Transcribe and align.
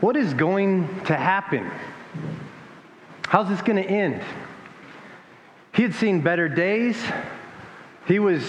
what 0.00 0.16
is 0.16 0.34
going 0.34 0.86
to 1.04 1.16
happen? 1.16 1.70
How's 3.26 3.48
this 3.48 3.62
going 3.62 3.82
to 3.82 3.88
end? 3.88 4.22
He 5.74 5.82
had 5.82 5.94
seen 5.94 6.20
better 6.20 6.48
days. 6.48 6.96
He 8.06 8.18
was 8.18 8.42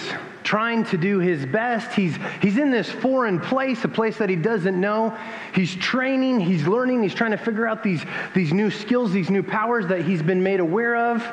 trying 0.44 0.86
to 0.86 0.98
do 0.98 1.20
his 1.20 1.46
best. 1.46 1.92
He's, 1.92 2.16
he's 2.42 2.58
in 2.58 2.72
this 2.72 2.90
foreign 2.90 3.40
place, 3.40 3.84
a 3.84 3.88
place 3.88 4.18
that 4.18 4.30
he 4.30 4.36
doesn't 4.36 4.80
know. 4.80 5.18
He's 5.54 5.76
training, 5.76 6.40
he's 6.40 6.66
learning, 6.68 7.04
he's 7.04 7.14
trying 7.14 7.32
to 7.32 7.38
figure 7.38 7.68
out 7.68 7.84
these, 7.84 8.02
these 8.34 8.54
new 8.54 8.72
skills, 8.72 9.12
these 9.12 9.30
new 9.30 9.44
powers 9.44 9.88
that 9.88 10.06
he's 10.06 10.22
been 10.22 10.44
made 10.44 10.60
aware 10.60 10.96
of. 10.96 11.28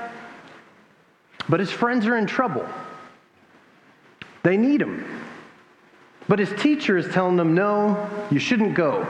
But 1.49 1.61
his 1.61 1.71
friends 1.71 2.07
are 2.07 2.17
in 2.17 2.27
trouble. 2.27 2.67
They 4.43 4.57
need 4.57 4.81
him. 4.81 5.05
But 6.27 6.39
his 6.39 6.51
teacher 6.61 6.97
is 6.97 7.07
telling 7.13 7.37
them, 7.37 7.55
no, 7.55 8.09
you 8.31 8.39
shouldn't 8.39 8.75
go. 8.75 9.07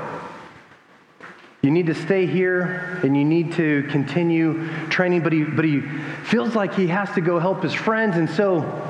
You 1.65 1.71
need 1.71 1.87
to 1.87 1.95
stay 1.95 2.27
here 2.27 3.01
and 3.03 3.17
you 3.17 3.25
need 3.25 3.55
to 3.55 3.85
continue 3.85 4.69
training, 4.91 5.23
but 5.23 5.33
he, 5.33 5.45
but 5.45 5.65
he 5.65 5.81
feels 6.25 6.55
like 6.55 6.75
he 6.75 6.87
has 6.89 7.11
to 7.13 7.23
go 7.23 7.39
help 7.39 7.63
his 7.63 7.73
friends. 7.73 8.19
And 8.19 8.29
so, 8.29 8.87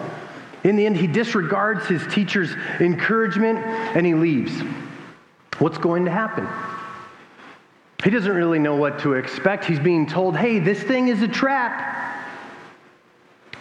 in 0.65 0.75
the 0.75 0.85
end, 0.85 0.97
he 0.97 1.07
disregards 1.07 1.87
his 1.87 2.05
teacher's 2.13 2.53
encouragement 2.81 3.59
and 3.59 4.05
he 4.05 4.15
leaves. 4.15 4.61
What's 5.61 5.79
going 5.79 6.05
to 6.07 6.11
happen? 6.11 6.49
He 8.03 8.11
doesn't 8.11 8.35
really 8.35 8.59
know 8.59 8.75
what 8.75 8.99
to 9.01 9.13
expect. 9.13 9.65
He's 9.67 9.79
being 9.79 10.05
told, 10.05 10.37
hey, 10.37 10.59
this 10.59 10.83
thing 10.83 11.07
is 11.07 11.23
a 11.23 11.29
trap. 11.29 12.27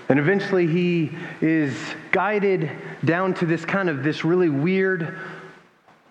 And 0.10 0.18
eventually 0.18 0.66
he 0.66 1.12
is 1.40 1.78
guided 2.12 2.72
down 3.06 3.36
to 3.36 3.46
this 3.46 3.64
kind 3.64 3.92
of 3.92 4.02
this 4.02 4.26
really 4.26 4.50
weird, 4.50 5.20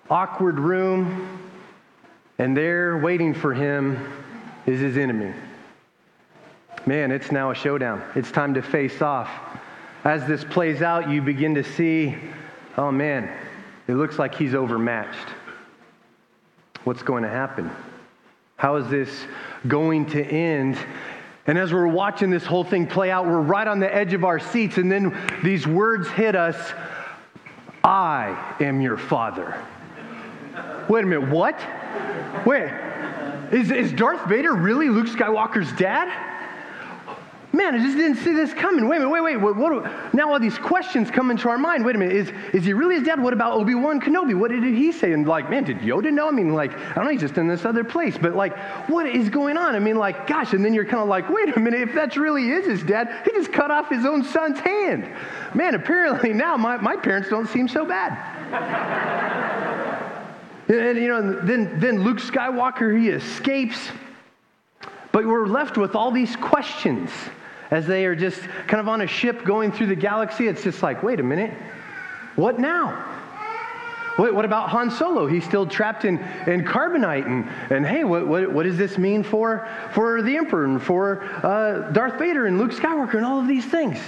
awkward 0.08 0.60
room 0.60 1.40
and 2.38 2.56
there, 2.56 2.98
waiting 2.98 3.34
for 3.34 3.54
him, 3.54 3.98
is 4.66 4.80
his 4.80 4.96
enemy. 4.96 5.32
Man, 6.86 7.12
it's 7.12 7.30
now 7.30 7.50
a 7.50 7.54
showdown. 7.54 8.02
It's 8.14 8.30
time 8.30 8.54
to 8.54 8.62
face 8.62 9.02
off. 9.02 9.30
As 10.04 10.26
this 10.26 10.42
plays 10.42 10.82
out, 10.82 11.08
you 11.08 11.22
begin 11.22 11.54
to 11.54 11.62
see, 11.62 12.16
oh 12.76 12.90
man, 12.90 13.30
it 13.86 13.94
looks 13.94 14.18
like 14.18 14.34
he's 14.34 14.54
overmatched. 14.54 15.28
What's 16.84 17.02
going 17.02 17.22
to 17.22 17.28
happen? 17.28 17.70
How 18.56 18.76
is 18.76 18.88
this 18.88 19.08
going 19.68 20.06
to 20.06 20.24
end? 20.24 20.76
And 21.46 21.56
as 21.58 21.72
we're 21.72 21.86
watching 21.86 22.30
this 22.30 22.44
whole 22.44 22.64
thing 22.64 22.86
play 22.86 23.10
out, 23.10 23.26
we're 23.26 23.40
right 23.40 23.66
on 23.66 23.78
the 23.78 23.92
edge 23.92 24.12
of 24.14 24.24
our 24.24 24.40
seats, 24.40 24.78
and 24.78 24.90
then 24.90 25.16
these 25.44 25.66
words 25.66 26.08
hit 26.08 26.34
us 26.34 26.72
I 27.84 28.56
am 28.60 28.80
your 28.80 28.96
father. 28.96 29.56
Wait 30.88 31.02
a 31.04 31.06
minute, 31.06 31.28
what? 31.30 31.58
Wait, 32.44 32.72
is, 33.52 33.70
is 33.70 33.92
Darth 33.92 34.28
Vader 34.28 34.54
really 34.54 34.88
Luke 34.88 35.06
Skywalker's 35.06 35.72
dad? 35.72 36.30
Man, 37.54 37.74
I 37.74 37.78
just 37.78 37.98
didn't 37.98 38.16
see 38.16 38.32
this 38.32 38.54
coming. 38.54 38.88
Wait 38.88 38.96
a 38.96 39.00
minute, 39.00 39.12
wait, 39.12 39.20
wait. 39.20 39.36
What, 39.36 39.56
what, 39.56 40.14
now 40.14 40.32
all 40.32 40.40
these 40.40 40.56
questions 40.56 41.10
come 41.10 41.30
into 41.30 41.50
our 41.50 41.58
mind. 41.58 41.84
Wait 41.84 41.94
a 41.94 41.98
minute, 41.98 42.16
is, 42.16 42.32
is 42.54 42.64
he 42.64 42.72
really 42.72 42.94
his 42.94 43.04
dad? 43.04 43.22
What 43.22 43.34
about 43.34 43.52
Obi-Wan 43.52 44.00
Kenobi? 44.00 44.34
What 44.34 44.50
did 44.50 44.64
he 44.64 44.90
say? 44.90 45.12
And 45.12 45.28
like, 45.28 45.50
man, 45.50 45.64
did 45.64 45.80
Yoda 45.80 46.10
know? 46.10 46.28
I 46.28 46.30
mean, 46.30 46.54
like, 46.54 46.72
I 46.72 46.94
don't 46.94 47.04
know, 47.04 47.10
he's 47.10 47.20
just 47.20 47.36
in 47.36 47.48
this 47.48 47.66
other 47.66 47.84
place. 47.84 48.16
But 48.16 48.34
like, 48.34 48.56
what 48.88 49.04
is 49.04 49.28
going 49.28 49.58
on? 49.58 49.74
I 49.74 49.80
mean, 49.80 49.96
like, 49.96 50.26
gosh, 50.26 50.54
and 50.54 50.64
then 50.64 50.72
you're 50.72 50.86
kind 50.86 51.02
of 51.02 51.08
like, 51.08 51.28
wait 51.28 51.54
a 51.54 51.60
minute, 51.60 51.82
if 51.82 51.94
that's 51.94 52.16
really 52.16 52.50
is 52.50 52.64
his 52.64 52.82
dad, 52.82 53.20
he 53.26 53.32
just 53.32 53.52
cut 53.52 53.70
off 53.70 53.90
his 53.90 54.06
own 54.06 54.24
son's 54.24 54.58
hand. 54.58 55.06
Man, 55.54 55.74
apparently 55.74 56.32
now 56.32 56.56
my, 56.56 56.78
my 56.78 56.96
parents 56.96 57.28
don't 57.28 57.48
seem 57.48 57.68
so 57.68 57.84
bad. 57.84 58.16
And, 60.68 60.98
you 60.98 61.08
know, 61.08 61.40
then, 61.44 61.80
then 61.80 62.02
Luke 62.04 62.18
Skywalker, 62.18 62.98
he 62.98 63.08
escapes. 63.08 63.78
But 65.10 65.26
we're 65.26 65.46
left 65.46 65.76
with 65.76 65.94
all 65.94 66.10
these 66.10 66.36
questions 66.36 67.10
as 67.70 67.86
they 67.86 68.04
are 68.06 68.14
just 68.14 68.40
kind 68.40 68.80
of 68.80 68.88
on 68.88 69.00
a 69.00 69.06
ship 69.06 69.44
going 69.44 69.72
through 69.72 69.86
the 69.86 69.96
galaxy. 69.96 70.46
It's 70.46 70.62
just 70.62 70.82
like, 70.82 71.02
wait 71.02 71.20
a 71.20 71.22
minute, 71.22 71.52
what 72.36 72.58
now? 72.58 73.08
Wait, 74.18 74.34
what 74.34 74.44
about 74.44 74.68
Han 74.68 74.90
Solo? 74.90 75.26
He's 75.26 75.44
still 75.44 75.66
trapped 75.66 76.04
in, 76.04 76.18
in 76.46 76.64
carbonite. 76.64 77.26
And, 77.26 77.48
and 77.70 77.86
hey, 77.86 78.04
what, 78.04 78.26
what, 78.26 78.52
what 78.52 78.64
does 78.64 78.76
this 78.76 78.98
mean 78.98 79.22
for, 79.22 79.66
for 79.92 80.20
the 80.20 80.36
Emperor 80.36 80.66
and 80.66 80.82
for 80.82 81.22
uh, 81.44 81.90
Darth 81.92 82.18
Vader 82.18 82.46
and 82.46 82.58
Luke 82.58 82.72
Skywalker 82.72 83.14
and 83.14 83.24
all 83.24 83.40
of 83.40 83.48
these 83.48 83.64
things? 83.64 83.98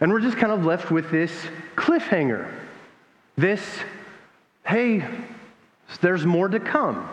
And 0.00 0.12
we're 0.12 0.20
just 0.20 0.36
kind 0.36 0.52
of 0.52 0.64
left 0.64 0.90
with 0.90 1.10
this 1.10 1.32
cliffhanger. 1.76 2.48
This, 3.36 3.60
hey, 4.64 5.04
there's 6.00 6.26
more 6.26 6.48
to 6.48 6.60
come, 6.60 7.08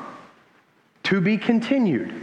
to 1.04 1.22
be 1.22 1.38
continued. 1.38 2.14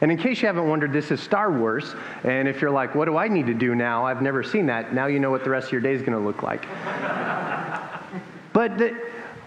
And 0.00 0.12
in 0.12 0.18
case 0.18 0.42
you 0.42 0.46
haven't 0.46 0.68
wondered, 0.68 0.92
this 0.92 1.10
is 1.10 1.20
Star 1.20 1.50
Wars. 1.50 1.94
And 2.24 2.48
if 2.48 2.60
you're 2.60 2.70
like, 2.70 2.94
what 2.94 3.06
do 3.06 3.16
I 3.16 3.28
need 3.28 3.46
to 3.46 3.54
do 3.54 3.74
now? 3.74 4.04
I've 4.04 4.20
never 4.20 4.42
seen 4.42 4.66
that. 4.66 4.92
Now 4.92 5.06
you 5.06 5.18
know 5.18 5.30
what 5.30 5.42
the 5.42 5.50
rest 5.50 5.66
of 5.66 5.72
your 5.72 5.80
day 5.80 5.92
is 5.92 6.02
going 6.02 6.12
to 6.12 6.18
look 6.18 6.42
like. 6.42 6.62
but 8.52 8.76
the, 8.76 8.94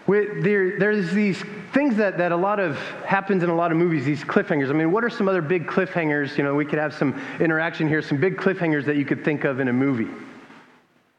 there, 0.07 0.79
there's 0.79 1.11
these 1.11 1.43
things 1.71 1.95
that, 1.97 2.17
that 2.17 2.31
a 2.31 2.35
lot 2.35 2.59
of 2.59 2.77
happens 3.05 3.43
in 3.43 3.49
a 3.49 3.55
lot 3.55 3.71
of 3.71 3.77
movies, 3.77 4.05
these 4.05 4.23
cliffhangers. 4.23 4.69
I 4.69 4.73
mean, 4.73 4.91
what 4.91 5.03
are 5.03 5.09
some 5.09 5.27
other 5.27 5.41
big 5.41 5.67
cliffhangers? 5.67 6.35
You 6.35 6.43
know, 6.43 6.55
we 6.55 6.65
could 6.65 6.79
have 6.79 6.95
some 6.95 7.21
interaction 7.39 7.87
here, 7.87 8.01
some 8.01 8.19
big 8.19 8.37
cliffhangers 8.37 8.85
that 8.85 8.95
you 8.95 9.05
could 9.05 9.23
think 9.23 9.43
of 9.43 9.59
in 9.59 9.67
a 9.67 9.73
movie 9.73 10.09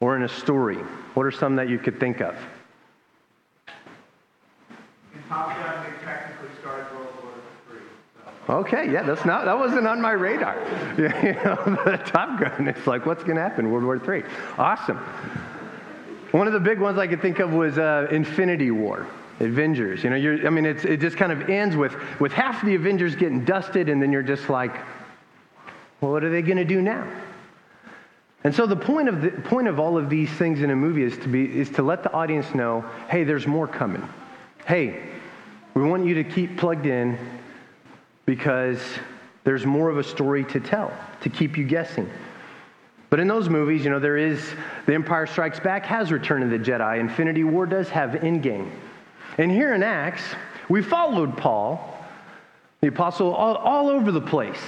or 0.00 0.16
in 0.16 0.24
a 0.24 0.28
story. 0.28 0.76
What 1.14 1.24
are 1.24 1.30
some 1.30 1.54
that 1.56 1.68
you 1.68 1.78
could 1.78 2.00
think 2.00 2.20
of? 2.20 2.34
Okay, 8.48 8.90
yeah, 8.90 9.02
that's 9.04 9.24
not 9.24 9.44
that 9.44 9.56
wasn't 9.56 9.86
on 9.86 10.00
my 10.00 10.12
radar. 10.12 10.56
Yeah, 10.98 11.24
you 11.24 11.32
know, 11.44 11.78
the 11.84 11.98
Top 12.04 12.40
Gun. 12.40 12.66
It's 12.66 12.86
like, 12.86 13.06
what's 13.06 13.22
going 13.22 13.36
to 13.36 13.42
happen? 13.42 13.70
World 13.70 13.84
War 13.84 13.96
III. 13.96 14.24
Awesome. 14.58 14.96
One 16.32 16.46
of 16.46 16.52
the 16.52 16.60
big 16.60 16.80
ones 16.80 16.98
I 16.98 17.06
could 17.06 17.22
think 17.22 17.38
of 17.38 17.52
was 17.52 17.78
uh, 17.78 18.08
Infinity 18.10 18.70
War. 18.70 19.06
Avengers. 19.40 20.04
You 20.04 20.10
know, 20.10 20.46
I 20.46 20.50
mean, 20.50 20.66
it 20.66 20.98
just 20.98 21.16
kind 21.16 21.32
of 21.32 21.48
ends 21.48 21.74
with, 21.74 21.94
with 22.20 22.30
half 22.30 22.62
the 22.62 22.74
Avengers 22.74 23.16
getting 23.16 23.44
dusted, 23.44 23.88
and 23.88 24.02
then 24.02 24.12
you're 24.12 24.22
just 24.22 24.50
like, 24.50 24.74
well, 26.00 26.12
what 26.12 26.24
are 26.24 26.30
they 26.30 26.42
going 26.42 26.58
to 26.58 26.64
do 26.64 26.82
now? 26.82 27.10
And 28.44 28.54
so 28.54 28.66
the 28.66 28.76
point 28.76 29.08
of 29.08 29.20
the 29.22 29.30
point 29.30 29.68
of 29.68 29.78
all 29.78 29.98
of 29.98 30.08
these 30.08 30.30
things 30.30 30.62
in 30.62 30.70
a 30.70 30.76
movie 30.76 31.02
is 31.02 31.16
to 31.18 31.28
be 31.28 31.44
is 31.58 31.70
to 31.70 31.82
let 31.82 32.02
the 32.02 32.12
audience 32.12 32.54
know, 32.54 32.84
hey, 33.08 33.24
there's 33.24 33.46
more 33.46 33.66
coming. 33.66 34.06
Hey, 34.66 35.09
we 35.74 35.82
want 35.82 36.06
you 36.06 36.14
to 36.14 36.24
keep 36.24 36.56
plugged 36.56 36.86
in 36.86 37.18
because 38.26 38.80
there's 39.44 39.64
more 39.64 39.88
of 39.88 39.98
a 39.98 40.04
story 40.04 40.44
to 40.44 40.60
tell, 40.60 40.92
to 41.20 41.28
keep 41.28 41.56
you 41.56 41.64
guessing. 41.64 42.08
But 43.08 43.18
in 43.18 43.26
those 43.26 43.48
movies, 43.48 43.84
you 43.84 43.90
know, 43.90 43.98
there 43.98 44.16
is 44.16 44.54
The 44.86 44.94
Empire 44.94 45.26
Strikes 45.26 45.58
Back 45.58 45.84
has 45.86 46.12
Return 46.12 46.42
of 46.42 46.50
the 46.50 46.58
Jedi. 46.58 47.00
Infinity 47.00 47.44
War 47.44 47.66
does 47.66 47.88
have 47.88 48.10
Endgame. 48.10 48.70
And 49.38 49.50
here 49.50 49.74
in 49.74 49.82
Acts, 49.82 50.22
we 50.68 50.82
followed 50.82 51.36
Paul, 51.36 51.98
the 52.80 52.88
apostle, 52.88 53.34
all, 53.34 53.56
all 53.56 53.88
over 53.88 54.12
the 54.12 54.20
place. 54.20 54.60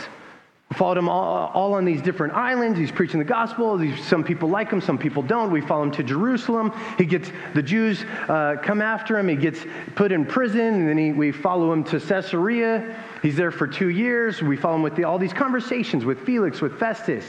We 0.72 0.78
followed 0.78 0.96
him 0.96 1.06
all, 1.10 1.50
all, 1.52 1.74
on 1.74 1.84
these 1.84 2.00
different 2.00 2.32
islands. 2.32 2.78
He's 2.78 2.90
preaching 2.90 3.18
the 3.18 3.26
gospel. 3.26 3.78
some 4.04 4.24
people 4.24 4.48
like 4.48 4.70
him, 4.70 4.80
some 4.80 4.96
people 4.96 5.22
don't. 5.22 5.50
We 5.50 5.60
follow 5.60 5.82
him 5.82 5.90
to 5.90 6.02
Jerusalem. 6.02 6.72
He 6.96 7.04
gets 7.04 7.30
the 7.52 7.62
Jews 7.62 8.06
uh, 8.26 8.56
come 8.62 8.80
after 8.80 9.18
him. 9.18 9.28
He 9.28 9.36
gets 9.36 9.66
put 9.96 10.12
in 10.12 10.24
prison, 10.24 10.60
and 10.60 10.88
then 10.88 10.96
he, 10.96 11.12
we 11.12 11.30
follow 11.30 11.74
him 11.74 11.84
to 11.84 12.00
Caesarea. 12.00 12.98
He's 13.20 13.36
there 13.36 13.50
for 13.50 13.66
two 13.66 13.90
years. 13.90 14.40
We 14.40 14.56
follow 14.56 14.76
him 14.76 14.82
with 14.82 14.96
the, 14.96 15.04
all 15.04 15.18
these 15.18 15.34
conversations 15.34 16.06
with 16.06 16.24
Felix, 16.24 16.62
with 16.62 16.78
Festus, 16.78 17.26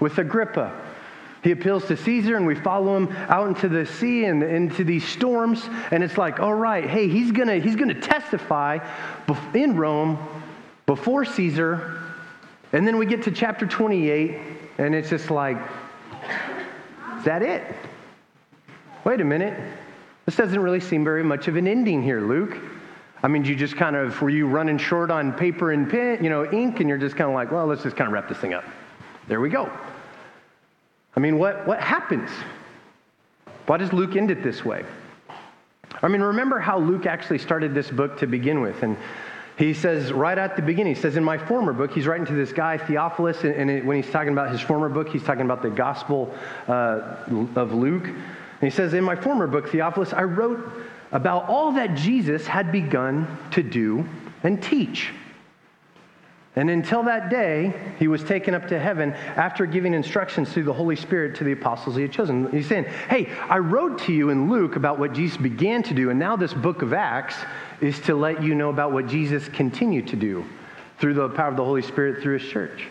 with 0.00 0.16
Agrippa. 0.16 0.72
He 1.42 1.50
appeals 1.50 1.84
to 1.88 1.98
Caesar, 1.98 2.36
and 2.38 2.46
we 2.46 2.54
follow 2.54 2.96
him 2.96 3.14
out 3.28 3.46
into 3.46 3.68
the 3.68 3.84
sea 3.84 4.24
and 4.24 4.42
into 4.42 4.84
these 4.84 5.06
storms. 5.06 5.68
And 5.90 6.02
it's 6.02 6.16
like, 6.16 6.40
all 6.40 6.54
right, 6.54 6.88
hey, 6.88 7.10
he's 7.10 7.30
gonna 7.30 7.58
he's 7.58 7.76
gonna 7.76 8.00
testify 8.00 8.78
in 9.52 9.76
Rome 9.76 10.18
before 10.86 11.26
Caesar 11.26 12.04
and 12.76 12.86
then 12.86 12.98
we 12.98 13.06
get 13.06 13.22
to 13.22 13.30
chapter 13.30 13.64
28, 13.64 14.36
and 14.76 14.94
it's 14.94 15.08
just 15.08 15.30
like, 15.30 15.56
is 17.16 17.24
that 17.24 17.40
it? 17.40 17.74
Wait 19.02 19.18
a 19.22 19.24
minute. 19.24 19.58
This 20.26 20.36
doesn't 20.36 20.60
really 20.60 20.80
seem 20.80 21.02
very 21.02 21.24
much 21.24 21.48
of 21.48 21.56
an 21.56 21.66
ending 21.66 22.02
here, 22.02 22.20
Luke. 22.20 22.58
I 23.22 23.28
mean, 23.28 23.46
you 23.46 23.56
just 23.56 23.76
kind 23.78 23.96
of, 23.96 24.20
were 24.20 24.28
you 24.28 24.46
running 24.46 24.76
short 24.76 25.10
on 25.10 25.32
paper 25.32 25.72
and 25.72 25.88
pen, 25.88 26.22
you 26.22 26.28
know, 26.28 26.44
ink, 26.52 26.80
and 26.80 26.86
you're 26.86 26.98
just 26.98 27.16
kind 27.16 27.30
of 27.30 27.34
like, 27.34 27.50
well, 27.50 27.64
let's 27.64 27.82
just 27.82 27.96
kind 27.96 28.08
of 28.08 28.12
wrap 28.12 28.28
this 28.28 28.36
thing 28.36 28.52
up. 28.52 28.64
There 29.26 29.40
we 29.40 29.48
go. 29.48 29.72
I 31.16 31.20
mean, 31.20 31.38
what, 31.38 31.66
what 31.66 31.80
happens? 31.80 32.28
Why 33.64 33.78
does 33.78 33.94
Luke 33.94 34.16
end 34.16 34.30
it 34.30 34.42
this 34.42 34.66
way? 34.66 34.84
I 36.02 36.08
mean, 36.08 36.20
remember 36.20 36.58
how 36.58 36.78
Luke 36.78 37.06
actually 37.06 37.38
started 37.38 37.72
this 37.72 37.90
book 37.90 38.18
to 38.18 38.26
begin 38.26 38.60
with. 38.60 38.82
And 38.82 38.98
he 39.56 39.72
says 39.72 40.12
right 40.12 40.36
at 40.36 40.54
the 40.56 40.62
beginning, 40.62 40.94
he 40.94 41.00
says, 41.00 41.16
in 41.16 41.24
my 41.24 41.38
former 41.38 41.72
book, 41.72 41.92
he's 41.92 42.06
writing 42.06 42.26
to 42.26 42.34
this 42.34 42.52
guy, 42.52 42.76
Theophilus, 42.76 43.42
and, 43.42 43.54
and 43.54 43.70
it, 43.70 43.84
when 43.84 44.00
he's 44.02 44.12
talking 44.12 44.32
about 44.32 44.50
his 44.50 44.60
former 44.60 44.88
book, 44.88 45.08
he's 45.08 45.22
talking 45.22 45.42
about 45.42 45.62
the 45.62 45.70
Gospel 45.70 46.34
uh, 46.68 47.16
of 47.56 47.72
Luke. 47.72 48.06
And 48.06 48.60
he 48.60 48.70
says, 48.70 48.92
in 48.92 49.02
my 49.02 49.16
former 49.16 49.46
book, 49.46 49.70
Theophilus, 49.70 50.12
I 50.12 50.24
wrote 50.24 50.70
about 51.12 51.48
all 51.48 51.72
that 51.72 51.94
Jesus 51.94 52.46
had 52.46 52.70
begun 52.70 53.26
to 53.52 53.62
do 53.62 54.06
and 54.42 54.62
teach. 54.62 55.12
And 56.56 56.70
until 56.70 57.02
that 57.02 57.28
day, 57.28 57.74
he 57.98 58.08
was 58.08 58.24
taken 58.24 58.54
up 58.54 58.66
to 58.68 58.78
heaven 58.78 59.12
after 59.12 59.66
giving 59.66 59.92
instructions 59.92 60.50
through 60.50 60.64
the 60.64 60.72
Holy 60.72 60.96
Spirit 60.96 61.36
to 61.36 61.44
the 61.44 61.52
apostles 61.52 61.96
he 61.96 62.02
had 62.02 62.12
chosen. 62.12 62.50
He's 62.50 62.66
saying, 62.66 62.84
Hey, 63.10 63.28
I 63.50 63.58
wrote 63.58 63.98
to 64.00 64.12
you 64.12 64.30
in 64.30 64.50
Luke 64.50 64.76
about 64.76 64.98
what 64.98 65.12
Jesus 65.12 65.36
began 65.36 65.82
to 65.82 65.92
do, 65.92 66.08
and 66.08 66.18
now 66.18 66.34
this 66.34 66.54
book 66.54 66.80
of 66.80 66.94
Acts 66.94 67.36
is 67.82 68.00
to 68.00 68.14
let 68.14 68.42
you 68.42 68.54
know 68.54 68.70
about 68.70 68.92
what 68.92 69.06
Jesus 69.06 69.48
continued 69.48 70.08
to 70.08 70.16
do 70.16 70.46
through 70.98 71.12
the 71.12 71.28
power 71.28 71.48
of 71.48 71.56
the 71.58 71.64
Holy 71.64 71.82
Spirit 71.82 72.22
through 72.22 72.38
his 72.38 72.48
church. 72.48 72.86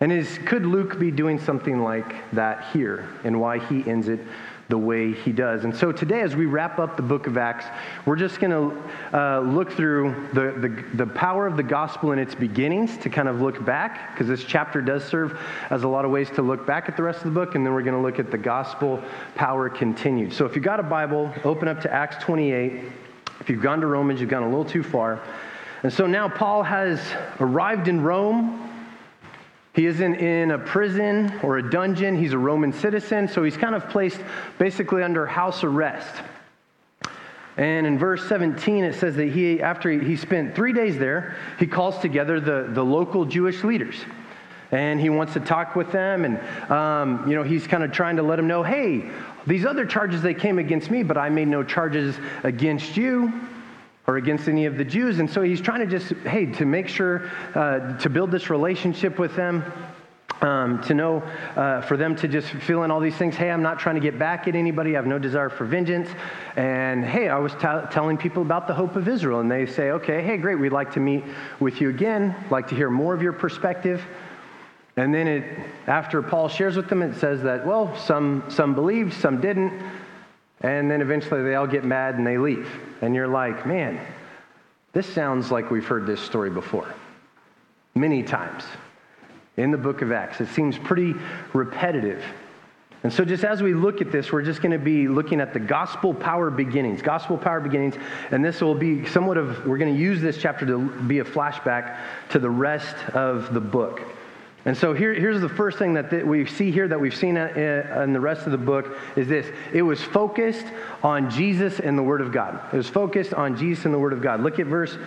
And 0.00 0.12
is, 0.12 0.38
could 0.44 0.66
Luke 0.66 0.98
be 0.98 1.10
doing 1.10 1.40
something 1.40 1.82
like 1.82 2.30
that 2.32 2.66
here 2.74 3.08
and 3.24 3.40
why 3.40 3.58
he 3.58 3.88
ends 3.88 4.08
it 4.08 4.20
the 4.68 4.78
way 4.78 5.12
he 5.12 5.32
does? 5.32 5.64
And 5.64 5.74
so 5.74 5.92
today, 5.92 6.22
as 6.22 6.34
we 6.34 6.46
wrap 6.46 6.78
up 6.78 6.96
the 6.96 7.02
book 7.02 7.26
of 7.26 7.36
Acts, 7.36 7.66
we're 8.04 8.16
just 8.16 8.40
going 8.40 8.50
to 8.50 9.16
uh, 9.16 9.40
look 9.40 9.72
through 9.72 10.28
the, 10.32 10.52
the, 10.68 11.04
the 11.04 11.06
power 11.06 11.46
of 11.46 11.56
the 11.56 11.62
gospel 11.62 12.12
in 12.12 12.18
its 12.18 12.34
beginnings 12.34 12.96
to 12.98 13.10
kind 13.10 13.28
of 13.28 13.40
look 13.40 13.64
back, 13.64 14.12
because 14.12 14.26
this 14.26 14.44
chapter 14.44 14.80
does 14.82 15.04
serve 15.04 15.38
as 15.70 15.84
a 15.84 15.88
lot 15.88 16.04
of 16.04 16.10
ways 16.10 16.30
to 16.30 16.42
look 16.42 16.66
back 16.66 16.88
at 16.88 16.96
the 16.96 17.02
rest 17.02 17.18
of 17.18 17.24
the 17.24 17.38
book, 17.38 17.54
and 17.54 17.64
then 17.64 17.72
we're 17.72 17.82
going 17.82 17.96
to 17.96 18.02
look 18.02 18.18
at 18.18 18.30
the 18.30 18.38
gospel 18.38 19.02
power 19.34 19.68
continued. 19.68 20.32
So 20.32 20.46
if 20.46 20.54
you've 20.56 20.64
got 20.64 20.80
a 20.80 20.84
Bible, 20.84 21.32
open 21.44 21.68
up 21.68 21.80
to 21.82 21.92
Acts 21.92 22.22
28. 22.24 22.84
If 23.40 23.50
you've 23.50 23.62
gone 23.62 23.80
to 23.80 23.86
Romans, 23.86 24.20
you've 24.20 24.30
gone 24.30 24.42
a 24.42 24.48
little 24.48 24.64
too 24.64 24.82
far. 24.82 25.20
And 25.82 25.92
so 25.92 26.06
now 26.06 26.28
Paul 26.28 26.62
has 26.62 27.00
arrived 27.38 27.86
in 27.86 28.00
Rome. 28.00 28.65
He 29.76 29.84
isn't 29.84 30.14
in 30.14 30.52
a 30.52 30.58
prison 30.58 31.38
or 31.42 31.58
a 31.58 31.70
dungeon. 31.70 32.16
He's 32.16 32.32
a 32.32 32.38
Roman 32.38 32.72
citizen, 32.72 33.28
so 33.28 33.44
he's 33.44 33.58
kind 33.58 33.74
of 33.74 33.86
placed 33.90 34.18
basically 34.58 35.02
under 35.02 35.26
house 35.26 35.62
arrest. 35.62 36.14
And 37.58 37.86
in 37.86 37.98
verse 37.98 38.26
17, 38.26 38.84
it 38.84 38.94
says 38.94 39.16
that 39.16 39.28
he, 39.28 39.60
after 39.60 39.90
he 39.90 40.16
spent 40.16 40.54
three 40.54 40.72
days 40.72 40.98
there, 40.98 41.36
he 41.58 41.66
calls 41.66 41.98
together 41.98 42.40
the, 42.40 42.70
the 42.72 42.82
local 42.82 43.26
Jewish 43.26 43.64
leaders. 43.64 43.96
And 44.72 44.98
he 44.98 45.10
wants 45.10 45.34
to 45.34 45.40
talk 45.40 45.76
with 45.76 45.92
them. 45.92 46.24
And, 46.24 46.70
um, 46.70 47.28
you 47.28 47.36
know, 47.36 47.42
he's 47.42 47.66
kind 47.66 47.84
of 47.84 47.92
trying 47.92 48.16
to 48.16 48.22
let 48.22 48.36
them 48.36 48.46
know 48.46 48.62
hey, 48.62 49.10
these 49.46 49.66
other 49.66 49.84
charges, 49.84 50.22
they 50.22 50.34
came 50.34 50.58
against 50.58 50.90
me, 50.90 51.02
but 51.02 51.18
I 51.18 51.28
made 51.28 51.48
no 51.48 51.62
charges 51.62 52.16
against 52.44 52.96
you 52.96 53.30
or 54.06 54.16
against 54.16 54.48
any 54.48 54.66
of 54.66 54.76
the 54.76 54.84
Jews. 54.84 55.18
And 55.18 55.28
so 55.28 55.42
he's 55.42 55.60
trying 55.60 55.80
to 55.80 55.86
just, 55.86 56.12
hey, 56.26 56.46
to 56.52 56.64
make 56.64 56.88
sure 56.88 57.30
uh, 57.54 57.98
to 57.98 58.08
build 58.08 58.30
this 58.30 58.50
relationship 58.50 59.18
with 59.18 59.34
them. 59.36 59.64
Um, 60.42 60.82
to 60.82 60.92
know, 60.92 61.22
uh, 61.56 61.80
for 61.80 61.96
them 61.96 62.14
to 62.16 62.28
just 62.28 62.48
feel 62.48 62.82
in 62.82 62.90
all 62.90 63.00
these 63.00 63.16
things, 63.16 63.34
hey, 63.34 63.50
I'm 63.50 63.62
not 63.62 63.78
trying 63.78 63.94
to 63.94 64.02
get 64.02 64.18
back 64.18 64.46
at 64.46 64.54
anybody. 64.54 64.90
I 64.90 64.96
have 64.96 65.06
no 65.06 65.18
desire 65.18 65.48
for 65.48 65.64
vengeance. 65.64 66.10
And 66.56 67.06
hey, 67.06 67.30
I 67.30 67.38
was 67.38 67.52
t- 67.54 67.88
telling 67.90 68.18
people 68.18 68.42
about 68.42 68.68
the 68.68 68.74
hope 68.74 68.96
of 68.96 69.08
Israel. 69.08 69.40
And 69.40 69.50
they 69.50 69.64
say, 69.64 69.92
okay, 69.92 70.22
hey, 70.22 70.36
great, 70.36 70.56
we'd 70.56 70.72
like 70.72 70.92
to 70.92 71.00
meet 71.00 71.24
with 71.58 71.80
you 71.80 71.88
again, 71.88 72.36
like 72.50 72.68
to 72.68 72.74
hear 72.74 72.90
more 72.90 73.14
of 73.14 73.22
your 73.22 73.32
perspective. 73.32 74.02
And 74.98 75.14
then 75.14 75.26
it, 75.26 75.58
after 75.86 76.20
Paul 76.20 76.48
shares 76.48 76.76
with 76.76 76.90
them, 76.90 77.02
it 77.02 77.14
says 77.16 77.42
that, 77.42 77.66
well, 77.66 77.96
some, 77.96 78.44
some 78.48 78.74
believed, 78.74 79.14
some 79.14 79.40
didn't. 79.40 79.72
And 80.66 80.90
then 80.90 81.00
eventually 81.00 81.44
they 81.44 81.54
all 81.54 81.68
get 81.68 81.84
mad 81.84 82.16
and 82.16 82.26
they 82.26 82.38
leave. 82.38 82.68
And 83.00 83.14
you're 83.14 83.28
like, 83.28 83.66
man, 83.66 84.00
this 84.92 85.06
sounds 85.06 85.52
like 85.52 85.70
we've 85.70 85.86
heard 85.86 86.06
this 86.06 86.20
story 86.20 86.50
before. 86.50 86.92
Many 87.94 88.24
times 88.24 88.64
in 89.56 89.70
the 89.70 89.78
book 89.78 90.02
of 90.02 90.10
Acts. 90.10 90.40
It 90.40 90.48
seems 90.48 90.76
pretty 90.76 91.14
repetitive. 91.52 92.22
And 93.04 93.12
so, 93.12 93.24
just 93.24 93.44
as 93.44 93.62
we 93.62 93.74
look 93.74 94.00
at 94.00 94.10
this, 94.10 94.32
we're 94.32 94.42
just 94.42 94.60
going 94.60 94.72
to 94.72 94.84
be 94.84 95.06
looking 95.06 95.40
at 95.40 95.52
the 95.52 95.60
gospel 95.60 96.12
power 96.12 96.50
beginnings. 96.50 97.00
Gospel 97.00 97.38
power 97.38 97.60
beginnings. 97.60 97.94
And 98.32 98.44
this 98.44 98.60
will 98.60 98.74
be 98.74 99.06
somewhat 99.06 99.36
of, 99.36 99.64
we're 99.66 99.78
going 99.78 99.94
to 99.94 100.00
use 100.00 100.20
this 100.20 100.36
chapter 100.36 100.66
to 100.66 100.88
be 101.02 101.20
a 101.20 101.24
flashback 101.24 102.00
to 102.30 102.40
the 102.40 102.50
rest 102.50 102.96
of 103.14 103.54
the 103.54 103.60
book. 103.60 104.02
And 104.66 104.76
so 104.76 104.92
here, 104.92 105.14
here's 105.14 105.40
the 105.40 105.48
first 105.48 105.78
thing 105.78 105.94
that 105.94 106.10
th- 106.10 106.24
we 106.24 106.44
see 106.44 106.72
here 106.72 106.88
that 106.88 107.00
we've 107.00 107.14
seen 107.14 107.36
in 107.36 108.12
the 108.12 108.18
rest 108.18 108.46
of 108.46 108.52
the 108.52 108.58
book 108.58 108.98
is 109.14 109.28
this. 109.28 109.46
It 109.72 109.82
was 109.82 110.02
focused 110.02 110.66
on 111.04 111.30
Jesus 111.30 111.78
and 111.78 111.96
the 111.96 112.02
Word 112.02 112.20
of 112.20 112.32
God. 112.32 112.60
It 112.72 112.76
was 112.76 112.88
focused 112.88 113.32
on 113.32 113.56
Jesus 113.56 113.84
and 113.84 113.94
the 113.94 113.98
Word 113.98 114.12
of 114.12 114.20
God. 114.20 114.40
Look 114.42 114.58
at 114.58 114.66
verse 114.66 114.98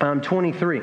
um, 0.00 0.22
23. 0.22 0.80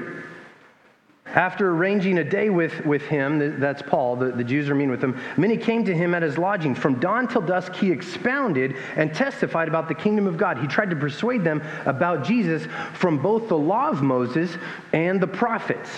After 1.25 1.72
arranging 1.72 2.19
a 2.19 2.24
day 2.24 2.52
with, 2.52 2.86
with 2.86 3.02
him, 3.02 3.60
that's 3.60 3.81
Paul, 3.81 4.18
the, 4.18 4.31
the 4.31 4.44
Jews 4.44 4.69
are 4.69 4.75
meeting 4.75 4.92
with 4.92 5.04
him, 5.04 5.19
many 5.36 5.58
came 5.58 5.84
to 5.86 5.94
him 5.94 6.13
at 6.13 6.22
his 6.22 6.38
lodging. 6.38 6.75
From 6.75 7.00
dawn 7.00 7.28
till 7.28 7.42
dusk, 7.42 7.74
he 7.74 7.92
expounded 7.92 8.75
and 8.96 9.16
testified 9.16 9.68
about 9.68 9.88
the 9.88 9.96
kingdom 9.96 10.28
of 10.28 10.38
God. 10.38 10.60
He 10.60 10.68
tried 10.68 10.92
to 10.92 10.96
persuade 10.96 11.44
them 11.44 11.63
about 11.88 12.24
Jesus 12.24 12.68
from 12.94 13.19
both 13.19 13.48
the 13.48 13.58
law 13.58 13.90
of 13.90 14.04
Moses 14.04 14.56
and 14.94 15.19
the 15.19 15.28
prophets. 15.28 15.90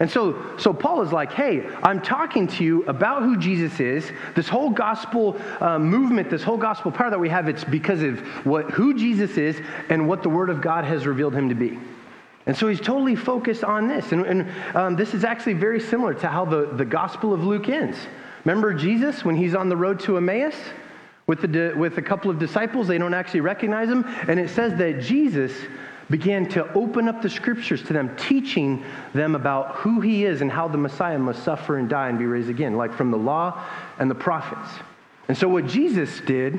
And 0.00 0.08
so, 0.08 0.56
so 0.58 0.72
Paul 0.72 1.02
is 1.02 1.12
like, 1.12 1.32
hey, 1.32 1.68
I'm 1.82 2.00
talking 2.00 2.46
to 2.46 2.64
you 2.64 2.84
about 2.84 3.22
who 3.22 3.36
Jesus 3.36 3.80
is. 3.80 4.10
This 4.36 4.48
whole 4.48 4.70
gospel 4.70 5.40
uh, 5.60 5.78
movement, 5.78 6.30
this 6.30 6.44
whole 6.44 6.56
gospel 6.56 6.92
power 6.92 7.10
that 7.10 7.18
we 7.18 7.28
have, 7.28 7.48
it's 7.48 7.64
because 7.64 8.02
of 8.02 8.20
what, 8.46 8.70
who 8.70 8.94
Jesus 8.94 9.36
is 9.36 9.60
and 9.88 10.08
what 10.08 10.22
the 10.22 10.28
Word 10.28 10.50
of 10.50 10.60
God 10.60 10.84
has 10.84 11.04
revealed 11.04 11.34
him 11.34 11.48
to 11.48 11.54
be. 11.56 11.78
And 12.46 12.56
so 12.56 12.68
he's 12.68 12.80
totally 12.80 13.16
focused 13.16 13.64
on 13.64 13.88
this. 13.88 14.12
And, 14.12 14.24
and 14.24 14.76
um, 14.76 14.96
this 14.96 15.14
is 15.14 15.24
actually 15.24 15.54
very 15.54 15.80
similar 15.80 16.14
to 16.14 16.28
how 16.28 16.44
the, 16.44 16.66
the 16.66 16.84
Gospel 16.84 17.34
of 17.34 17.42
Luke 17.42 17.68
ends. 17.68 17.98
Remember 18.44 18.72
Jesus 18.72 19.24
when 19.24 19.36
he's 19.36 19.54
on 19.54 19.68
the 19.68 19.76
road 19.76 19.98
to 20.00 20.16
Emmaus 20.16 20.54
with, 21.26 21.42
the, 21.42 21.74
with 21.76 21.98
a 21.98 22.02
couple 22.02 22.30
of 22.30 22.38
disciples? 22.38 22.86
They 22.86 22.98
don't 22.98 23.14
actually 23.14 23.40
recognize 23.40 23.88
him. 23.88 24.04
And 24.28 24.38
it 24.38 24.48
says 24.50 24.78
that 24.78 25.00
Jesus 25.00 25.52
began 26.10 26.48
to 26.48 26.72
open 26.72 27.08
up 27.08 27.20
the 27.22 27.28
scriptures 27.28 27.82
to 27.82 27.92
them, 27.92 28.14
teaching 28.16 28.84
them 29.12 29.34
about 29.34 29.76
who 29.76 30.00
he 30.00 30.24
is 30.24 30.40
and 30.40 30.50
how 30.50 30.68
the 30.68 30.78
Messiah 30.78 31.18
must 31.18 31.42
suffer 31.44 31.78
and 31.78 31.88
die 31.88 32.08
and 32.08 32.18
be 32.18 32.26
raised 32.26 32.48
again, 32.48 32.76
like 32.76 32.94
from 32.94 33.10
the 33.10 33.18
law 33.18 33.62
and 33.98 34.10
the 34.10 34.14
prophets. 34.14 34.70
And 35.28 35.36
so, 35.36 35.48
what 35.48 35.66
Jesus 35.66 36.20
did, 36.20 36.58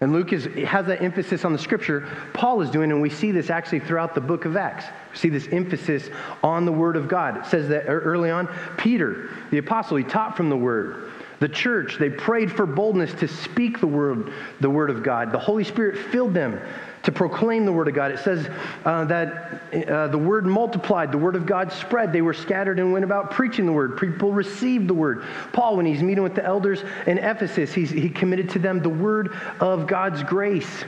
and 0.00 0.12
Luke 0.12 0.32
is, 0.32 0.46
has 0.66 0.86
that 0.86 1.02
emphasis 1.02 1.44
on 1.44 1.52
the 1.52 1.58
scripture, 1.58 2.08
Paul 2.32 2.62
is 2.62 2.70
doing, 2.70 2.90
and 2.90 3.02
we 3.02 3.10
see 3.10 3.32
this 3.32 3.50
actually 3.50 3.80
throughout 3.80 4.14
the 4.14 4.20
book 4.22 4.46
of 4.46 4.56
Acts. 4.56 4.86
We 5.12 5.18
see 5.18 5.28
this 5.28 5.48
emphasis 5.48 6.08
on 6.42 6.64
the 6.64 6.72
word 6.72 6.96
of 6.96 7.08
God. 7.08 7.36
It 7.36 7.46
says 7.46 7.68
that 7.68 7.86
er, 7.86 8.00
early 8.00 8.30
on, 8.30 8.48
Peter, 8.78 9.28
the 9.50 9.58
apostle, 9.58 9.98
he 9.98 10.04
taught 10.04 10.36
from 10.36 10.48
the 10.48 10.56
word. 10.56 11.12
The 11.40 11.48
church, 11.48 11.96
they 11.98 12.10
prayed 12.10 12.52
for 12.52 12.66
boldness 12.66 13.12
to 13.14 13.28
speak 13.28 13.80
the 13.80 13.86
word, 13.86 14.32
the 14.60 14.70
word 14.70 14.90
of 14.90 15.02
God. 15.02 15.32
The 15.32 15.38
Holy 15.38 15.64
Spirit 15.64 15.98
filled 16.10 16.34
them 16.34 16.60
to 17.02 17.12
proclaim 17.12 17.64
the 17.64 17.72
word 17.72 17.88
of 17.88 17.94
God. 17.94 18.10
It 18.10 18.18
says 18.18 18.48
uh, 18.84 19.04
that 19.06 19.60
uh, 19.88 20.08
the 20.08 20.18
word 20.18 20.46
multiplied, 20.46 21.12
the 21.12 21.18
word 21.18 21.34
of 21.34 21.46
God 21.46 21.72
spread. 21.72 22.12
They 22.12 22.22
were 22.22 22.34
scattered 22.34 22.78
and 22.78 22.92
went 22.92 23.04
about 23.04 23.30
preaching 23.30 23.66
the 23.66 23.72
word. 23.72 23.98
People 23.98 24.32
received 24.32 24.88
the 24.88 24.94
word. 24.94 25.24
Paul, 25.52 25.76
when 25.76 25.86
he's 25.86 26.02
meeting 26.02 26.22
with 26.22 26.34
the 26.34 26.44
elders 26.44 26.84
in 27.06 27.18
Ephesus, 27.18 27.72
he 27.72 28.10
committed 28.10 28.50
to 28.50 28.58
them 28.58 28.82
the 28.82 28.90
word 28.90 29.34
of 29.60 29.86
God's 29.86 30.22
grace. 30.22 30.84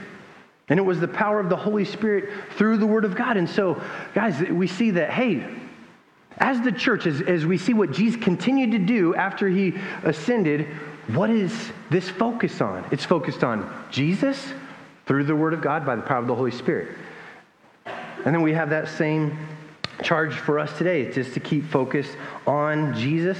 And 0.69 0.79
it 0.79 0.83
was 0.83 0.99
the 0.99 1.07
power 1.07 1.39
of 1.39 1.49
the 1.49 1.57
Holy 1.57 1.85
Spirit 1.85 2.29
through 2.57 2.77
the 2.77 2.85
word 2.85 3.05
of 3.05 3.15
God. 3.15 3.37
And 3.37 3.49
so, 3.49 3.81
guys, 4.13 4.39
we 4.39 4.67
see 4.67 4.91
that, 4.91 5.09
hey, 5.09 5.45
as 6.37 6.61
the 6.61 6.71
church, 6.71 7.05
as, 7.05 7.21
as 7.21 7.45
we 7.45 7.57
see 7.57 7.73
what 7.73 7.91
Jesus 7.91 8.21
continued 8.21 8.71
to 8.71 8.79
do 8.79 9.13
after 9.15 9.47
he 9.47 9.73
ascended, 10.03 10.67
what 11.07 11.29
is 11.29 11.71
this 11.89 12.09
focus 12.09 12.61
on? 12.61 12.85
It's 12.91 13.03
focused 13.03 13.43
on 13.43 13.69
Jesus 13.91 14.53
through 15.05 15.25
the 15.25 15.35
Word 15.35 15.53
of 15.53 15.61
God 15.61 15.85
by 15.85 15.95
the 15.95 16.01
power 16.01 16.19
of 16.19 16.27
the 16.27 16.35
Holy 16.35 16.51
Spirit. 16.51 16.97
And 17.85 18.33
then 18.33 18.41
we 18.41 18.53
have 18.53 18.69
that 18.69 18.87
same 18.87 19.37
charge 20.01 20.33
for 20.33 20.59
us 20.59 20.75
today, 20.77 21.01
It's 21.01 21.15
just 21.15 21.33
to 21.33 21.39
keep 21.39 21.65
focused 21.65 22.17
on 22.47 22.95
Jesus 22.97 23.37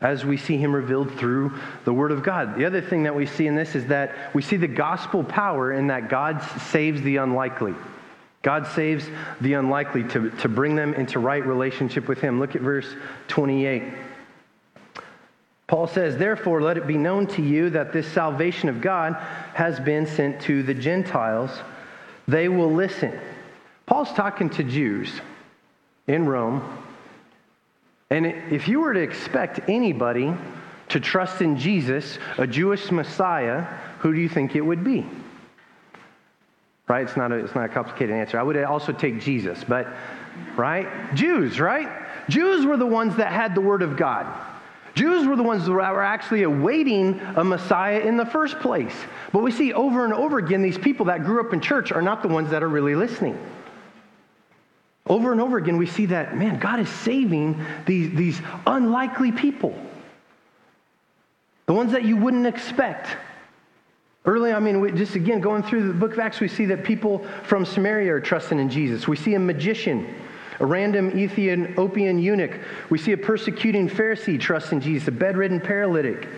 as 0.00 0.24
we 0.24 0.36
see 0.36 0.56
him 0.56 0.72
revealed 0.72 1.12
through 1.18 1.52
the 1.84 1.92
Word 1.92 2.12
of 2.12 2.22
God. 2.22 2.56
The 2.56 2.64
other 2.64 2.80
thing 2.80 3.02
that 3.02 3.14
we 3.14 3.26
see 3.26 3.46
in 3.46 3.56
this 3.56 3.74
is 3.74 3.86
that 3.86 4.32
we 4.34 4.42
see 4.42 4.56
the 4.56 4.68
gospel 4.68 5.24
power 5.24 5.72
in 5.72 5.88
that 5.88 6.08
God 6.08 6.40
saves 6.70 7.02
the 7.02 7.16
unlikely. 7.16 7.74
God 8.42 8.66
saves 8.68 9.04
the 9.40 9.54
unlikely 9.54 10.04
to, 10.04 10.30
to 10.30 10.48
bring 10.48 10.76
them 10.76 10.94
into 10.94 11.18
right 11.18 11.44
relationship 11.44 12.06
with 12.06 12.20
Him. 12.20 12.38
Look 12.38 12.54
at 12.54 12.62
verse 12.62 12.86
28. 13.26 13.82
Paul 15.68 15.86
says, 15.86 16.16
Therefore, 16.16 16.60
let 16.60 16.76
it 16.76 16.86
be 16.86 16.98
known 16.98 17.26
to 17.28 17.42
you 17.42 17.70
that 17.70 17.92
this 17.92 18.08
salvation 18.08 18.68
of 18.68 18.80
God 18.80 19.14
has 19.54 19.78
been 19.78 20.06
sent 20.06 20.40
to 20.42 20.62
the 20.64 20.74
Gentiles. 20.74 21.50
They 22.26 22.48
will 22.48 22.72
listen. 22.72 23.18
Paul's 23.86 24.12
talking 24.12 24.50
to 24.50 24.64
Jews 24.64 25.10
in 26.08 26.26
Rome. 26.26 26.62
And 28.10 28.26
if 28.26 28.66
you 28.66 28.80
were 28.80 28.94
to 28.94 29.00
expect 29.00 29.60
anybody 29.68 30.34
to 30.88 30.98
trust 31.00 31.42
in 31.42 31.58
Jesus, 31.58 32.18
a 32.38 32.46
Jewish 32.46 32.90
Messiah, 32.90 33.62
who 34.00 34.12
do 34.12 34.20
you 34.20 34.28
think 34.28 34.56
it 34.56 34.62
would 34.62 34.82
be? 34.82 35.06
right? 36.88 37.06
It's 37.06 37.16
not 37.16 37.30
a, 37.30 37.36
it's 37.36 37.54
not 37.54 37.66
a 37.66 37.68
complicated 37.68 38.14
answer. 38.14 38.40
I 38.40 38.42
would 38.42 38.56
also 38.64 38.92
take 38.92 39.20
Jesus, 39.20 39.62
but, 39.62 39.86
right? 40.56 41.14
Jews, 41.14 41.60
right? 41.60 41.88
Jews 42.28 42.66
were 42.66 42.76
the 42.76 42.86
ones 42.86 43.16
that 43.16 43.30
had 43.30 43.54
the 43.54 43.60
Word 43.60 43.82
of 43.82 43.96
God. 43.96 44.26
Jews 44.98 45.28
were 45.28 45.36
the 45.36 45.44
ones 45.44 45.64
that 45.64 45.70
were 45.70 46.02
actually 46.02 46.42
awaiting 46.42 47.20
a 47.36 47.44
Messiah 47.44 48.00
in 48.00 48.16
the 48.16 48.26
first 48.26 48.58
place. 48.58 48.94
But 49.32 49.44
we 49.44 49.52
see 49.52 49.72
over 49.72 50.04
and 50.04 50.12
over 50.12 50.38
again, 50.38 50.60
these 50.60 50.76
people 50.76 51.06
that 51.06 51.24
grew 51.24 51.40
up 51.40 51.52
in 51.52 51.60
church 51.60 51.92
are 51.92 52.02
not 52.02 52.20
the 52.20 52.26
ones 52.26 52.50
that 52.50 52.64
are 52.64 52.68
really 52.68 52.96
listening. 52.96 53.38
Over 55.06 55.30
and 55.30 55.40
over 55.40 55.56
again, 55.56 55.76
we 55.76 55.86
see 55.86 56.06
that, 56.06 56.36
man, 56.36 56.58
God 56.58 56.80
is 56.80 56.88
saving 56.88 57.64
these, 57.86 58.12
these 58.12 58.40
unlikely 58.66 59.30
people. 59.30 59.72
The 61.66 61.74
ones 61.74 61.92
that 61.92 62.02
you 62.04 62.16
wouldn't 62.16 62.48
expect. 62.48 63.06
Early, 64.24 64.52
I 64.52 64.58
mean, 64.58 64.80
we, 64.80 64.90
just 64.90 65.14
again, 65.14 65.40
going 65.40 65.62
through 65.62 65.86
the 65.86 65.94
book 65.94 66.14
of 66.14 66.18
Acts, 66.18 66.40
we 66.40 66.48
see 66.48 66.64
that 66.66 66.82
people 66.82 67.24
from 67.44 67.64
Samaria 67.64 68.14
are 68.14 68.20
trusting 68.20 68.58
in 68.58 68.68
Jesus. 68.68 69.06
We 69.06 69.16
see 69.16 69.34
a 69.34 69.38
magician, 69.38 70.12
a 70.60 70.66
random 70.66 71.16
Ethiopian 71.16 72.18
eunuch. 72.18 72.58
We 72.90 72.98
see 72.98 73.12
a 73.12 73.16
persecuting 73.16 73.88
Pharisee 73.88 74.40
trust 74.40 74.72
in 74.72 74.80
Jesus, 74.80 75.08
a 75.08 75.12
bedridden 75.12 75.60
paralytic, 75.60 76.28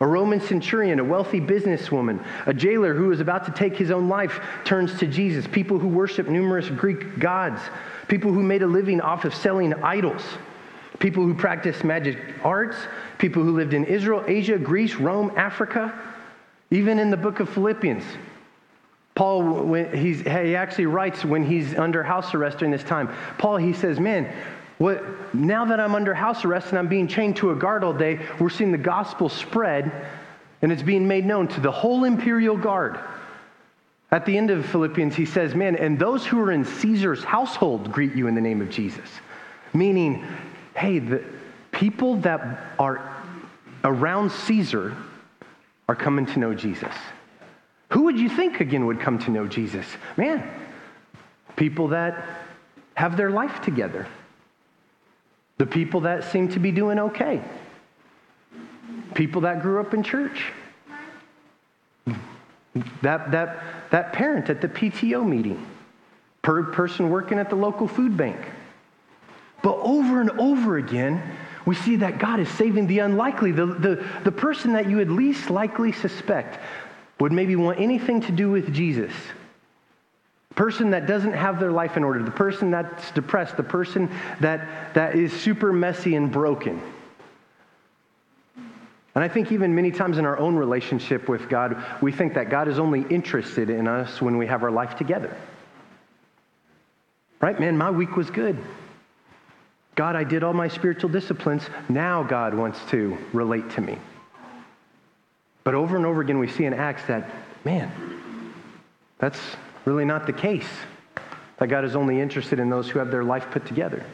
a 0.00 0.06
Roman 0.06 0.40
centurion, 0.40 0.98
a 1.00 1.04
wealthy 1.04 1.40
businesswoman, 1.40 2.24
a 2.46 2.54
jailer 2.54 2.94
who 2.94 3.12
is 3.12 3.20
about 3.20 3.44
to 3.46 3.52
take 3.52 3.76
his 3.76 3.90
own 3.90 4.08
life 4.08 4.40
turns 4.64 4.98
to 4.98 5.06
Jesus, 5.06 5.46
people 5.46 5.78
who 5.78 5.88
worship 5.88 6.28
numerous 6.28 6.68
Greek 6.68 7.18
gods, 7.18 7.60
people 8.08 8.32
who 8.32 8.42
made 8.42 8.62
a 8.62 8.66
living 8.66 9.00
off 9.00 9.24
of 9.24 9.34
selling 9.34 9.72
idols, 9.82 10.22
people 10.98 11.22
who 11.24 11.34
practiced 11.34 11.84
magic 11.84 12.18
arts, 12.42 12.76
people 13.18 13.42
who 13.42 13.56
lived 13.56 13.74
in 13.74 13.84
Israel, 13.84 14.24
Asia, 14.26 14.58
Greece, 14.58 14.96
Rome, 14.96 15.32
Africa, 15.36 15.98
even 16.70 16.98
in 16.98 17.10
the 17.10 17.16
book 17.16 17.40
of 17.40 17.48
Philippians. 17.48 18.04
Paul, 19.16 19.42
when 19.42 19.96
he's, 19.96 20.20
he 20.20 20.54
actually 20.54 20.86
writes 20.86 21.24
when 21.24 21.42
he's 21.42 21.74
under 21.74 22.02
house 22.02 22.34
arrest 22.34 22.58
during 22.58 22.70
this 22.70 22.84
time. 22.84 23.08
Paul, 23.38 23.56
he 23.56 23.72
says, 23.72 23.98
Man, 23.98 24.30
what, 24.78 25.34
now 25.34 25.64
that 25.64 25.80
I'm 25.80 25.94
under 25.94 26.14
house 26.14 26.44
arrest 26.44 26.68
and 26.68 26.78
I'm 26.78 26.86
being 26.86 27.08
chained 27.08 27.36
to 27.36 27.50
a 27.50 27.56
guard 27.56 27.82
all 27.82 27.94
day, 27.94 28.20
we're 28.38 28.50
seeing 28.50 28.72
the 28.72 28.78
gospel 28.78 29.30
spread 29.30 29.90
and 30.60 30.70
it's 30.70 30.82
being 30.82 31.08
made 31.08 31.24
known 31.24 31.48
to 31.48 31.60
the 31.60 31.72
whole 31.72 32.04
imperial 32.04 32.58
guard. 32.58 33.00
At 34.10 34.26
the 34.26 34.36
end 34.36 34.50
of 34.50 34.66
Philippians, 34.66 35.16
he 35.16 35.24
says, 35.24 35.54
Man, 35.54 35.76
and 35.76 35.98
those 35.98 36.26
who 36.26 36.38
are 36.40 36.52
in 36.52 36.66
Caesar's 36.66 37.24
household 37.24 37.90
greet 37.90 38.14
you 38.14 38.28
in 38.28 38.34
the 38.34 38.40
name 38.42 38.60
of 38.60 38.68
Jesus. 38.68 39.08
Meaning, 39.72 40.26
hey, 40.74 40.98
the 40.98 41.24
people 41.72 42.16
that 42.16 42.74
are 42.78 43.16
around 43.82 44.30
Caesar 44.30 44.94
are 45.88 45.96
coming 45.96 46.26
to 46.26 46.38
know 46.38 46.54
Jesus. 46.54 46.94
Who 47.90 48.02
would 48.02 48.18
you 48.18 48.28
think 48.28 48.60
again 48.60 48.86
would 48.86 49.00
come 49.00 49.18
to 49.20 49.30
know 49.30 49.46
Jesus? 49.46 49.86
Man, 50.16 50.48
people 51.54 51.88
that 51.88 52.24
have 52.94 53.16
their 53.16 53.30
life 53.30 53.62
together, 53.62 54.06
the 55.58 55.66
people 55.66 56.00
that 56.00 56.24
seem 56.24 56.48
to 56.48 56.58
be 56.58 56.72
doing 56.72 56.98
okay, 56.98 57.42
people 59.14 59.42
that 59.42 59.62
grew 59.62 59.80
up 59.80 59.94
in 59.94 60.02
church. 60.02 60.52
That, 63.00 63.30
that, 63.30 63.62
that 63.90 64.12
parent 64.12 64.50
at 64.50 64.60
the 64.60 64.68
PTO 64.68 65.26
meeting, 65.26 65.64
per 66.42 66.62
person 66.64 67.08
working 67.08 67.38
at 67.38 67.48
the 67.48 67.56
local 67.56 67.88
food 67.88 68.16
bank. 68.16 68.36
But 69.62 69.78
over 69.78 70.20
and 70.20 70.30
over 70.32 70.76
again, 70.76 71.22
we 71.64 71.74
see 71.74 71.96
that 71.96 72.18
God 72.18 72.38
is 72.38 72.48
saving 72.50 72.86
the 72.86 72.98
unlikely, 72.98 73.52
the, 73.52 73.66
the, 73.66 74.06
the 74.24 74.30
person 74.30 74.74
that 74.74 74.90
you 74.90 74.96
would 74.98 75.10
least 75.10 75.48
likely 75.48 75.92
suspect 75.92 76.58
would 77.18 77.32
maybe 77.32 77.56
want 77.56 77.80
anything 77.80 78.20
to 78.22 78.32
do 78.32 78.50
with 78.50 78.72
Jesus. 78.72 79.12
Person 80.54 80.90
that 80.90 81.06
doesn't 81.06 81.34
have 81.34 81.60
their 81.60 81.72
life 81.72 81.96
in 81.96 82.04
order, 82.04 82.22
the 82.22 82.30
person 82.30 82.70
that's 82.70 83.10
depressed, 83.10 83.56
the 83.56 83.62
person 83.62 84.10
that, 84.40 84.94
that 84.94 85.14
is 85.14 85.32
super 85.32 85.72
messy 85.72 86.14
and 86.14 86.32
broken. 86.32 86.80
And 89.14 89.24
I 89.24 89.28
think 89.28 89.50
even 89.50 89.74
many 89.74 89.90
times 89.90 90.18
in 90.18 90.26
our 90.26 90.38
own 90.38 90.56
relationship 90.56 91.28
with 91.28 91.48
God, 91.48 91.82
we 92.02 92.12
think 92.12 92.34
that 92.34 92.50
God 92.50 92.68
is 92.68 92.78
only 92.78 93.00
interested 93.08 93.70
in 93.70 93.88
us 93.88 94.20
when 94.20 94.36
we 94.36 94.46
have 94.46 94.62
our 94.62 94.70
life 94.70 94.96
together. 94.96 95.34
Right? 97.40 97.58
Man, 97.58 97.78
my 97.78 97.90
week 97.90 98.16
was 98.16 98.30
good. 98.30 98.58
God, 99.94 100.16
I 100.16 100.24
did 100.24 100.42
all 100.42 100.52
my 100.52 100.68
spiritual 100.68 101.08
disciplines. 101.08 101.62
Now 101.88 102.22
God 102.22 102.52
wants 102.52 102.78
to 102.90 103.16
relate 103.32 103.70
to 103.70 103.80
me. 103.80 103.96
But 105.66 105.74
over 105.74 105.96
and 105.96 106.06
over 106.06 106.20
again, 106.20 106.38
we 106.38 106.46
see 106.46 106.64
in 106.64 106.72
Acts 106.72 107.04
that, 107.08 107.28
man, 107.64 107.90
that's 109.18 109.40
really 109.84 110.04
not 110.04 110.24
the 110.24 110.32
case. 110.32 110.68
That 111.58 111.66
God 111.66 111.84
is 111.84 111.96
only 111.96 112.20
interested 112.20 112.60
in 112.60 112.70
those 112.70 112.88
who 112.88 113.00
have 113.00 113.10
their 113.10 113.24
life 113.24 113.50
put 113.50 113.66
together. 113.66 114.04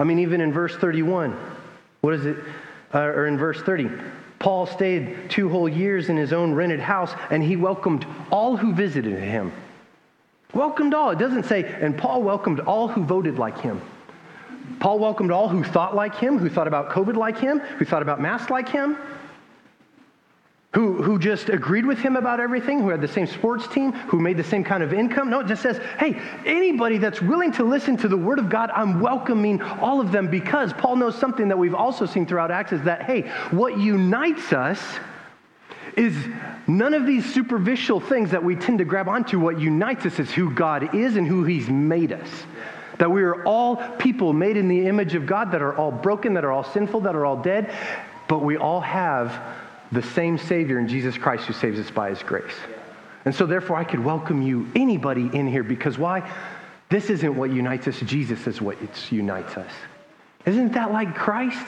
I 0.00 0.02
mean, 0.02 0.18
even 0.18 0.40
in 0.40 0.52
verse 0.52 0.74
31, 0.74 1.38
what 2.00 2.14
is 2.14 2.26
it? 2.26 2.38
Uh, 2.92 3.02
or 3.02 3.28
in 3.28 3.38
verse 3.38 3.62
30, 3.62 3.88
Paul 4.40 4.66
stayed 4.66 5.30
two 5.30 5.48
whole 5.48 5.68
years 5.68 6.08
in 6.08 6.16
his 6.16 6.32
own 6.32 6.54
rented 6.54 6.80
house, 6.80 7.12
and 7.30 7.40
he 7.40 7.54
welcomed 7.54 8.04
all 8.32 8.56
who 8.56 8.74
visited 8.74 9.16
him. 9.16 9.52
Welcomed 10.54 10.92
all. 10.92 11.10
It 11.10 11.20
doesn't 11.20 11.44
say, 11.44 11.72
and 11.80 11.96
Paul 11.96 12.24
welcomed 12.24 12.58
all 12.58 12.88
who 12.88 13.04
voted 13.04 13.38
like 13.38 13.60
him. 13.60 13.80
Paul 14.80 14.98
welcomed 14.98 15.30
all 15.30 15.48
who 15.48 15.62
thought 15.62 15.94
like 15.94 16.16
him, 16.16 16.36
who 16.36 16.48
thought 16.48 16.66
about 16.66 16.90
COVID 16.90 17.14
like 17.14 17.38
him, 17.38 17.60
who 17.60 17.84
thought 17.84 18.02
about 18.02 18.20
masks 18.20 18.50
like 18.50 18.68
him, 18.68 18.96
who, 20.72 21.02
who 21.02 21.18
just 21.18 21.48
agreed 21.48 21.84
with 21.84 21.98
him 21.98 22.14
about 22.14 22.38
everything, 22.38 22.80
who 22.80 22.90
had 22.90 23.00
the 23.00 23.08
same 23.08 23.26
sports 23.26 23.66
team, 23.66 23.92
who 23.92 24.20
made 24.20 24.36
the 24.36 24.44
same 24.44 24.62
kind 24.62 24.84
of 24.84 24.92
income. 24.92 25.28
No, 25.28 25.40
it 25.40 25.48
just 25.48 25.62
says, 25.62 25.78
hey, 25.98 26.20
anybody 26.46 26.96
that's 26.96 27.20
willing 27.20 27.50
to 27.52 27.64
listen 27.64 27.96
to 27.98 28.08
the 28.08 28.16
word 28.16 28.38
of 28.38 28.48
God, 28.48 28.70
I'm 28.70 29.00
welcoming 29.00 29.60
all 29.60 30.00
of 30.00 30.12
them 30.12 30.28
because 30.30 30.72
Paul 30.74 30.94
knows 30.96 31.18
something 31.18 31.48
that 31.48 31.58
we've 31.58 31.74
also 31.74 32.06
seen 32.06 32.24
throughout 32.24 32.52
Acts 32.52 32.72
is 32.72 32.82
that, 32.82 33.02
hey, 33.02 33.22
what 33.50 33.78
unites 33.78 34.52
us 34.52 34.80
is 35.96 36.14
none 36.68 36.94
of 36.94 37.04
these 37.04 37.34
superficial 37.34 37.98
things 37.98 38.30
that 38.30 38.44
we 38.44 38.54
tend 38.54 38.78
to 38.78 38.84
grab 38.84 39.08
onto. 39.08 39.40
What 39.40 39.58
unites 39.58 40.06
us 40.06 40.20
is 40.20 40.30
who 40.30 40.54
God 40.54 40.94
is 40.94 41.16
and 41.16 41.26
who 41.26 41.42
he's 41.42 41.68
made 41.68 42.12
us. 42.12 42.28
That 42.98 43.10
we 43.10 43.24
are 43.24 43.44
all 43.44 43.76
people 43.98 44.32
made 44.32 44.56
in 44.56 44.68
the 44.68 44.86
image 44.86 45.16
of 45.16 45.26
God, 45.26 45.50
that 45.50 45.62
are 45.62 45.74
all 45.76 45.90
broken, 45.90 46.34
that 46.34 46.44
are 46.44 46.52
all 46.52 46.62
sinful, 46.62 47.00
that 47.00 47.16
are 47.16 47.26
all 47.26 47.42
dead, 47.42 47.74
but 48.28 48.38
we 48.38 48.56
all 48.56 48.80
have 48.80 49.42
the 49.92 50.02
same 50.02 50.38
Savior 50.38 50.78
in 50.78 50.88
Jesus 50.88 51.18
Christ 51.18 51.44
who 51.44 51.52
saves 51.52 51.78
us 51.78 51.90
by 51.90 52.10
his 52.10 52.22
grace. 52.22 52.54
And 53.24 53.34
so, 53.34 53.46
therefore, 53.46 53.76
I 53.76 53.84
could 53.84 54.02
welcome 54.02 54.40
you, 54.42 54.70
anybody 54.74 55.30
in 55.32 55.46
here, 55.46 55.62
because 55.62 55.98
why? 55.98 56.28
This 56.88 57.10
isn't 57.10 57.36
what 57.36 57.50
unites 57.50 57.86
us, 57.86 58.00
Jesus 58.00 58.46
is 58.46 58.60
what 58.60 58.76
unites 59.12 59.56
us. 59.56 59.70
Isn't 60.46 60.72
that 60.72 60.92
like 60.92 61.14
Christ? 61.14 61.66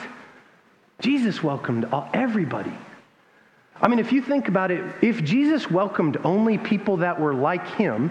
Jesus 0.99 1.43
welcomed 1.43 1.85
all, 1.85 2.09
everybody. 2.13 2.73
I 3.81 3.87
mean, 3.87 3.99
if 3.99 4.11
you 4.11 4.21
think 4.21 4.47
about 4.47 4.71
it, 4.71 4.83
if 5.01 5.23
Jesus 5.23 5.69
welcomed 5.69 6.17
only 6.23 6.57
people 6.57 6.97
that 6.97 7.19
were 7.19 7.33
like 7.33 7.67
him, 7.75 8.09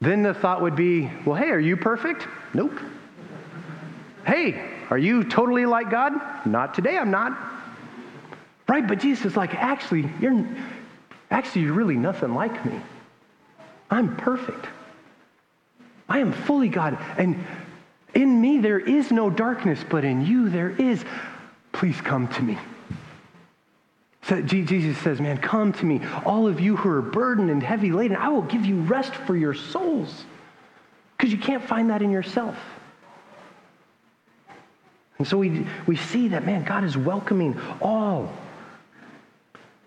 then 0.00 0.22
the 0.22 0.34
thought 0.34 0.62
would 0.62 0.76
be, 0.76 1.10
well, 1.24 1.36
hey, 1.36 1.50
are 1.50 1.58
you 1.58 1.76
perfect? 1.76 2.26
Nope. 2.54 2.78
Hey, 4.26 4.70
are 4.90 4.98
you 4.98 5.24
totally 5.24 5.66
like 5.66 5.90
God? 5.90 6.12
Not 6.46 6.74
today, 6.74 6.98
I'm 6.98 7.10
not. 7.10 7.38
Right? 8.70 8.86
But 8.86 9.00
Jesus 9.00 9.24
is 9.24 9.36
like, 9.36 9.52
actually, 9.56 10.08
you're 10.20 10.46
actually 11.28 11.62
you're 11.62 11.72
really 11.72 11.96
nothing 11.96 12.34
like 12.34 12.64
me. 12.64 12.80
I'm 13.90 14.16
perfect. 14.16 14.64
I 16.08 16.20
am 16.20 16.32
fully 16.32 16.68
God. 16.68 16.96
And 17.18 17.44
in 18.14 18.40
me 18.40 18.60
there 18.60 18.78
is 18.78 19.10
no 19.10 19.28
darkness, 19.28 19.80
but 19.90 20.04
in 20.04 20.24
you 20.24 20.50
there 20.50 20.70
is. 20.70 21.04
Please 21.72 22.00
come 22.00 22.28
to 22.28 22.42
me. 22.42 22.58
So 24.22 24.40
Jesus 24.40 24.96
says, 24.98 25.20
Man, 25.20 25.38
come 25.38 25.72
to 25.72 25.84
me, 25.84 26.00
all 26.24 26.46
of 26.46 26.60
you 26.60 26.76
who 26.76 26.90
are 26.90 27.02
burdened 27.02 27.50
and 27.50 27.60
heavy 27.60 27.90
laden. 27.90 28.16
I 28.16 28.28
will 28.28 28.42
give 28.42 28.64
you 28.64 28.82
rest 28.82 29.12
for 29.12 29.36
your 29.36 29.54
souls. 29.54 30.24
Because 31.16 31.32
you 31.32 31.38
can't 31.38 31.64
find 31.64 31.90
that 31.90 32.02
in 32.02 32.12
yourself. 32.12 32.56
And 35.18 35.26
so 35.26 35.38
we, 35.38 35.66
we 35.88 35.96
see 35.96 36.28
that, 36.28 36.46
man, 36.46 36.62
God 36.62 36.84
is 36.84 36.96
welcoming 36.96 37.60
all 37.82 38.32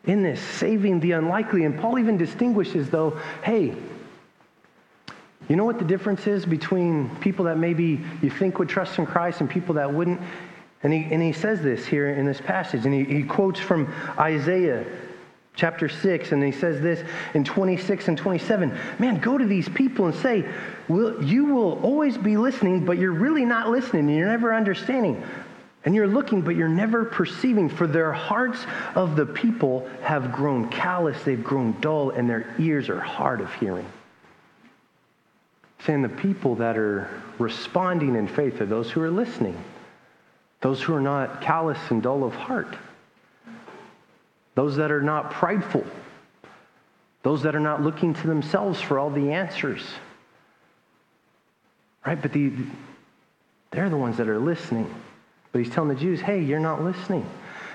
in 0.05 0.24
this, 0.24 0.39
saving 0.41 1.00
the 1.00 1.13
unlikely. 1.13 1.65
And 1.65 1.79
Paul 1.79 2.00
even 2.00 2.17
distinguishes, 2.17 2.89
though, 2.89 3.19
hey, 3.43 3.75
you 5.50 5.55
know 5.55 5.65
what 5.65 5.79
the 5.79 5.86
difference 5.86 6.27
is 6.27 6.45
between 6.45 7.10
people 7.17 7.45
that 7.45 7.57
maybe 7.57 8.01
you 8.22 8.29
think 8.29 8.60
would 8.60 8.69
trust 8.69 8.98
in 9.00 9.05
Christ 9.05 9.41
and 9.41 9.50
people 9.50 9.75
that 9.75 9.93
wouldn't? 9.93 10.22
And 10.83 10.91
he, 10.91 11.03
and 11.12 11.22
he 11.22 11.31
says 11.31 11.62
this 11.62 11.86
here 11.86 12.10
in 12.10 12.25
this 12.25 12.41
passage, 12.41 12.86
and 12.86 12.93
he, 12.93 13.03
he 13.03 13.24
quotes 13.24 13.60
from 13.60 13.93
Isaiah 14.17 14.86
chapter 15.55 15.88
6, 15.88 16.31
and 16.31 16.43
he 16.43 16.51
says 16.51 16.81
this 16.81 17.03
in 17.33 17.43
26 17.43 18.07
and 18.07 18.17
27. 18.17 18.77
Man, 19.00 19.19
go 19.19 19.38
to 19.38 19.45
these 19.45 19.69
people 19.69 20.07
and 20.07 20.15
say, 20.15 20.45
well, 20.88 21.22
You 21.24 21.45
will 21.45 21.79
always 21.83 22.17
be 22.17 22.38
listening, 22.38 22.86
but 22.86 22.98
you're 22.98 23.13
really 23.13 23.45
not 23.45 23.69
listening, 23.69 24.10
and 24.10 24.17
you're 24.17 24.27
never 24.27 24.53
understanding. 24.53 25.24
And 25.85 25.93
you're 25.93 26.07
looking, 26.07 26.41
but 26.41 26.55
you're 26.55 26.69
never 26.69 27.03
perceiving, 27.03 27.67
for 27.67 27.87
their 27.87 28.13
hearts 28.13 28.65
of 28.95 29.15
the 29.15 29.25
people 29.25 29.89
have 30.01 30.31
grown 30.31 30.69
callous, 30.69 31.21
they've 31.23 31.43
grown 31.43 31.79
dull, 31.81 32.11
and 32.11 32.29
their 32.29 32.55
ears 32.57 32.89
are 32.89 33.01
hard 33.01 33.41
of 33.41 33.53
hearing. 33.55 33.85
Saying 35.85 36.01
the 36.01 36.09
people 36.09 36.55
that 36.55 36.77
are 36.77 37.09
responding 37.37 38.15
in 38.15 38.29
faith 38.29 38.61
are 38.61 38.65
those 38.65 38.89
who 38.89 39.01
are 39.01 39.11
listening, 39.11 39.61
those 40.61 40.81
who 40.81 40.93
are 40.93 41.01
not 41.01 41.41
callous 41.41 41.79
and 41.89 42.01
dull 42.01 42.23
of 42.23 42.33
heart, 42.33 42.77
those 44.55 44.77
that 44.77 44.91
are 44.91 45.01
not 45.01 45.31
prideful, 45.31 45.83
those 47.23 47.41
that 47.43 47.55
are 47.55 47.59
not 47.59 47.81
looking 47.81 48.13
to 48.13 48.27
themselves 48.27 48.79
for 48.79 48.99
all 48.99 49.09
the 49.09 49.31
answers. 49.33 49.83
Right? 52.05 52.21
But 52.21 52.31
the, 52.31 52.53
they're 53.71 53.89
the 53.89 53.97
ones 53.97 54.15
that 54.17 54.29
are 54.29 54.39
listening. 54.39 54.93
But 55.53 55.60
he's 55.60 55.69
telling 55.69 55.89
the 55.89 55.95
Jews, 55.95 56.19
hey, 56.19 56.41
you're 56.41 56.60
not 56.60 56.83
listening. 56.83 57.25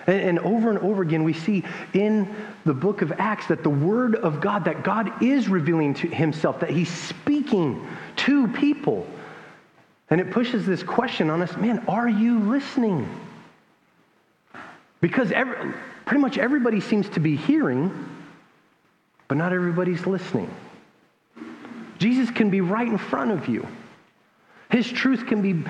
And, 0.07 0.39
over 0.39 0.71
and 0.71 0.79
over 0.79 1.03
again, 1.03 1.23
we 1.23 1.35
see 1.35 1.65
in 1.93 2.35
the 2.65 2.73
book 2.73 3.03
of 3.03 3.13
Acts 3.13 3.47
that 3.49 3.63
the 3.63 3.71
word 3.71 4.17
of 4.17 4.41
God, 4.41 4.65
that 4.65 4.83
God 4.83 5.23
is 5.23 5.49
revealing 5.49 5.95
to 5.95 6.09
himself, 6.09 6.61
that 6.61 6.71
he's 6.71 6.91
speaking 6.91 7.87
to 8.17 8.49
people. 8.49 9.07
And 10.11 10.21
it 10.21 10.31
pushes 10.31 10.67
this 10.67 10.83
question 10.83 11.31
on 11.31 11.43
us 11.43 11.55
man, 11.57 11.85
are 11.87 12.09
you 12.09 12.41
listening? 12.41 13.09
Because 15.01 15.31
every, 15.31 15.73
pretty 16.07 16.23
much 16.23 16.39
everybody 16.39 16.81
seems 16.81 17.09
to 17.11 17.21
be 17.21 17.37
hearing, 17.37 18.09
but 19.29 19.37
not 19.37 19.53
everybody's 19.53 20.07
listening. 20.07 20.51
Jesus 21.99 22.31
can 22.31 22.49
be 22.49 22.61
right 22.61 22.89
in 22.89 22.99
front 22.99 23.31
of 23.31 23.47
you. 23.47 23.67
His 24.71 24.91
truth 24.91 25.27
can 25.27 25.41
be 25.41 25.65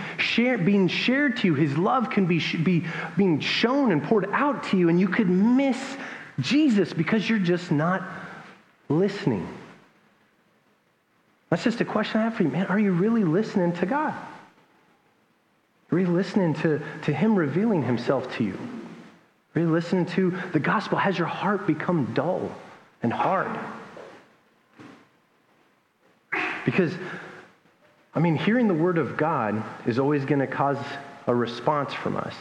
being 0.64 0.88
shared 0.88 1.36
to 1.38 1.46
you. 1.46 1.54
His 1.54 1.78
love 1.78 2.10
can 2.10 2.26
be, 2.26 2.40
be 2.62 2.84
being 3.16 3.38
shown 3.38 3.92
and 3.92 4.02
poured 4.02 4.28
out 4.32 4.64
to 4.64 4.76
you, 4.76 4.88
and 4.88 4.98
you 4.98 5.08
could 5.08 5.28
miss 5.28 5.78
Jesus 6.40 6.92
because 6.92 7.28
you're 7.28 7.38
just 7.38 7.70
not 7.70 8.02
listening. 8.88 9.46
That's 11.50 11.64
just 11.64 11.80
a 11.80 11.84
question 11.84 12.20
I 12.20 12.24
have 12.24 12.34
for 12.34 12.42
you, 12.42 12.48
man. 12.48 12.66
Are 12.66 12.78
you 12.78 12.92
really 12.92 13.24
listening 13.24 13.72
to 13.74 13.86
God? 13.86 14.14
Are 15.90 15.98
you 15.98 16.08
listening 16.08 16.54
to, 16.54 16.82
to 17.04 17.12
Him 17.12 17.34
revealing 17.34 17.82
Himself 17.82 18.36
to 18.36 18.44
you? 18.44 18.58
Are 19.54 19.60
you 19.60 19.70
listening 19.70 20.06
to 20.06 20.36
the 20.52 20.60
gospel? 20.60 20.98
Has 20.98 21.16
your 21.16 21.26
heart 21.26 21.66
become 21.66 22.12
dull 22.14 22.50
and 23.02 23.12
hard? 23.12 23.58
Because, 26.64 26.92
I 28.14 28.20
mean, 28.20 28.36
hearing 28.36 28.68
the 28.68 28.74
word 28.74 28.98
of 28.98 29.16
God 29.16 29.62
is 29.86 29.98
always 29.98 30.24
going 30.24 30.40
to 30.40 30.46
cause 30.46 30.78
a 31.26 31.34
response 31.34 31.92
from 31.92 32.16
us. 32.16 32.34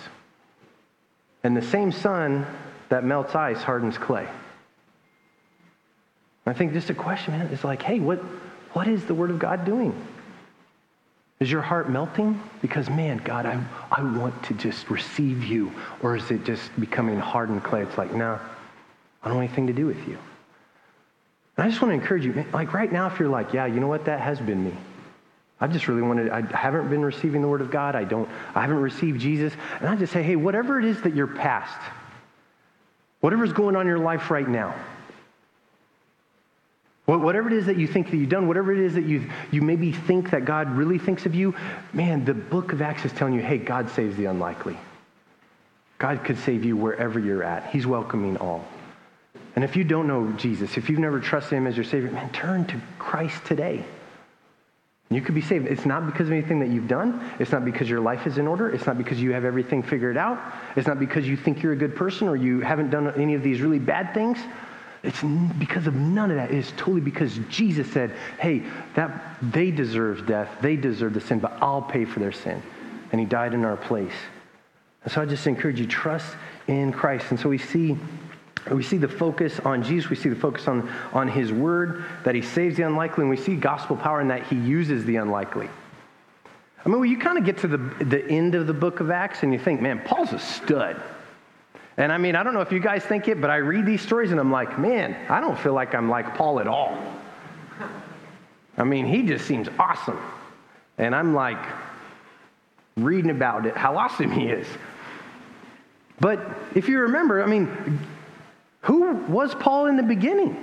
And 1.43 1.55
the 1.55 1.61
same 1.61 1.91
sun 1.91 2.45
that 2.89 3.03
melts 3.03 3.35
ice 3.35 3.61
hardens 3.61 3.97
clay. 3.97 4.27
I 6.45 6.53
think 6.53 6.73
just 6.73 6.89
a 6.89 6.93
question, 6.93 7.37
man, 7.37 7.47
is 7.47 7.63
like, 7.63 7.81
hey, 7.81 7.99
what, 7.99 8.19
what 8.71 8.87
is 8.87 9.03
the 9.05 9.13
word 9.13 9.29
of 9.29 9.39
God 9.39 9.65
doing? 9.65 9.93
Is 11.39 11.51
your 11.51 11.61
heart 11.61 11.89
melting? 11.89 12.41
Because, 12.61 12.89
man, 12.89 13.17
God, 13.17 13.45
I, 13.45 13.61
I 13.91 14.01
want 14.01 14.41
to 14.43 14.53
just 14.53 14.89
receive 14.89 15.43
you. 15.43 15.71
Or 16.01 16.15
is 16.15 16.31
it 16.31 16.45
just 16.45 16.77
becoming 16.79 17.19
hardened 17.19 17.63
clay? 17.63 17.83
It's 17.83 17.97
like, 17.97 18.13
no, 18.13 18.39
I 19.21 19.27
don't 19.27 19.37
want 19.37 19.49
anything 19.49 19.67
to 19.67 19.73
do 19.73 19.85
with 19.85 20.07
you. 20.07 20.17
And 21.57 21.65
I 21.65 21.69
just 21.69 21.81
want 21.81 21.91
to 21.91 21.95
encourage 21.95 22.25
you, 22.25 22.33
man, 22.33 22.47
like 22.53 22.73
right 22.73 22.91
now, 22.91 23.07
if 23.07 23.19
you're 23.19 23.29
like, 23.29 23.53
yeah, 23.53 23.65
you 23.65 23.79
know 23.79 23.87
what, 23.87 24.05
that 24.05 24.21
has 24.21 24.39
been 24.39 24.63
me. 24.63 24.73
I 25.59 25.67
just 25.67 25.87
really 25.87 26.03
wanted, 26.03 26.29
I 26.29 26.41
haven't 26.55 26.89
been 26.89 27.03
receiving 27.03 27.41
the 27.41 27.47
word 27.47 27.61
of 27.61 27.71
God. 27.71 27.95
I 27.95 28.03
don't, 28.03 28.29
I 28.53 28.61
haven't 28.61 28.81
received 28.81 29.19
Jesus. 29.19 29.53
And 29.79 29.89
I 29.89 29.95
just 29.95 30.13
say, 30.13 30.21
hey, 30.21 30.35
whatever 30.35 30.77
it 30.79 30.85
is 30.85 31.01
that 31.01 31.15
you're 31.15 31.27
past, 31.27 31.79
whatever's 33.21 33.53
going 33.53 33.75
on 33.75 33.81
in 33.81 33.87
your 33.87 33.97
life 33.97 34.29
right 34.29 34.47
now, 34.47 34.75
Whatever 37.07 37.47
it 37.47 37.53
is 37.53 37.67
that 37.67 37.77
you 37.77 37.87
think 37.87 38.11
that 38.11 38.17
you've 38.17 38.27
done, 38.27 38.49
whatever 38.49 38.73
it 38.73 38.79
is 38.79 38.95
that 38.95 39.05
you 39.05 39.29
you 39.49 39.61
maybe 39.61 39.93
think 39.93 40.31
that 40.31 40.43
God 40.43 40.69
really 40.75 40.99
thinks 40.99 41.25
of 41.25 41.33
you, 41.33 41.55
man, 41.93 42.25
the 42.25 42.33
book 42.33 42.73
of 42.73 42.81
Acts 42.81 43.05
is 43.05 43.13
telling 43.13 43.33
you, 43.33 43.39
hey, 43.39 43.57
God 43.57 43.89
saves 43.91 44.17
the 44.17 44.25
unlikely. 44.25 44.77
God 45.99 46.25
could 46.25 46.37
save 46.39 46.65
you 46.65 46.75
wherever 46.75 47.17
you're 47.17 47.43
at. 47.43 47.71
He's 47.71 47.87
welcoming 47.87 48.35
all. 48.35 48.65
And 49.55 49.63
if 49.63 49.77
you 49.77 49.85
don't 49.85 50.07
know 50.07 50.33
Jesus, 50.33 50.75
if 50.75 50.89
you've 50.89 50.99
never 50.99 51.21
trusted 51.21 51.53
him 51.53 51.65
as 51.65 51.77
your 51.77 51.85
Savior, 51.85 52.11
man, 52.11 52.29
turn 52.31 52.65
to 52.65 52.81
Christ 52.99 53.43
today. 53.45 53.85
You 55.09 55.21
could 55.21 55.35
be 55.35 55.41
saved. 55.41 55.67
It's 55.67 55.85
not 55.85 56.05
because 56.05 56.27
of 56.27 56.33
anything 56.33 56.59
that 56.59 56.67
you've 56.67 56.89
done. 56.89 57.31
It's 57.39 57.51
not 57.51 57.63
because 57.63 57.89
your 57.89 58.01
life 58.01 58.27
is 58.27 58.37
in 58.37 58.45
order. 58.45 58.69
It's 58.69 58.85
not 58.85 58.97
because 58.97 59.21
you 59.21 59.31
have 59.31 59.45
everything 59.45 59.81
figured 59.81 60.17
out. 60.17 60.37
It's 60.75 60.87
not 60.87 60.99
because 60.99 61.27
you 61.27 61.37
think 61.37 61.63
you're 61.63 61.71
a 61.71 61.77
good 61.77 61.95
person 61.95 62.27
or 62.27 62.35
you 62.35 62.59
haven't 62.59 62.89
done 62.89 63.13
any 63.15 63.33
of 63.33 63.41
these 63.41 63.61
really 63.61 63.79
bad 63.79 64.13
things. 64.13 64.37
It's 65.03 65.21
because 65.57 65.87
of 65.87 65.95
none 65.95 66.29
of 66.29 66.35
that. 66.35 66.51
It 66.51 66.57
is 66.57 66.73
totally 66.75 66.99
because 66.99 67.39
Jesus 67.49 67.89
said, 67.91 68.11
hey, 68.39 68.63
that 68.95 69.37
they 69.41 69.71
deserve 69.71 70.25
death. 70.25 70.49
They 70.61 70.75
deserve 70.75 71.13
the 71.13 71.21
sin, 71.21 71.39
but 71.39 71.57
I'll 71.61 71.81
pay 71.81 72.03
for 72.03 72.19
their 72.19 72.33
sin. 72.33 72.61
And 73.13 73.21
he 73.21 73.25
died 73.25 73.53
in 73.53 73.63
our 73.63 73.77
place. 73.77 74.11
And 75.03 75.13
so 75.13 75.21
I 75.21 75.25
just 75.25 75.47
encourage 75.47 75.79
you, 75.79 75.87
trust 75.87 76.35
in 76.67 76.91
Christ. 76.91 77.27
And 77.29 77.39
so 77.39 77.47
we 77.47 77.57
see 77.57 77.97
we 78.71 78.83
see 78.83 78.97
the 78.97 79.07
focus 79.07 79.59
on 79.61 79.83
Jesus. 79.83 80.09
We 80.09 80.15
see 80.15 80.29
the 80.29 80.35
focus 80.35 80.67
on, 80.67 80.89
on 81.13 81.27
his 81.27 81.51
word, 81.51 82.03
that 82.23 82.35
he 82.35 82.41
saves 82.41 82.77
the 82.77 82.83
unlikely, 82.83 83.23
and 83.23 83.29
we 83.29 83.37
see 83.37 83.55
gospel 83.55 83.95
power 83.95 84.21
in 84.21 84.27
that 84.29 84.45
he 84.47 84.55
uses 84.55 85.05
the 85.05 85.17
unlikely. 85.17 85.69
I 86.85 86.89
mean, 86.89 86.99
well, 86.99 87.05
you 87.05 87.17
kind 87.17 87.37
of 87.37 87.43
get 87.43 87.57
to 87.59 87.67
the, 87.67 87.77
the 88.05 88.25
end 88.29 88.55
of 88.55 88.65
the 88.65 88.73
book 88.73 89.01
of 89.01 89.11
Acts 89.11 89.43
and 89.43 89.51
you 89.51 89.59
think, 89.59 89.81
man, 89.81 89.99
Paul's 90.05 90.31
a 90.31 90.39
stud. 90.39 91.01
And 91.97 92.13
I 92.13 92.17
mean, 92.17 92.35
I 92.35 92.43
don't 92.43 92.53
know 92.53 92.61
if 92.61 92.71
you 92.71 92.79
guys 92.79 93.03
think 93.03 93.27
it, 93.27 93.41
but 93.41 93.49
I 93.49 93.57
read 93.57 93.85
these 93.85 94.01
stories 94.01 94.31
and 94.31 94.39
I'm 94.39 94.51
like, 94.51 94.79
man, 94.79 95.17
I 95.29 95.41
don't 95.41 95.57
feel 95.59 95.73
like 95.73 95.93
I'm 95.95 96.09
like 96.09 96.35
Paul 96.35 96.61
at 96.61 96.67
all. 96.67 96.97
I 98.77 98.83
mean, 98.83 99.05
he 99.05 99.23
just 99.23 99.45
seems 99.45 99.67
awesome. 99.79 100.19
And 100.97 101.13
I'm 101.13 101.33
like 101.33 101.57
reading 102.95 103.31
about 103.31 103.65
it, 103.65 103.75
how 103.75 103.97
awesome 103.97 104.31
he 104.31 104.47
is. 104.47 104.67
But 106.19 106.39
if 106.73 106.87
you 106.87 106.99
remember, 106.99 107.43
I 107.43 107.47
mean, 107.47 107.99
who 108.87 109.15
was 109.27 109.53
Paul 109.53 109.87
in 109.87 109.97
the 109.97 110.03
beginning? 110.03 110.55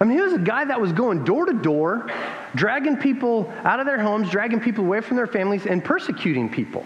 I 0.00 0.04
mean, 0.04 0.18
he 0.18 0.22
was 0.22 0.32
a 0.32 0.38
guy 0.38 0.64
that 0.64 0.80
was 0.80 0.92
going 0.92 1.22
door 1.22 1.46
to 1.46 1.52
door, 1.52 2.10
dragging 2.56 2.96
people 2.96 3.50
out 3.62 3.78
of 3.78 3.86
their 3.86 4.00
homes, 4.00 4.28
dragging 4.28 4.58
people 4.58 4.84
away 4.84 5.00
from 5.00 5.16
their 5.16 5.28
families, 5.28 5.66
and 5.66 5.82
persecuting 5.84 6.50
people. 6.50 6.84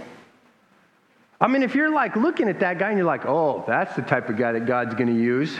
I 1.41 1.49
mean, 1.49 1.63
if 1.63 1.75
you're 1.75 1.91
like 1.91 2.17
looking 2.17 2.51
at 2.51 2.61
that 2.61 2.79
guy 2.79 2.91
and 2.91 2.99
you're 2.99 3.07
like, 3.07 3.25
oh, 3.25 3.65
that's 3.67 3.97
the 3.97 4.03
type 4.03 4.29
of 4.29 4.37
guy 4.37 4.53
that 4.53 4.67
God's 4.67 4.95
going 4.95 5.07
to 5.07 5.19
use. 5.21 5.59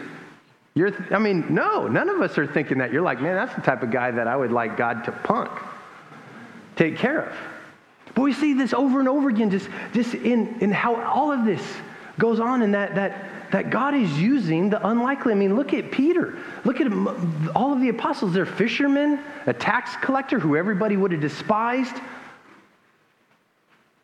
You're, 0.75 0.91
th- 0.91 1.11
I 1.11 1.19
mean, 1.19 1.47
no, 1.49 1.89
none 1.89 2.11
of 2.11 2.21
us 2.21 2.37
are 2.37 2.47
thinking 2.47 2.79
that. 2.79 2.93
You're 2.93 3.03
like, 3.03 3.23
man, 3.23 3.37
that's 3.37 3.55
the 3.55 3.63
type 3.63 3.83
of 3.83 3.91
guy 3.91 4.11
that 4.11 4.29
I 4.29 4.37
would 4.37 4.53
like 4.53 4.77
God 4.77 5.05
to 5.05 5.13
punk, 5.13 5.51
take 6.77 6.99
care 6.99 7.31
of. 7.31 7.37
But 8.15 8.23
we 8.23 8.35
see 8.35 8.53
this 8.53 8.75
over 8.75 9.01
and 9.01 9.09
over 9.09 9.31
again, 9.31 9.51
just, 9.51 9.71
just 9.95 10.13
in, 10.15 10.59
in 10.61 10.71
how 10.71 11.03
all 11.03 11.33
of 11.33 11.47
this 11.47 11.63
goes 12.19 12.41
on 12.41 12.63
in 12.63 12.73
that, 12.73 12.95
that, 12.95 13.51
that 13.53 13.71
God 13.71 13.95
is 13.95 14.21
using 14.21 14.71
the 14.71 14.87
unlikely. 14.87 15.33
I 15.33 15.37
mean, 15.37 15.57
look 15.57 15.75
at 15.75 15.91
Peter. 15.91 16.39
Look 16.65 16.81
at 16.81 16.93
all 17.55 17.73
of 17.73 17.81
the 17.81 17.89
apostles. 17.89 18.33
They're 18.33 18.47
fishermen, 18.47 19.21
a 19.47 19.53
tax 19.53 19.97
collector 20.03 20.39
who 20.39 20.57
everybody 20.57 20.97
would 20.97 21.13
have 21.13 21.21
despised. 21.21 21.97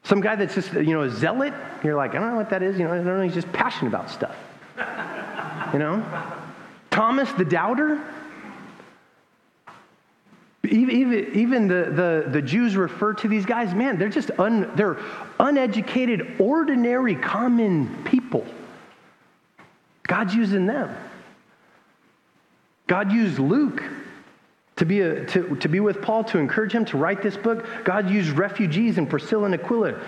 Some 0.05 0.21
guy 0.21 0.37
that's 0.37 0.55
just, 0.55 0.73
you 0.73 0.95
know, 0.95 1.03
a 1.03 1.11
zealot, 1.11 1.53
you're 1.83 1.97
like, 1.97 2.13
I 2.13 2.21
don't 2.21 2.31
know 2.31 2.37
what 2.37 2.51
that 2.51 2.63
is. 2.63 2.79
You 2.79 2.85
know, 2.85 2.93
I 2.93 2.97
don't 2.97 3.07
know, 3.07 3.23
he's 3.23 3.35
just 3.35 3.53
passionate 3.53 3.89
about 3.89 4.09
stuff. 4.11 4.37
you 5.73 5.79
know? 5.79 6.05
Thomas 6.91 7.31
the 7.33 7.45
doubter. 7.45 8.03
Even, 10.67 11.35
even 11.35 11.69
the, 11.69 11.91
the, 12.25 12.31
the 12.31 12.43
Jews 12.43 12.77
refer 12.77 13.15
to 13.15 13.29
these 13.29 13.47
guys, 13.47 13.75
man, 13.75 13.99
they're 13.99 14.09
just 14.09 14.31
un, 14.39 14.71
they're 14.77 14.99
uneducated, 15.39 16.41
ordinary, 16.41 17.15
common 17.15 18.05
people. 18.05 18.47
God's 20.07 20.35
using 20.35 20.67
them. 20.67 20.95
God 22.87 23.13
used 23.13 23.39
Luke 23.39 23.83
to 24.77 24.85
be, 24.85 25.01
a, 25.01 25.25
to, 25.27 25.57
to 25.57 25.69
be 25.69 25.81
with 25.81 26.03
Paul, 26.03 26.23
to 26.25 26.39
encourage 26.39 26.73
him 26.73 26.85
to 26.87 26.97
write 26.97 27.23
this 27.23 27.37
book. 27.37 27.67
God 27.85 28.11
used 28.11 28.31
refugees 28.31 28.99
in 28.99 29.07
Priscilla 29.07 29.47
and 29.47 29.55
Aquila. 29.55 29.99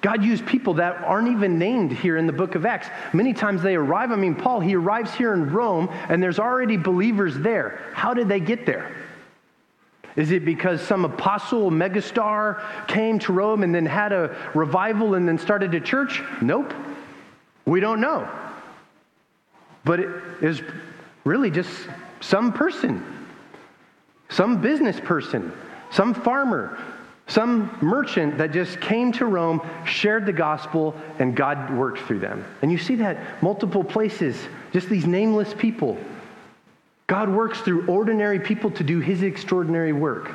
God 0.00 0.24
used 0.24 0.46
people 0.46 0.74
that 0.74 0.96
aren't 1.04 1.28
even 1.28 1.58
named 1.58 1.92
here 1.92 2.16
in 2.16 2.26
the 2.26 2.32
book 2.32 2.54
of 2.54 2.64
Acts. 2.64 2.88
Many 3.12 3.32
times 3.32 3.62
they 3.62 3.76
arrive. 3.76 4.12
I 4.12 4.16
mean, 4.16 4.34
Paul, 4.34 4.60
he 4.60 4.74
arrives 4.74 5.14
here 5.14 5.34
in 5.34 5.50
Rome 5.50 5.90
and 6.08 6.22
there's 6.22 6.38
already 6.38 6.76
believers 6.76 7.38
there. 7.38 7.80
How 7.92 8.14
did 8.14 8.28
they 8.28 8.40
get 8.40 8.66
there? 8.66 8.94
Is 10.16 10.30
it 10.32 10.44
because 10.44 10.80
some 10.80 11.04
apostle, 11.04 11.70
megastar 11.70 12.62
came 12.88 13.18
to 13.20 13.32
Rome 13.32 13.62
and 13.62 13.74
then 13.74 13.86
had 13.86 14.12
a 14.12 14.36
revival 14.54 15.14
and 15.14 15.26
then 15.26 15.38
started 15.38 15.74
a 15.74 15.80
church? 15.80 16.22
Nope. 16.42 16.72
We 17.64 17.80
don't 17.80 18.00
know. 18.00 18.28
But 19.84 20.00
it 20.00 20.10
is 20.42 20.62
really 21.24 21.50
just 21.50 21.70
some 22.20 22.52
person 22.52 23.18
some 24.30 24.60
business 24.60 24.98
person, 25.00 25.52
some 25.90 26.14
farmer, 26.14 26.78
some 27.26 27.76
merchant 27.80 28.38
that 28.38 28.52
just 28.52 28.80
came 28.80 29.12
to 29.12 29.26
Rome, 29.26 29.60
shared 29.84 30.24
the 30.24 30.32
gospel, 30.32 30.94
and 31.18 31.36
God 31.36 31.76
worked 31.76 32.00
through 32.00 32.20
them. 32.20 32.44
And 32.62 32.72
you 32.72 32.78
see 32.78 32.94
that 32.96 33.42
multiple 33.42 33.84
places, 33.84 34.36
just 34.72 34.88
these 34.88 35.06
nameless 35.06 35.52
people. 35.54 35.98
God 37.10 37.28
works 37.28 37.58
through 37.58 37.88
ordinary 37.88 38.38
people 38.38 38.70
to 38.70 38.84
do 38.84 39.00
his 39.00 39.24
extraordinary 39.24 39.92
work. 39.92 40.30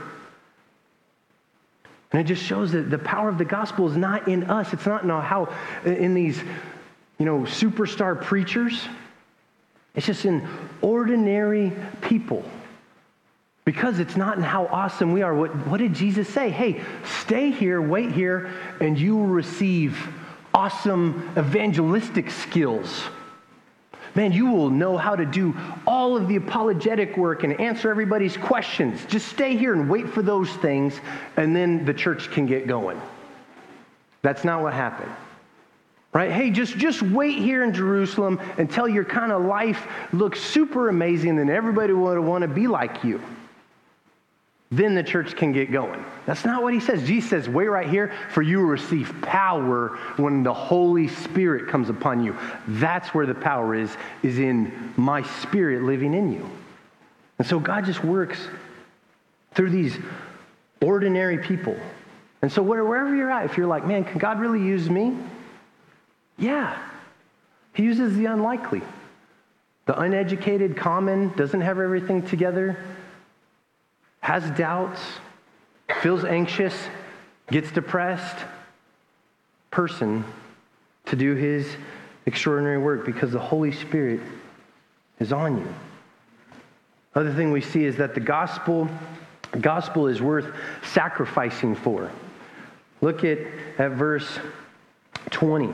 And 2.11 2.19
it 2.19 2.25
just 2.25 2.43
shows 2.43 2.73
that 2.73 2.89
the 2.89 2.97
power 2.97 3.29
of 3.29 3.38
the 3.38 3.45
gospel 3.45 3.89
is 3.89 3.95
not 3.95 4.27
in 4.27 4.43
us. 4.49 4.73
It's 4.73 4.85
not 4.85 5.03
in 5.03 5.09
how 5.09 5.55
in 5.85 6.13
these, 6.13 6.38
you 7.17 7.25
know, 7.25 7.43
superstar 7.43 8.21
preachers. 8.21 8.89
It's 9.95 10.05
just 10.05 10.25
in 10.25 10.45
ordinary 10.81 11.71
people 12.01 12.43
Because 13.63 13.99
it's 13.99 14.17
not 14.17 14.35
in 14.35 14.43
how 14.43 14.65
awesome 14.67 15.13
we 15.13 15.21
are. 15.21 15.33
What, 15.33 15.55
what 15.67 15.77
did 15.77 15.93
Jesus 15.93 16.27
say? 16.27 16.49
Hey, 16.49 16.81
stay 17.21 17.51
here, 17.51 17.81
wait 17.81 18.11
here, 18.11 18.51
and 18.81 18.99
you 18.99 19.15
will 19.15 19.27
receive 19.27 19.97
awesome 20.53 21.31
evangelistic 21.38 22.31
skills. 22.31 23.05
Man, 24.15 24.32
you 24.32 24.45
will 24.45 24.69
know 24.69 24.97
how 24.97 25.15
to 25.15 25.25
do 25.25 25.54
all 25.86 26.15
of 26.15 26.30
the 26.30 26.38
apologetic 26.38 27.17
work 27.17 27.43
and 27.43 27.60
answer 27.60 27.89
everybody's 27.89 28.38
questions. 28.38 29.06
Just 29.06 29.28
stay 29.28 29.58
here 29.58 29.73
and 29.73 29.89
wait 29.89 30.10
for 30.10 30.21
those 30.21 30.49
things, 30.49 30.99
and 31.36 31.54
then 31.54 31.86
the 31.86 31.93
church 31.93 32.32
can 32.32 32.45
get 32.45 32.65
going. 32.65 32.99
That's 34.21 34.45
not 34.45 34.62
what 34.62 34.73
happened. 34.73 35.12
Right? 36.13 36.32
Hey, 36.32 36.49
just, 36.49 36.78
just 36.78 37.01
wait 37.01 37.38
here 37.39 37.63
in 37.63 37.73
Jerusalem 37.73 38.39
until 38.58 38.88
your 38.88 39.04
kind 39.04 39.34
of 39.34 39.43
life 39.43 39.86
looks 40.13 40.39
super 40.39 40.88
amazing, 40.88 41.38
and 41.39 41.49
everybody 41.49 41.91
will 41.91 42.21
want 42.21 42.43
to 42.43 42.47
be 42.47 42.67
like 42.67 43.04
you 43.04 43.21
then 44.75 44.95
the 44.95 45.03
church 45.03 45.35
can 45.35 45.51
get 45.51 45.71
going. 45.71 46.03
That's 46.25 46.43
not 46.43 46.63
what 46.63 46.73
he 46.73 46.79
says. 46.79 47.05
Jesus 47.07 47.29
says, 47.29 47.49
wait 47.49 47.67
right 47.67 47.88
here, 47.88 48.13
for 48.31 48.41
you 48.41 48.57
will 48.57 48.65
receive 48.65 49.13
power 49.21 49.97
when 50.17 50.43
the 50.43 50.53
Holy 50.53 51.07
Spirit 51.07 51.67
comes 51.69 51.89
upon 51.89 52.23
you. 52.23 52.35
That's 52.67 53.13
where 53.13 53.25
the 53.25 53.35
power 53.35 53.75
is, 53.75 53.95
is 54.23 54.39
in 54.39 54.93
my 54.97 55.21
spirit 55.21 55.83
living 55.83 56.13
in 56.13 56.31
you. 56.31 56.49
And 57.38 57.47
so 57.47 57.59
God 57.59 57.85
just 57.85 58.03
works 58.03 58.47
through 59.53 59.69
these 59.69 59.97
ordinary 60.81 61.38
people. 61.38 61.77
And 62.41 62.51
so 62.51 62.61
wherever 62.61 63.15
you're 63.15 63.31
at, 63.31 63.45
if 63.45 63.57
you're 63.57 63.67
like, 63.67 63.85
man, 63.85 64.03
can 64.03 64.17
God 64.17 64.39
really 64.39 64.61
use 64.61 64.89
me? 64.89 65.15
Yeah. 66.38 66.77
He 67.73 67.83
uses 67.83 68.15
the 68.15 68.25
unlikely. 68.25 68.81
The 69.85 69.99
uneducated, 69.99 70.75
common, 70.75 71.29
doesn't 71.35 71.61
have 71.61 71.79
everything 71.79 72.25
together 72.25 72.77
has 74.25 74.49
doubts, 74.57 74.99
feels 76.01 76.25
anxious, 76.25 76.73
gets 77.51 77.71
depressed 77.71 78.43
person 79.69 80.25
to 81.05 81.15
do 81.15 81.35
his 81.35 81.67
extraordinary 82.25 82.79
work 82.79 83.05
because 83.05 83.31
the 83.31 83.39
Holy 83.39 83.71
Spirit 83.71 84.19
is 85.19 85.31
on 85.31 85.59
you. 85.59 85.75
Other 87.13 87.31
thing 87.31 87.51
we 87.51 87.61
see 87.61 87.85
is 87.85 87.97
that 87.97 88.15
the 88.15 88.19
gospel 88.19 88.89
gospel 89.61 90.07
is 90.07 90.23
worth 90.23 90.55
sacrificing 90.81 91.75
for. 91.75 92.09
Look 93.01 93.23
at, 93.23 93.38
at 93.77 93.91
verse 93.91 94.39
20. 95.29 95.71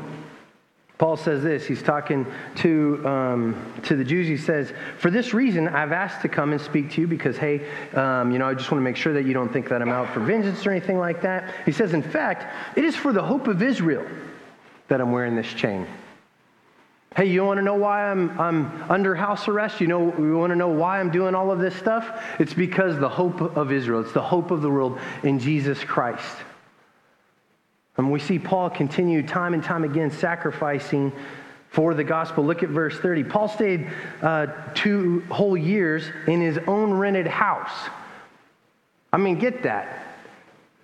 Paul 1.02 1.18
says 1.18 1.42
this. 1.42 1.66
He's 1.66 1.82
talking 1.82 2.28
to, 2.58 3.02
um, 3.08 3.74
to 3.86 3.96
the 3.96 4.04
Jews. 4.04 4.28
He 4.28 4.38
says, 4.38 4.72
For 5.00 5.10
this 5.10 5.34
reason, 5.34 5.68
I've 5.68 5.94
asked 5.94 6.22
to 6.22 6.30
come 6.30 6.52
and 6.52 6.62
speak 6.62 6.92
to 6.92 7.02
you 7.02 7.08
because, 7.08 7.38
hey, 7.38 7.68
um, 7.96 8.32
you 8.32 8.38
know, 8.38 8.48
I 8.48 8.54
just 8.54 8.70
want 8.70 8.82
to 8.82 8.84
make 8.84 8.98
sure 8.98 9.12
that 9.14 9.26
you 9.26 9.34
don't 9.34 9.52
think 9.52 9.68
that 9.70 9.82
I'm 9.82 9.90
out 9.90 10.14
for 10.14 10.20
vengeance 10.20 10.64
or 10.64 10.70
anything 10.70 11.00
like 11.00 11.24
that. 11.24 11.56
He 11.66 11.72
says, 11.72 11.96
In 11.96 12.04
fact, 12.04 12.46
it 12.78 12.84
is 12.84 12.96
for 12.96 13.14
the 13.14 13.24
hope 13.24 13.48
of 13.48 13.64
Israel 13.64 14.06
that 14.90 15.02
I'm 15.02 15.12
wearing 15.12 15.36
this 15.36 15.52
chain. 15.52 15.88
Hey, 17.16 17.26
you 17.26 17.44
want 17.46 17.58
to 17.58 17.64
know 17.64 17.78
why 17.78 18.06
I'm, 18.06 18.40
I'm 18.40 18.84
under 18.88 19.16
house 19.16 19.48
arrest? 19.48 19.82
You 19.82 19.88
know, 19.88 20.16
you 20.20 20.38
want 20.38 20.52
to 20.52 20.56
know 20.56 20.70
why 20.70 21.00
I'm 21.00 21.10
doing 21.10 21.34
all 21.34 21.50
of 21.50 21.58
this 21.58 21.76
stuff? 21.76 22.24
It's 22.38 22.54
because 22.54 23.00
the 23.00 23.10
hope 23.10 23.42
of 23.42 23.72
Israel. 23.72 24.02
It's 24.02 24.14
the 24.14 24.22
hope 24.22 24.52
of 24.52 24.62
the 24.62 24.70
world 24.70 25.00
in 25.24 25.40
Jesus 25.40 25.84
Christ. 25.84 26.38
And 27.98 28.12
we 28.12 28.20
see 28.20 28.40
Paul 28.40 28.70
continue 28.70 29.26
time 29.26 29.54
and 29.54 29.64
time 29.64 29.84
again 29.84 30.12
sacrificing 30.12 31.12
for 31.70 31.94
the 31.94 32.04
gospel. 32.04 32.46
Look 32.46 32.64
at 32.64 32.70
verse 32.70 32.98
30. 33.00 33.24
Paul 33.26 33.48
stayed 33.48 33.90
uh, 34.22 34.48
two 34.74 35.24
whole 35.30 35.58
years 35.58 36.04
in 36.28 36.42
his 36.42 36.60
own 36.68 36.94
rented 36.94 37.28
house. 37.28 37.90
I 39.14 39.18
mean, 39.18 39.40
get 39.40 39.64
that. 39.64 40.06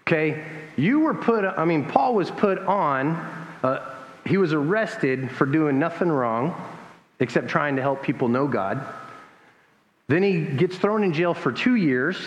Okay? 0.01 0.45
You 0.77 1.01
were 1.01 1.13
put, 1.13 1.43
I 1.43 1.65
mean, 1.65 1.85
Paul 1.85 2.15
was 2.15 2.31
put 2.31 2.59
on, 2.59 3.15
uh, 3.63 3.95
he 4.25 4.37
was 4.37 4.53
arrested 4.53 5.31
for 5.31 5.45
doing 5.45 5.79
nothing 5.79 6.09
wrong 6.09 6.55
except 7.19 7.49
trying 7.49 7.75
to 7.77 7.81
help 7.81 8.03
people 8.03 8.27
know 8.27 8.47
God. 8.47 8.85
Then 10.07 10.23
he 10.23 10.41
gets 10.41 10.77
thrown 10.77 11.03
in 11.03 11.13
jail 11.13 11.33
for 11.33 11.51
two 11.51 11.75
years 11.75 12.17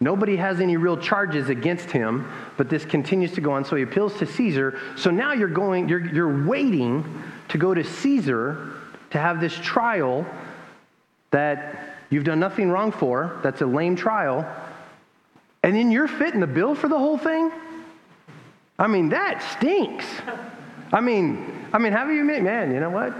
Nobody 0.00 0.36
has 0.36 0.60
any 0.60 0.76
real 0.76 0.96
charges 0.96 1.48
against 1.48 1.90
him, 1.90 2.30
but 2.56 2.68
this 2.68 2.84
continues 2.84 3.32
to 3.32 3.40
go 3.40 3.52
on. 3.52 3.64
So 3.64 3.76
he 3.76 3.82
appeals 3.82 4.14
to 4.18 4.26
Caesar. 4.26 4.78
So 4.96 5.10
now 5.10 5.32
you're 5.32 5.48
going, 5.48 5.88
you're, 5.88 6.04
you're 6.12 6.44
waiting 6.46 7.22
to 7.48 7.58
go 7.58 7.74
to 7.74 7.84
Caesar 7.84 8.74
to 9.10 9.18
have 9.18 9.40
this 9.40 9.54
trial 9.54 10.26
that 11.30 11.96
you've 12.10 12.24
done 12.24 12.40
nothing 12.40 12.70
wrong 12.70 12.92
for. 12.92 13.38
That's 13.42 13.60
a 13.60 13.66
lame 13.66 13.96
trial. 13.96 14.44
And 15.62 15.74
then 15.74 15.90
you're 15.90 16.08
fitting 16.08 16.40
the 16.40 16.46
bill 16.46 16.74
for 16.74 16.88
the 16.88 16.98
whole 16.98 17.16
thing? 17.16 17.50
I 18.78 18.86
mean, 18.88 19.08
that 19.10 19.42
stinks. 19.56 20.06
I 20.92 21.00
mean, 21.00 21.66
I 21.72 21.78
mean, 21.78 21.92
have 21.92 22.10
you 22.10 22.24
met, 22.24 22.42
man, 22.42 22.72
you 22.72 22.80
know 22.80 22.90
what? 22.90 23.14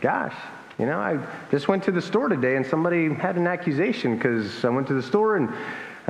Gosh, 0.00 0.34
you 0.78 0.86
know, 0.86 0.98
I 0.98 1.18
just 1.50 1.68
went 1.68 1.84
to 1.84 1.92
the 1.92 2.02
store 2.02 2.28
today 2.28 2.56
and 2.56 2.66
somebody 2.66 3.12
had 3.12 3.36
an 3.36 3.46
accusation 3.46 4.16
because 4.16 4.64
I 4.64 4.68
went 4.68 4.86
to 4.88 4.94
the 4.94 5.02
store 5.02 5.36
and 5.36 5.52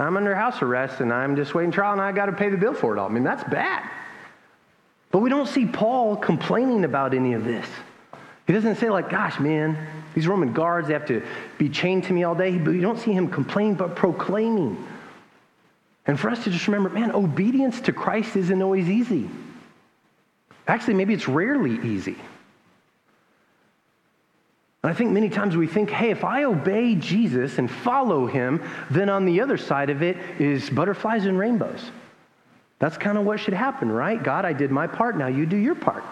I'm 0.00 0.16
under 0.16 0.34
house 0.34 0.62
arrest 0.62 1.00
and 1.00 1.12
I'm 1.12 1.36
just 1.36 1.54
waiting 1.54 1.70
trial 1.70 1.92
and 1.92 2.00
I 2.00 2.12
got 2.12 2.26
to 2.26 2.32
pay 2.32 2.48
the 2.48 2.56
bill 2.56 2.74
for 2.74 2.96
it 2.96 2.98
all. 2.98 3.08
I 3.08 3.12
mean, 3.12 3.24
that's 3.24 3.44
bad. 3.44 3.88
But 5.10 5.18
we 5.18 5.28
don't 5.28 5.48
see 5.48 5.66
Paul 5.66 6.16
complaining 6.16 6.84
about 6.84 7.14
any 7.14 7.34
of 7.34 7.44
this. 7.44 7.66
He 8.46 8.52
doesn't 8.52 8.76
say, 8.76 8.90
like, 8.90 9.10
gosh, 9.10 9.38
man, 9.38 9.76
these 10.14 10.26
Roman 10.26 10.52
guards, 10.52 10.88
they 10.88 10.94
have 10.94 11.06
to 11.06 11.22
be 11.58 11.68
chained 11.68 12.04
to 12.04 12.12
me 12.12 12.24
all 12.24 12.34
day. 12.34 12.58
But 12.58 12.72
you 12.72 12.80
don't 12.80 12.98
see 12.98 13.12
him 13.12 13.28
complaining, 13.28 13.74
but 13.74 13.94
proclaiming. 13.94 14.86
And 16.06 16.18
for 16.18 16.30
us 16.30 16.42
to 16.44 16.50
just 16.50 16.66
remember, 16.66 16.90
man, 16.90 17.12
obedience 17.12 17.80
to 17.82 17.92
Christ 17.92 18.36
isn't 18.36 18.62
always 18.62 18.88
easy. 18.88 19.28
Actually, 20.66 20.94
maybe 20.94 21.14
it's 21.14 21.28
rarely 21.28 21.78
easy. 21.88 22.16
And 24.82 24.90
I 24.90 24.94
think 24.94 25.10
many 25.10 25.28
times 25.28 25.56
we 25.56 25.66
think, 25.66 25.90
hey, 25.90 26.10
if 26.10 26.24
I 26.24 26.44
obey 26.44 26.94
Jesus 26.94 27.58
and 27.58 27.70
follow 27.70 28.26
him, 28.26 28.62
then 28.90 29.10
on 29.10 29.26
the 29.26 29.42
other 29.42 29.58
side 29.58 29.90
of 29.90 30.02
it 30.02 30.16
is 30.40 30.70
butterflies 30.70 31.26
and 31.26 31.38
rainbows. 31.38 31.90
That's 32.78 32.96
kind 32.96 33.18
of 33.18 33.26
what 33.26 33.40
should 33.40 33.52
happen, 33.52 33.92
right? 33.92 34.22
God, 34.22 34.46
I 34.46 34.54
did 34.54 34.70
my 34.70 34.86
part, 34.86 35.18
now 35.18 35.26
you 35.26 35.44
do 35.44 35.56
your 35.56 35.74
part. 35.74 36.02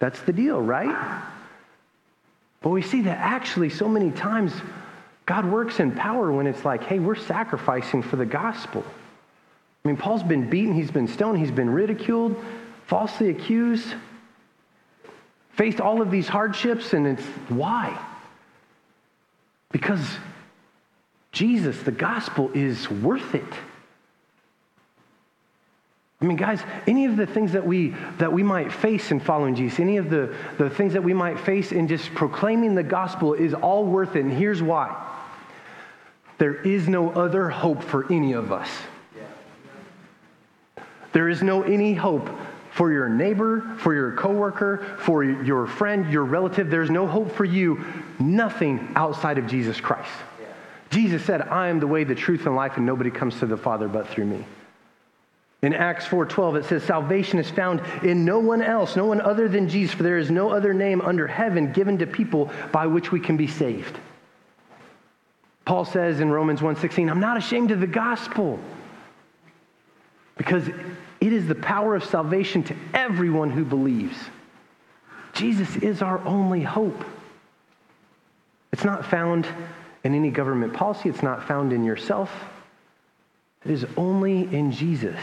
That's 0.00 0.20
the 0.22 0.32
deal, 0.32 0.60
right? 0.60 1.22
But 2.60 2.70
we 2.70 2.82
see 2.82 3.02
that 3.02 3.18
actually 3.18 3.70
so 3.70 3.88
many 3.88 4.10
times 4.10 4.52
God 5.26 5.46
works 5.46 5.78
in 5.78 5.92
power 5.92 6.32
when 6.32 6.48
it's 6.48 6.64
like, 6.64 6.82
hey, 6.82 6.98
we're 6.98 7.14
sacrificing 7.14 8.02
for 8.02 8.16
the 8.16 8.26
gospel. 8.26 8.84
I 9.84 9.88
mean, 9.88 9.96
Paul's 9.96 10.24
been 10.24 10.50
beaten, 10.50 10.74
he's 10.74 10.90
been 10.90 11.06
stoned, 11.06 11.38
he's 11.38 11.52
been 11.52 11.70
ridiculed, 11.70 12.36
falsely 12.86 13.30
accused 13.30 13.94
faced 15.60 15.78
all 15.78 16.00
of 16.00 16.10
these 16.10 16.26
hardships, 16.26 16.94
and 16.94 17.06
it's 17.06 17.22
why? 17.50 17.94
Because 19.70 20.00
Jesus, 21.32 21.82
the 21.82 21.92
gospel, 21.92 22.50
is 22.54 22.90
worth 22.90 23.34
it. 23.34 23.52
I 26.22 26.24
mean, 26.24 26.38
guys, 26.38 26.62
any 26.86 27.04
of 27.04 27.18
the 27.18 27.26
things 27.26 27.52
that 27.52 27.66
we 27.66 27.94
that 28.16 28.32
we 28.32 28.42
might 28.42 28.72
face 28.72 29.10
in 29.10 29.20
following 29.20 29.54
Jesus, 29.54 29.80
any 29.80 29.98
of 29.98 30.08
the, 30.08 30.34
the 30.56 30.70
things 30.70 30.94
that 30.94 31.04
we 31.04 31.12
might 31.12 31.38
face 31.38 31.72
in 31.72 31.88
just 31.88 32.14
proclaiming 32.14 32.74
the 32.74 32.82
gospel 32.82 33.34
is 33.34 33.52
all 33.52 33.84
worth 33.84 34.16
it. 34.16 34.20
And 34.20 34.32
here's 34.32 34.62
why. 34.62 34.96
There 36.38 36.54
is 36.54 36.88
no 36.88 37.10
other 37.10 37.50
hope 37.50 37.82
for 37.82 38.10
any 38.10 38.32
of 38.32 38.50
us. 38.50 38.70
There 41.12 41.28
is 41.28 41.42
no 41.42 41.64
any 41.64 41.92
hope 41.92 42.30
for 42.80 42.90
your 42.90 43.10
neighbor, 43.10 43.60
for 43.76 43.92
your 43.92 44.12
coworker, 44.12 44.96
for 45.00 45.22
your 45.22 45.66
friend, 45.66 46.10
your 46.10 46.24
relative. 46.24 46.70
There's 46.70 46.88
no 46.88 47.06
hope 47.06 47.30
for 47.30 47.44
you, 47.44 47.84
nothing 48.18 48.92
outside 48.96 49.36
of 49.36 49.46
Jesus 49.46 49.78
Christ. 49.78 50.08
Yeah. 50.40 50.46
Jesus 50.88 51.22
said, 51.22 51.42
I 51.42 51.68
am 51.68 51.78
the 51.78 51.86
way, 51.86 52.04
the 52.04 52.14
truth, 52.14 52.46
and 52.46 52.56
life, 52.56 52.78
and 52.78 52.86
nobody 52.86 53.10
comes 53.10 53.38
to 53.40 53.46
the 53.46 53.58
Father 53.58 53.86
but 53.86 54.08
through 54.08 54.24
me. 54.24 54.46
In 55.60 55.74
Acts 55.74 56.06
4:12 56.06 56.60
it 56.60 56.64
says 56.64 56.82
salvation 56.82 57.38
is 57.38 57.50
found 57.50 57.82
in 58.02 58.24
no 58.24 58.38
one 58.38 58.62
else, 58.62 58.96
no 58.96 59.04
one 59.04 59.20
other 59.20 59.46
than 59.46 59.68
Jesus, 59.68 59.94
for 59.94 60.02
there 60.02 60.16
is 60.16 60.30
no 60.30 60.48
other 60.48 60.72
name 60.72 61.02
under 61.02 61.26
heaven 61.26 61.72
given 61.72 61.98
to 61.98 62.06
people 62.06 62.50
by 62.72 62.86
which 62.86 63.12
we 63.12 63.20
can 63.20 63.36
be 63.36 63.46
saved. 63.46 63.98
Paul 65.66 65.84
says 65.84 66.20
in 66.20 66.30
Romans 66.30 66.62
1:16, 66.62 67.10
I'm 67.10 67.20
not 67.20 67.36
ashamed 67.36 67.72
of 67.72 67.80
the 67.80 67.86
gospel 67.86 68.58
because 70.38 70.66
it 71.20 71.32
is 71.32 71.46
the 71.46 71.54
power 71.54 71.94
of 71.94 72.04
salvation 72.04 72.62
to 72.64 72.76
everyone 72.94 73.50
who 73.50 73.64
believes. 73.64 74.16
Jesus 75.34 75.76
is 75.76 76.02
our 76.02 76.18
only 76.26 76.62
hope. 76.62 77.04
It's 78.72 78.84
not 78.84 79.04
found 79.04 79.46
in 80.02 80.14
any 80.14 80.30
government 80.30 80.72
policy, 80.72 81.08
it's 81.08 81.22
not 81.22 81.46
found 81.46 81.72
in 81.72 81.84
yourself. 81.84 82.32
It 83.64 83.70
is 83.70 83.84
only 83.96 84.42
in 84.54 84.72
Jesus. 84.72 85.20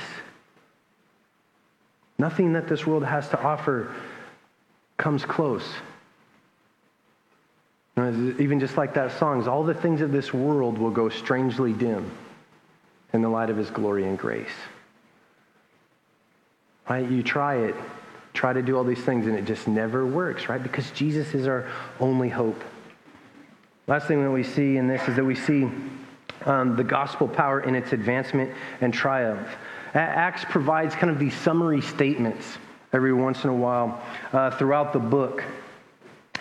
Nothing 2.19 2.53
that 2.53 2.67
this 2.67 2.85
world 2.85 3.03
has 3.03 3.27
to 3.29 3.41
offer 3.41 3.91
comes 4.97 5.25
close. 5.25 5.67
Even 7.97 8.59
just 8.59 8.77
like 8.77 8.93
that 8.93 9.17
song, 9.17 9.47
all 9.47 9.63
the 9.63 9.73
things 9.73 10.01
of 10.01 10.11
this 10.11 10.31
world 10.31 10.77
will 10.77 10.91
go 10.91 11.09
strangely 11.09 11.73
dim 11.73 12.11
in 13.13 13.23
the 13.23 13.29
light 13.29 13.49
of 13.49 13.57
his 13.57 13.71
glory 13.71 14.07
and 14.07 14.19
grace. 14.19 14.47
Right? 16.89 17.09
You 17.09 17.23
try 17.23 17.57
it, 17.57 17.75
try 18.33 18.53
to 18.53 18.61
do 18.61 18.77
all 18.77 18.83
these 18.83 19.03
things, 19.03 19.27
and 19.27 19.35
it 19.35 19.45
just 19.45 19.67
never 19.67 20.05
works, 20.05 20.47
right? 20.47 20.61
Because 20.61 20.89
Jesus 20.91 21.33
is 21.33 21.47
our 21.47 21.69
only 21.99 22.29
hope. 22.29 22.63
Last 23.87 24.07
thing 24.07 24.23
that 24.23 24.31
we 24.31 24.43
see 24.43 24.77
in 24.77 24.87
this 24.87 25.07
is 25.07 25.15
that 25.15 25.23
we 25.23 25.35
see 25.35 25.69
um, 26.45 26.75
the 26.75 26.83
gospel 26.83 27.27
power 27.27 27.61
in 27.61 27.75
its 27.75 27.93
advancement 27.93 28.51
and 28.81 28.93
triumph. 28.93 29.47
Acts 29.93 30.45
provides 30.49 30.93
kind 30.93 31.09
of 31.09 31.19
these 31.19 31.33
summary 31.33 31.81
statements 31.81 32.57
every 32.93 33.13
once 33.13 33.43
in 33.43 33.49
a 33.49 33.55
while 33.55 34.01
uh, 34.33 34.51
throughout 34.51 34.93
the 34.93 34.99
book. 34.99 35.43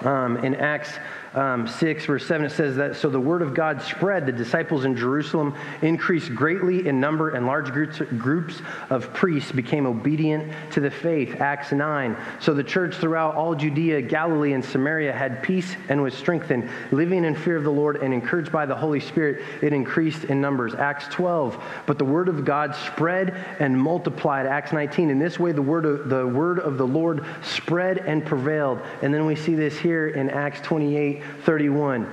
Um, 0.02 0.44
in 0.44 0.54
Acts 0.56 0.90
um, 1.36 1.68
6, 1.68 2.06
verse 2.06 2.26
7, 2.26 2.46
it 2.46 2.50
says 2.50 2.76
that 2.76 2.96
so 2.96 3.10
the 3.10 3.20
word 3.20 3.42
of 3.42 3.52
God 3.52 3.82
spread. 3.82 4.24
The 4.24 4.32
disciples 4.32 4.86
in 4.86 4.96
Jerusalem 4.96 5.54
increased 5.82 6.34
greatly 6.34 6.88
in 6.88 6.98
number, 6.98 7.30
and 7.30 7.46
large 7.46 7.70
groups, 7.72 7.98
groups 8.16 8.62
of 8.88 9.12
priests 9.12 9.52
became 9.52 9.86
obedient 9.86 10.50
to 10.72 10.80
the 10.80 10.90
faith. 10.90 11.38
Acts 11.40 11.72
9. 11.72 12.16
So 12.40 12.54
the 12.54 12.64
church 12.64 12.94
throughout 12.96 13.34
all 13.34 13.54
Judea, 13.54 14.00
Galilee, 14.00 14.54
and 14.54 14.64
Samaria 14.64 15.12
had 15.12 15.42
peace 15.42 15.76
and 15.90 16.02
was 16.02 16.14
strengthened, 16.14 16.70
living 16.90 17.24
in 17.26 17.34
fear 17.34 17.56
of 17.56 17.64
the 17.64 17.70
Lord 17.70 17.96
and 17.96 18.14
encouraged 18.14 18.50
by 18.50 18.64
the 18.64 18.74
Holy 18.74 19.00
Spirit, 19.00 19.44
it 19.62 19.74
increased 19.74 20.24
in 20.24 20.40
numbers. 20.40 20.74
Acts 20.74 21.06
12. 21.08 21.62
But 21.84 21.98
the 21.98 22.04
word 22.04 22.30
of 22.30 22.46
God 22.46 22.74
spread 22.74 23.30
and 23.60 23.78
multiplied. 23.78 24.46
Acts 24.46 24.72
19. 24.72 25.10
In 25.10 25.18
this 25.18 25.38
way, 25.38 25.52
the 25.52 25.60
word 25.60 25.84
of, 25.84 26.08
the 26.08 26.26
word 26.26 26.60
of 26.60 26.78
the 26.78 26.86
Lord 26.86 27.26
spread 27.42 27.98
and 27.98 28.24
prevailed. 28.24 28.80
And 29.02 29.12
then 29.12 29.26
we 29.26 29.36
see 29.36 29.54
this 29.54 29.76
here 29.76 30.08
in 30.08 30.30
Acts 30.30 30.62
28 30.62 31.22
31. 31.44 32.12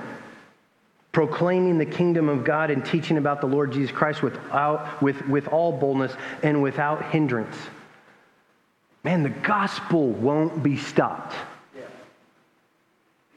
Proclaiming 1.12 1.78
the 1.78 1.86
kingdom 1.86 2.28
of 2.28 2.44
God 2.44 2.70
and 2.70 2.84
teaching 2.84 3.18
about 3.18 3.40
the 3.40 3.46
Lord 3.46 3.72
Jesus 3.72 3.92
Christ 3.92 4.22
without, 4.22 5.00
with, 5.02 5.26
with 5.28 5.48
all 5.48 5.72
boldness 5.72 6.12
and 6.42 6.62
without 6.62 7.10
hindrance. 7.10 7.56
Man, 9.04 9.22
the 9.22 9.30
gospel 9.30 10.08
won't 10.08 10.62
be 10.62 10.76
stopped. 10.76 11.34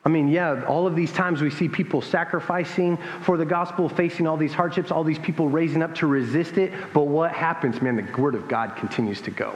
I 0.07 0.09
mean, 0.09 0.29
yeah, 0.29 0.63
all 0.63 0.87
of 0.87 0.95
these 0.95 1.11
times 1.11 1.41
we 1.41 1.49
see 1.49 1.67
people 1.67 2.01
sacrificing 2.01 2.97
for 3.23 3.35
the 3.35 3.43
gospel, 3.43 3.89
facing 3.89 4.25
all 4.25 4.37
these 4.37 4.53
hardships, 4.53 4.89
all 4.89 5.03
these 5.03 5.19
people 5.19 5.49
raising 5.49 5.83
up 5.83 5.93
to 5.95 6.07
resist 6.07 6.57
it. 6.57 6.71
But 6.93 7.07
what 7.07 7.33
happens, 7.33 7.81
man? 7.81 7.97
The 7.97 8.21
word 8.21 8.33
of 8.33 8.47
God 8.47 8.77
continues 8.77 9.19
to 9.19 9.31
go. 9.31 9.53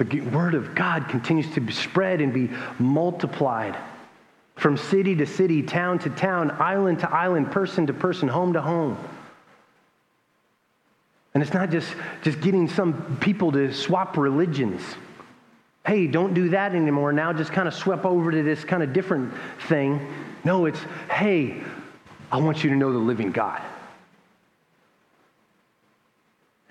The 0.00 0.22
word 0.22 0.54
of 0.54 0.74
God 0.74 1.08
continues 1.08 1.52
to 1.52 1.60
be 1.60 1.74
spread 1.74 2.22
and 2.22 2.32
be 2.32 2.48
multiplied 2.78 3.76
from 4.56 4.78
city 4.78 5.14
to 5.16 5.26
city, 5.26 5.62
town 5.62 5.98
to 5.98 6.10
town, 6.10 6.50
island 6.52 7.00
to 7.00 7.10
island, 7.10 7.52
person 7.52 7.86
to 7.86 7.92
person, 7.92 8.26
home 8.26 8.54
to 8.54 8.62
home. 8.62 8.96
And 11.34 11.42
it's 11.42 11.52
not 11.52 11.70
just, 11.70 11.94
just 12.22 12.40
getting 12.40 12.66
some 12.66 13.18
people 13.20 13.52
to 13.52 13.74
swap 13.74 14.16
religions. 14.16 14.80
Hey, 15.86 16.06
don't 16.06 16.32
do 16.32 16.48
that 16.48 16.74
anymore. 16.74 17.12
Now 17.12 17.34
just 17.34 17.52
kind 17.52 17.68
of 17.68 17.74
swept 17.74 18.06
over 18.06 18.30
to 18.30 18.42
this 18.42 18.64
kind 18.64 18.82
of 18.82 18.94
different 18.94 19.34
thing. 19.68 20.14
No, 20.44 20.64
it's, 20.64 20.80
hey, 21.10 21.62
I 22.32 22.38
want 22.38 22.64
you 22.64 22.70
to 22.70 22.76
know 22.76 22.90
the 22.90 22.98
living 22.98 23.32
God. 23.32 23.60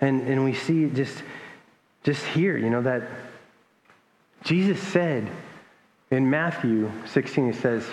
And, 0.00 0.26
and 0.26 0.44
we 0.44 0.54
see 0.54 0.84
it 0.84 0.94
just 0.94 1.22
just 2.02 2.24
here, 2.24 2.56
you 2.56 2.70
know, 2.70 2.82
that 2.82 3.02
Jesus 4.44 4.80
said 4.80 5.28
in 6.10 6.28
Matthew 6.30 6.90
16, 7.06 7.52
he 7.52 7.58
says, 7.58 7.84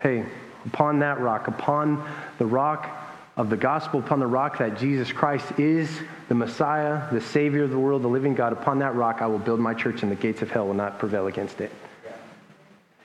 Hey, 0.00 0.24
upon 0.66 1.00
that 1.00 1.20
rock, 1.20 1.48
upon 1.48 2.06
the 2.38 2.46
rock 2.46 2.88
of 3.36 3.50
the 3.50 3.56
gospel, 3.56 4.00
upon 4.00 4.20
the 4.20 4.26
rock 4.26 4.58
that 4.58 4.78
Jesus 4.78 5.10
Christ 5.10 5.58
is 5.58 5.90
the 6.28 6.34
Messiah, 6.34 7.12
the 7.12 7.20
Savior 7.20 7.64
of 7.64 7.70
the 7.70 7.78
world, 7.78 8.02
the 8.02 8.08
living 8.08 8.34
God, 8.34 8.52
upon 8.52 8.78
that 8.78 8.94
rock 8.94 9.22
I 9.22 9.26
will 9.26 9.38
build 9.38 9.60
my 9.60 9.74
church, 9.74 10.02
and 10.02 10.10
the 10.10 10.16
gates 10.16 10.42
of 10.42 10.50
hell 10.50 10.66
will 10.66 10.74
not 10.74 10.98
prevail 10.98 11.26
against 11.26 11.60
it. 11.60 11.72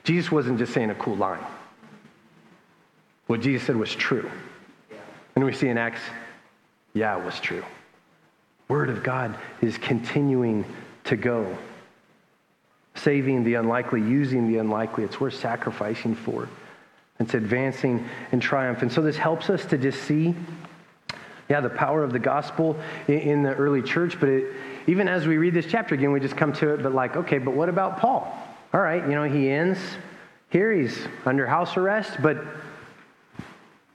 Jesus 0.04 0.32
wasn't 0.32 0.60
just 0.60 0.74
saying 0.74 0.90
a 0.90 0.96
cool 0.96 1.16
line. 1.16 1.44
What 3.28 3.42
Jesus 3.42 3.66
said 3.66 3.76
was 3.76 3.94
true. 3.94 4.30
And 5.36 5.46
we 5.46 5.54
see 5.54 5.68
in 5.68 5.78
Acts, 5.78 6.02
yeah, 6.94 7.18
it 7.18 7.24
was 7.24 7.40
true. 7.40 7.64
Word 8.70 8.90
of 8.90 9.04
God 9.04 9.36
is 9.62 9.78
continuing 9.80 10.64
to 11.06 11.18
go. 11.18 11.58
Saving 12.96 13.44
the 13.44 13.56
unlikely, 13.56 14.02
using 14.02 14.48
the 14.52 14.60
unlikely. 14.60 15.04
It's 15.04 15.20
worth 15.20 15.34
sacrificing 15.34 16.16
for. 16.16 16.48
It's 17.20 17.34
advancing 17.34 18.08
in 18.32 18.40
triumph. 18.40 18.84
And 18.84 18.92
so 18.92 19.02
this 19.02 19.18
helps 19.18 19.50
us 19.50 19.66
to 19.66 19.78
just 19.78 20.04
see, 20.04 20.36
yeah, 21.50 21.62
the 21.62 21.70
power 21.70 22.04
of 22.04 22.14
the 22.14 22.20
gospel 22.20 22.78
in, 23.08 23.20
in 23.20 23.44
the 23.44 23.54
early 23.56 23.82
church. 23.82 24.20
But 24.20 24.30
it, 24.30 24.54
even 24.86 25.08
as 25.08 25.26
we 25.26 25.38
read 25.38 25.56
this 25.56 25.66
chapter 25.66 25.96
again, 25.96 26.12
we 26.12 26.20
just 26.20 26.38
come 26.38 26.54
to 26.54 26.76
it, 26.76 26.84
but 26.84 26.94
like, 26.94 27.16
okay, 27.16 27.40
but 27.40 27.56
what 27.56 27.70
about 27.70 28.00
Paul? 28.00 28.32
All 28.72 28.82
right, 28.82 29.04
you 29.04 29.16
know, 29.16 29.24
he 29.24 29.50
ends 29.50 29.80
here, 30.52 30.72
he's 30.72 31.08
under 31.26 31.48
house 31.48 31.76
arrest, 31.76 32.18
but 32.22 32.38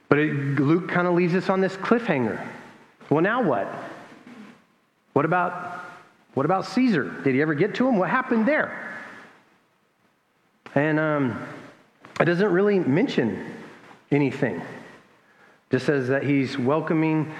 but 0.09 0.19
it, 0.19 0.33
Luke 0.59 0.89
kind 0.89 1.07
of 1.07 1.13
leaves 1.13 1.33
us 1.33 1.49
on 1.49 1.61
this 1.61 1.75
cliffhanger. 1.77 2.45
Well, 3.09 3.21
now 3.21 3.41
what? 3.41 3.67
What 5.15 5.23
about, 5.23 5.79
what 6.33 6.45
about 6.45 6.65
Caesar? 6.65 7.09
Did 7.23 7.35
he 7.35 7.41
ever 7.41 7.53
get 7.53 7.73
to 7.75 7.87
him? 7.87 7.95
What 7.95 8.09
happened 8.09 8.45
there? 8.45 8.99
And 10.75 10.99
um, 10.99 11.47
it 12.19 12.25
doesn't 12.25 12.51
really 12.51 12.79
mention 12.79 13.49
anything. 14.11 14.61
Just 15.71 15.85
says 15.85 16.09
that 16.09 16.23
he's 16.23 16.57
welcoming, 16.57 17.33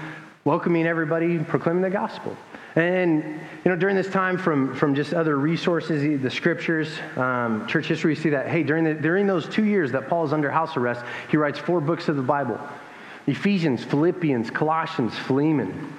welcoming 0.45 0.87
everybody, 0.87 1.37
proclaiming 1.37 1.81
the 1.81 1.89
gospel. 1.89 2.37
And, 2.77 3.41
you 3.65 3.71
know, 3.71 3.75
during 3.75 3.97
this 3.97 4.09
time 4.09 4.37
from, 4.37 4.73
from 4.73 4.95
just 4.95 5.13
other 5.13 5.37
resources, 5.37 6.21
the 6.21 6.31
scriptures, 6.31 6.87
um, 7.17 7.67
church 7.67 7.87
history, 7.87 8.13
we 8.13 8.15
see 8.15 8.29
that, 8.29 8.47
hey, 8.47 8.63
during, 8.63 8.85
the, 8.85 8.93
during 8.93 9.27
those 9.27 9.49
two 9.49 9.65
years 9.65 9.91
that 9.91 10.07
Paul 10.07 10.23
is 10.23 10.31
under 10.31 10.49
house 10.49 10.77
arrest, 10.77 11.03
he 11.29 11.35
writes 11.35 11.59
four 11.59 11.81
books 11.81 12.07
of 12.07 12.15
the 12.15 12.21
Bible 12.21 12.57
Ephesians, 13.27 13.83
Philippians, 13.83 14.49
Colossians, 14.49 15.13
Philemon. 15.13 15.93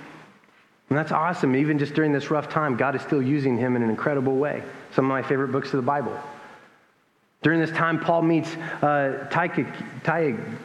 And 0.89 0.97
that's 0.97 1.13
awesome. 1.13 1.57
Even 1.57 1.79
just 1.79 1.95
during 1.95 2.13
this 2.13 2.31
rough 2.31 2.49
time, 2.49 2.77
God 2.77 2.95
is 2.95 3.03
still 3.03 3.23
using 3.23 3.57
him 3.57 3.75
in 3.77 3.83
an 3.83 3.91
incredible 3.91 4.37
way. 4.37 4.63
Some 4.93 5.05
of 5.05 5.09
my 5.09 5.23
favorite 5.23 5.51
books 5.53 5.73
of 5.73 5.79
the 5.79 5.87
Bible. 5.87 6.17
During 7.43 7.61
this 7.61 7.71
time, 7.71 8.01
Paul 8.01 8.23
meets 8.23 8.55
uh, 8.83 9.29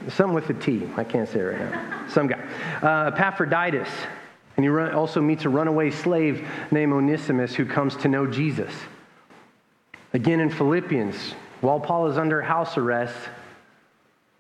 something 0.10 0.34
with 0.34 0.50
a 0.50 0.54
T. 0.54 0.88
I 0.96 1.04
can't 1.04 1.28
say 1.28 1.40
it 1.40 1.44
right 1.44 1.60
now. 1.60 2.08
Some 2.08 2.28
guy. 2.28 2.40
Uh, 2.82 3.12
Epaphroditus. 3.12 3.90
And 4.58 4.66
he 4.66 4.70
run, 4.70 4.94
also 4.94 5.22
meets 5.22 5.46
a 5.46 5.50
runaway 5.50 5.92
slave 5.92 6.48
named 6.72 6.94
Onesimus 6.94 7.56
who 7.56 7.66
comes 7.66 7.96
to 7.98 8.08
know 8.08 8.28
Jesus. 8.28 8.72
Again 10.14 10.40
in 10.40 10.50
Philippians, 10.50 11.16
while 11.62 11.80
Paul 11.80 12.08
is 12.08 12.18
under 12.18 12.42
house 12.42 12.78
arrest, 12.78 13.16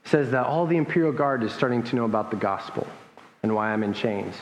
says 0.04 0.32
that 0.32 0.46
all 0.46 0.66
the 0.66 0.78
imperial 0.78 1.14
guard 1.14 1.44
is 1.44 1.54
starting 1.54 1.84
to 1.84 1.96
know 1.96 2.06
about 2.06 2.30
the 2.30 2.38
gospel 2.38 2.88
and 3.44 3.56
why 3.56 3.72
I'm 3.72 3.84
in 3.84 3.94
chains. 3.94 4.36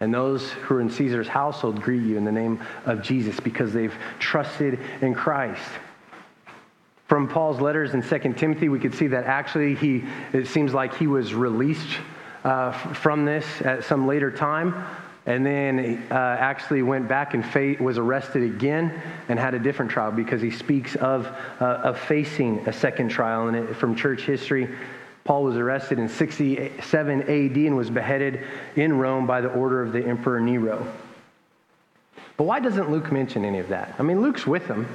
And 0.00 0.14
those 0.14 0.50
who 0.50 0.76
are 0.76 0.80
in 0.80 0.90
Caesar's 0.90 1.28
household 1.28 1.82
greet 1.82 2.02
you 2.02 2.16
in 2.16 2.24
the 2.24 2.32
name 2.32 2.58
of 2.86 3.02
Jesus 3.02 3.38
because 3.38 3.72
they've 3.72 3.94
trusted 4.18 4.80
in 5.02 5.14
Christ. 5.14 5.62
From 7.06 7.28
Paul's 7.28 7.60
letters 7.60 7.92
in 7.92 8.02
2 8.02 8.32
Timothy, 8.34 8.70
we 8.70 8.78
could 8.78 8.94
see 8.94 9.08
that 9.08 9.24
actually 9.24 9.74
he, 9.74 10.04
it 10.32 10.46
seems 10.46 10.72
like 10.72 10.96
he 10.96 11.06
was 11.06 11.34
released 11.34 11.98
uh, 12.44 12.72
from 12.72 13.26
this 13.26 13.44
at 13.62 13.84
some 13.84 14.06
later 14.06 14.30
time 14.30 14.86
and 15.26 15.44
then 15.44 16.02
uh, 16.10 16.14
actually 16.14 16.82
went 16.82 17.06
back 17.06 17.34
and 17.34 17.44
fa- 17.44 17.76
was 17.78 17.98
arrested 17.98 18.42
again 18.42 19.02
and 19.28 19.38
had 19.38 19.54
a 19.54 19.58
different 19.58 19.90
trial 19.90 20.10
because 20.10 20.40
he 20.40 20.50
speaks 20.50 20.96
of, 20.96 21.26
uh, 21.60 21.64
of 21.64 21.98
facing 21.98 22.58
a 22.66 22.72
second 22.72 23.10
trial. 23.10 23.48
And 23.48 23.56
it, 23.56 23.76
from 23.76 23.94
church 23.94 24.22
history, 24.22 24.68
Paul 25.24 25.44
was 25.44 25.56
arrested 25.56 25.98
in 25.98 26.08
67 26.08 27.22
AD 27.22 27.28
and 27.28 27.76
was 27.76 27.90
beheaded 27.90 28.44
in 28.76 28.98
Rome 28.98 29.26
by 29.26 29.40
the 29.40 29.48
order 29.48 29.82
of 29.82 29.92
the 29.92 30.04
Emperor 30.04 30.40
Nero. 30.40 30.86
But 32.36 32.44
why 32.44 32.60
doesn't 32.60 32.90
Luke 32.90 33.12
mention 33.12 33.44
any 33.44 33.58
of 33.58 33.68
that? 33.68 33.94
I 33.98 34.02
mean, 34.02 34.22
Luke's 34.22 34.46
with 34.46 34.66
him. 34.66 34.86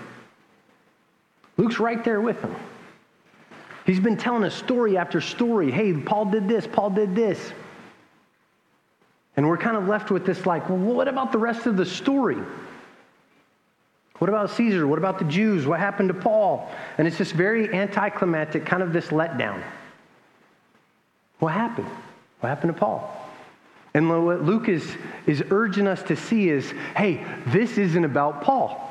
Luke's 1.57 1.79
right 1.79 2.03
there 2.03 2.19
with 2.19 2.41
him. 2.41 2.55
He's 3.85 3.99
been 3.99 4.17
telling 4.17 4.43
us 4.43 4.55
story 4.55 4.97
after 4.97 5.21
story. 5.21 5.71
Hey, 5.71 5.93
Paul 5.93 6.25
did 6.25 6.47
this, 6.47 6.67
Paul 6.67 6.89
did 6.89 7.15
this. 7.15 7.51
And 9.37 9.47
we're 9.47 9.57
kind 9.57 9.77
of 9.77 9.87
left 9.87 10.09
with 10.09 10.25
this 10.25 10.45
like, 10.45 10.69
well, 10.69 10.77
what 10.79 11.07
about 11.07 11.31
the 11.31 11.37
rest 11.37 11.67
of 11.67 11.77
the 11.77 11.85
story? 11.85 12.39
What 14.17 14.29
about 14.29 14.49
Caesar? 14.51 14.87
What 14.87 14.97
about 14.97 15.19
the 15.19 15.25
Jews? 15.25 15.67
What 15.67 15.79
happened 15.79 16.07
to 16.09 16.15
Paul? 16.15 16.71
And 16.97 17.05
it's 17.05 17.17
just 17.17 17.33
very 17.33 17.73
anticlimactic, 17.73 18.65
kind 18.65 18.81
of 18.81 18.93
this 18.93 19.07
letdown. 19.07 19.61
What 21.39 21.53
happened? 21.53 21.89
What 22.39 22.49
happened 22.49 22.73
to 22.73 22.79
Paul? 22.79 23.11
And 23.93 24.09
what 24.09 24.43
Luke 24.43 24.67
is, 24.67 24.85
is 25.25 25.43
urging 25.51 25.87
us 25.87 26.03
to 26.03 26.15
see 26.15 26.49
is 26.49 26.69
hey, 26.97 27.25
this 27.47 27.77
isn't 27.77 28.03
about 28.03 28.41
Paul. 28.41 28.81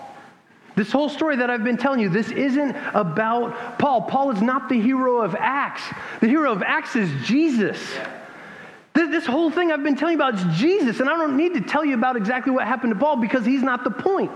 This 0.77 0.91
whole 0.91 1.09
story 1.09 1.37
that 1.37 1.51
I've 1.51 1.63
been 1.63 1.77
telling 1.77 2.01
you, 2.01 2.09
this 2.09 2.31
isn't 2.31 2.75
about 2.95 3.79
Paul. 3.79 4.03
Paul 4.03 4.33
is 4.33 4.43
not 4.43 4.69
the 4.69 4.81
hero 4.81 5.23
of 5.23 5.37
Acts. 5.39 5.83
The 6.21 6.27
hero 6.27 6.51
of 6.51 6.63
Acts 6.63 6.97
is 6.97 7.11
Jesus. 7.27 7.79
This 8.95 9.27
whole 9.27 9.51
thing 9.51 9.73
I've 9.73 9.83
been 9.83 9.97
telling 9.97 10.19
you 10.19 10.25
about 10.25 10.35
is 10.35 10.59
Jesus, 10.59 11.01
and 11.01 11.11
I 11.11 11.17
don't 11.17 11.37
need 11.37 11.55
to 11.55 11.61
tell 11.61 11.85
you 11.85 11.95
about 11.95 12.17
exactly 12.17 12.53
what 12.53 12.65
happened 12.67 12.93
to 12.93 12.99
Paul 12.99 13.17
because 13.17 13.45
he's 13.45 13.63
not 13.63 13.83
the 13.83 13.91
point. 13.91 14.31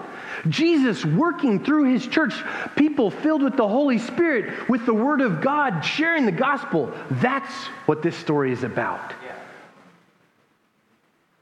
Jesus 0.49 1.05
working 1.05 1.65
through 1.65 1.93
his 1.93 2.07
church, 2.07 2.35
people 2.75 3.11
filled 3.11 3.43
with 3.43 3.57
the 3.57 3.67
Holy 3.67 3.99
Spirit, 3.99 4.69
with 4.69 4.85
the 4.85 4.95
Word 4.95 5.21
of 5.21 5.41
God, 5.41 5.83
sharing 5.83 6.27
the 6.27 6.33
gospel. 6.33 6.93
That's 7.13 7.53
what 7.87 8.03
this 8.03 8.17
story 8.17 8.51
is 8.51 8.65
about. 8.65 9.15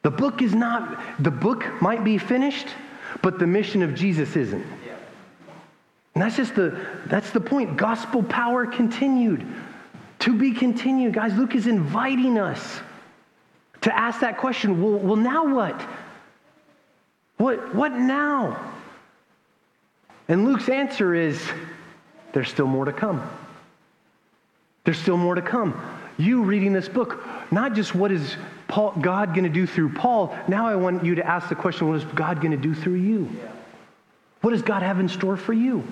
The 0.02 0.10
book 0.10 0.42
is 0.42 0.54
not, 0.54 1.00
the 1.18 1.30
book 1.30 1.64
might 1.80 2.04
be 2.04 2.18
finished, 2.18 2.68
but 3.22 3.38
the 3.38 3.46
mission 3.46 3.82
of 3.82 3.94
Jesus 3.94 4.36
isn't. 4.36 4.64
And 6.14 6.22
that's 6.22 6.36
just 6.36 6.54
the 6.54 6.78
that's 7.06 7.30
the 7.30 7.40
point. 7.40 7.76
Gospel 7.76 8.22
power 8.22 8.66
continued. 8.66 9.46
To 10.20 10.32
be 10.32 10.52
continued. 10.52 11.12
Guys, 11.12 11.34
Luke 11.34 11.54
is 11.54 11.66
inviting 11.66 12.38
us 12.38 12.80
to 13.86 13.96
ask 13.96 14.18
that 14.18 14.36
question. 14.36 14.82
Well, 14.82 14.98
well 14.98 15.16
now 15.16 15.54
what? 15.54 15.80
What 17.36 17.72
what 17.72 17.92
now? 17.92 18.72
And 20.26 20.44
Luke's 20.44 20.68
answer 20.68 21.14
is 21.14 21.40
there's 22.32 22.48
still 22.48 22.66
more 22.66 22.84
to 22.84 22.92
come. 22.92 23.22
There's 24.82 24.98
still 24.98 25.16
more 25.16 25.36
to 25.36 25.42
come. 25.42 25.80
You 26.18 26.42
reading 26.42 26.72
this 26.72 26.88
book, 26.88 27.24
not 27.52 27.74
just 27.74 27.94
what 27.94 28.10
is 28.10 28.36
Paul, 28.66 28.90
God 29.00 29.34
going 29.34 29.44
to 29.44 29.50
do 29.50 29.68
through 29.68 29.90
Paul, 29.90 30.36
now 30.48 30.66
I 30.66 30.74
want 30.74 31.04
you 31.04 31.14
to 31.14 31.24
ask 31.24 31.48
the 31.48 31.54
question 31.54 31.86
what 31.86 31.98
is 31.98 32.04
God 32.06 32.40
going 32.40 32.50
to 32.50 32.56
do 32.56 32.74
through 32.74 32.94
you? 32.94 33.30
What 34.40 34.50
does 34.50 34.62
God 34.62 34.82
have 34.82 34.98
in 34.98 35.08
store 35.08 35.36
for 35.36 35.52
you? 35.52 35.86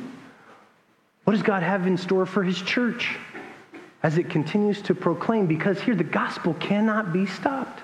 What 1.22 1.34
does 1.34 1.42
God 1.44 1.62
have 1.62 1.86
in 1.86 1.96
store 1.96 2.26
for 2.26 2.42
his 2.42 2.60
church 2.60 3.16
as 4.04 4.18
it 4.18 4.30
continues 4.30 4.80
to 4.82 4.94
proclaim? 4.94 5.46
Because 5.46 5.80
here, 5.80 5.96
the 5.96 6.04
gospel 6.04 6.54
cannot 6.54 7.12
be 7.12 7.26
stopped. 7.26 7.80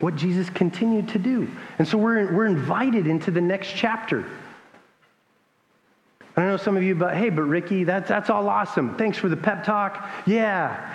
What 0.00 0.16
Jesus 0.16 0.50
continued 0.50 1.08
to 1.10 1.18
do. 1.18 1.48
And 1.78 1.86
so 1.86 1.98
we're, 1.98 2.34
we're 2.34 2.46
invited 2.46 3.06
into 3.06 3.30
the 3.30 3.40
next 3.40 3.74
chapter. 3.76 4.24
I 6.36 6.42
know 6.42 6.56
some 6.56 6.76
of 6.76 6.82
you, 6.82 6.94
but 6.94 7.14
hey, 7.14 7.28
but 7.28 7.42
Ricky, 7.42 7.84
that's, 7.84 8.08
that's 8.08 8.30
all 8.30 8.48
awesome. 8.48 8.96
Thanks 8.96 9.18
for 9.18 9.28
the 9.28 9.36
pep 9.36 9.62
talk. 9.62 10.08
Yeah. 10.26 10.94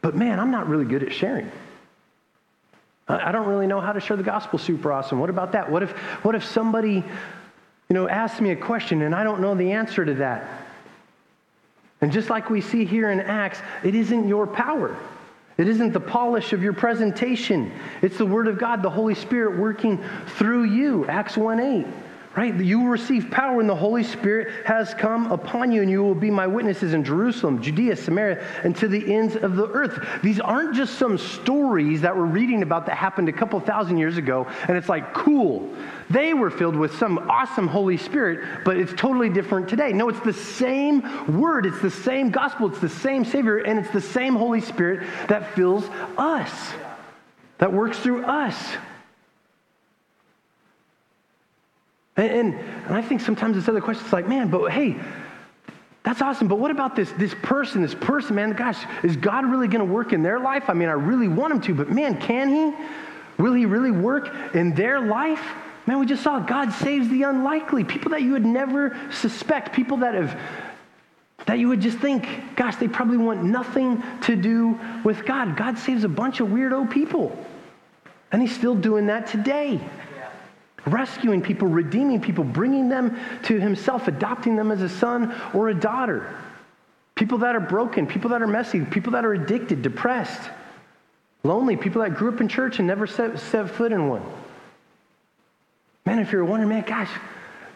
But 0.00 0.16
man, 0.16 0.38
I'm 0.38 0.52
not 0.52 0.68
really 0.68 0.84
good 0.84 1.02
at 1.02 1.12
sharing. 1.12 1.50
I, 3.08 3.28
I 3.30 3.32
don't 3.32 3.48
really 3.48 3.66
know 3.66 3.80
how 3.80 3.92
to 3.92 4.00
share 4.00 4.16
the 4.16 4.22
gospel 4.22 4.58
super 4.58 4.92
awesome. 4.92 5.18
What 5.18 5.30
about 5.30 5.52
that? 5.52 5.68
What 5.68 5.82
if, 5.82 5.90
what 6.22 6.36
if 6.36 6.44
somebody 6.44 7.02
you 7.88 7.94
know, 7.94 8.08
ask 8.08 8.40
me 8.40 8.50
a 8.50 8.56
question 8.56 9.02
and 9.02 9.14
I 9.14 9.24
don't 9.24 9.40
know 9.40 9.54
the 9.54 9.72
answer 9.72 10.04
to 10.04 10.14
that. 10.14 10.67
And 12.00 12.12
just 12.12 12.30
like 12.30 12.50
we 12.50 12.60
see 12.60 12.84
here 12.84 13.10
in 13.10 13.20
Acts, 13.20 13.60
it 13.82 13.94
isn't 13.94 14.28
your 14.28 14.46
power. 14.46 14.96
It 15.56 15.66
isn't 15.66 15.92
the 15.92 16.00
polish 16.00 16.52
of 16.52 16.62
your 16.62 16.72
presentation. 16.72 17.72
It's 18.00 18.18
the 18.18 18.26
Word 18.26 18.46
of 18.46 18.58
God, 18.58 18.82
the 18.82 18.90
Holy 18.90 19.16
Spirit 19.16 19.58
working 19.58 20.02
through 20.36 20.64
you. 20.64 21.06
Acts 21.06 21.36
1 21.36 21.58
8 21.58 21.86
right? 22.36 22.54
You 22.54 22.80
will 22.80 22.88
receive 22.88 23.30
power 23.30 23.56
when 23.56 23.66
the 23.66 23.74
Holy 23.74 24.04
Spirit 24.04 24.66
has 24.66 24.94
come 24.94 25.32
upon 25.32 25.72
you, 25.72 25.82
and 25.82 25.90
you 25.90 26.02
will 26.02 26.14
be 26.14 26.30
my 26.30 26.46
witnesses 26.46 26.94
in 26.94 27.02
Jerusalem, 27.02 27.60
Judea, 27.60 27.96
Samaria, 27.96 28.44
and 28.62 28.76
to 28.76 28.86
the 28.86 29.14
ends 29.14 29.34
of 29.34 29.56
the 29.56 29.68
earth. 29.68 30.22
These 30.22 30.38
aren't 30.38 30.74
just 30.74 30.98
some 30.98 31.18
stories 31.18 32.00
that 32.02 32.16
we're 32.16 32.26
reading 32.26 32.62
about 32.62 32.86
that 32.86 32.96
happened 32.96 33.28
a 33.28 33.32
couple 33.32 33.58
thousand 33.60 33.98
years 33.98 34.18
ago, 34.18 34.46
and 34.68 34.76
it's 34.76 34.88
like, 34.88 35.14
cool. 35.14 35.74
They 36.10 36.32
were 36.32 36.50
filled 36.50 36.76
with 36.76 36.96
some 36.96 37.18
awesome 37.30 37.66
Holy 37.66 37.96
Spirit, 37.96 38.64
but 38.64 38.76
it's 38.76 38.92
totally 38.92 39.28
different 39.28 39.68
today. 39.68 39.92
No, 39.92 40.08
it's 40.08 40.20
the 40.20 40.32
same 40.32 41.38
word, 41.38 41.66
it's 41.66 41.80
the 41.82 41.90
same 41.90 42.30
gospel, 42.30 42.68
it's 42.68 42.80
the 42.80 42.88
same 42.88 43.24
Savior, 43.24 43.58
and 43.58 43.78
it's 43.78 43.90
the 43.90 44.00
same 44.00 44.34
Holy 44.34 44.60
Spirit 44.60 45.06
that 45.28 45.54
fills 45.54 45.84
us, 46.16 46.52
that 47.58 47.72
works 47.72 47.98
through 47.98 48.24
us. 48.24 48.56
And, 52.18 52.54
and, 52.54 52.94
I 52.94 53.00
think 53.00 53.20
sometimes 53.20 53.56
this 53.56 53.68
other 53.68 53.80
questions 53.80 54.12
like, 54.12 54.26
man, 54.26 54.50
but 54.50 54.72
hey, 54.72 54.96
that's 56.02 56.20
awesome. 56.20 56.48
But 56.48 56.58
what 56.58 56.72
about 56.72 56.96
this, 56.96 57.12
this 57.12 57.34
person, 57.42 57.80
this 57.80 57.94
person, 57.94 58.34
man? 58.34 58.52
Gosh, 58.52 58.84
is 59.04 59.16
God 59.16 59.46
really 59.46 59.68
going 59.68 59.86
to 59.86 59.92
work 59.92 60.12
in 60.12 60.22
their 60.22 60.40
life? 60.40 60.64
I 60.68 60.74
mean, 60.74 60.88
I 60.88 60.92
really 60.92 61.28
want 61.28 61.52
him 61.52 61.60
to, 61.62 61.74
but 61.74 61.90
man, 61.90 62.20
can 62.20 62.48
he? 62.48 62.74
Will 63.40 63.54
he 63.54 63.66
really 63.66 63.92
work 63.92 64.54
in 64.54 64.74
their 64.74 65.00
life? 65.00 65.40
Man, 65.86 66.00
we 66.00 66.06
just 66.06 66.24
saw 66.24 66.40
God 66.40 66.72
saves 66.72 67.08
the 67.08 67.22
unlikely. 67.22 67.84
People 67.84 68.10
that 68.10 68.22
you 68.22 68.32
would 68.32 68.44
never 68.44 68.98
suspect, 69.12 69.72
people 69.72 69.98
that 69.98 70.14
have 70.14 70.38
that 71.46 71.58
you 71.58 71.68
would 71.68 71.80
just 71.80 71.98
think, 71.98 72.26
gosh, 72.56 72.76
they 72.76 72.88
probably 72.88 73.16
want 73.16 73.44
nothing 73.44 74.02
to 74.22 74.34
do 74.34 74.78
with 75.04 75.24
God. 75.24 75.56
God 75.56 75.78
saves 75.78 76.04
a 76.04 76.08
bunch 76.08 76.40
of 76.40 76.48
weirdo 76.48 76.90
people. 76.90 77.34
And 78.32 78.42
he's 78.42 78.54
still 78.54 78.74
doing 78.74 79.06
that 79.06 79.28
today 79.28 79.80
rescuing 80.86 81.42
people, 81.42 81.68
redeeming 81.68 82.20
people, 82.20 82.44
bringing 82.44 82.88
them 82.88 83.18
to 83.44 83.60
himself, 83.60 84.08
adopting 84.08 84.56
them 84.56 84.70
as 84.70 84.82
a 84.82 84.88
son 84.88 85.34
or 85.54 85.68
a 85.68 85.74
daughter. 85.74 86.34
People 87.14 87.38
that 87.38 87.56
are 87.56 87.60
broken, 87.60 88.06
people 88.06 88.30
that 88.30 88.42
are 88.42 88.46
messy, 88.46 88.84
people 88.84 89.12
that 89.12 89.24
are 89.24 89.34
addicted, 89.34 89.82
depressed, 89.82 90.50
lonely, 91.42 91.76
people 91.76 92.02
that 92.02 92.14
grew 92.14 92.32
up 92.32 92.40
in 92.40 92.48
church 92.48 92.78
and 92.78 92.86
never 92.86 93.06
set, 93.06 93.38
set 93.38 93.70
foot 93.70 93.92
in 93.92 94.08
one. 94.08 94.22
Man, 96.06 96.20
if 96.20 96.32
you're 96.32 96.44
wondering, 96.44 96.70
man, 96.70 96.84
gosh, 96.86 97.10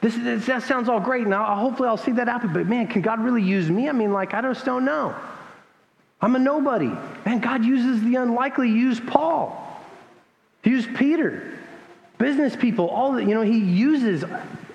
this, 0.01 0.17
this, 0.17 0.47
that 0.47 0.63
sounds 0.63 0.89
all 0.89 1.01
great. 1.01 1.27
Now, 1.27 1.55
hopefully 1.57 1.89
I'll 1.89 1.97
see 1.97 2.13
that 2.13 2.29
happen. 2.29 2.53
But 2.53 2.67
man, 2.67 2.87
can 2.87 3.03
God 3.03 3.21
really 3.21 3.43
use 3.43 3.71
me? 3.71 3.89
I 3.89 3.93
mean, 3.93 4.13
like, 4.13 4.35
I 4.35 4.41
just 4.41 4.65
don't 4.65 4.85
know. 4.85 5.15
I'm 6.21 6.37
a 6.37 6.39
nobody. 6.39 6.91
Man, 7.27 7.41
God 7.41 7.65
uses 7.65 8.03
the 8.03 8.17
unlikely. 8.17 8.69
He 8.69 8.75
used 8.75 9.07
Paul. 9.07 9.59
He 10.63 10.71
used 10.71 10.95
Peter 10.95 11.59
business 12.23 12.55
people, 12.55 12.89
all 12.89 13.13
that, 13.13 13.25
you 13.25 13.35
know, 13.35 13.43
he 13.43 13.59
uses 13.59 14.25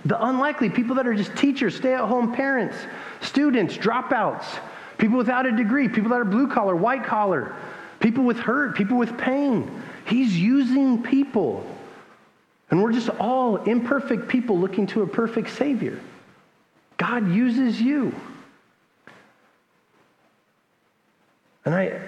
the 0.04 0.26
unlikely, 0.26 0.70
people 0.70 0.96
that 0.98 1.08
are 1.08 1.16
just 1.16 1.36
teachers, 1.38 1.76
stay 1.78 1.94
at 1.94 2.02
home 2.02 2.34
parents, 2.34 2.76
students, 3.22 3.78
dropouts, 3.78 4.46
people 4.98 5.18
without 5.18 5.46
a 5.46 5.52
degree, 5.52 5.88
people 5.88 6.10
that 6.10 6.20
are 6.20 6.26
blue 6.26 6.50
collar, 6.50 6.76
white 6.76 7.06
collar, 7.06 7.56
people 8.02 8.26
with 8.26 8.38
hurt, 8.38 8.76
people 8.76 8.98
with 8.98 9.18
pain. 9.18 9.82
He's 10.06 10.38
using 10.38 11.02
people. 11.02 11.66
And 12.70 12.84
we're 12.84 12.92
just 12.92 13.10
all 13.12 13.56
imperfect 13.64 14.28
people 14.28 14.60
looking 14.60 14.86
to 14.88 15.04
a 15.04 15.08
perfect 15.08 15.50
Savior. 15.52 16.00
God 16.98 17.32
uses 17.32 17.80
you. 17.80 18.14
And 21.64 21.74
I 21.74 22.02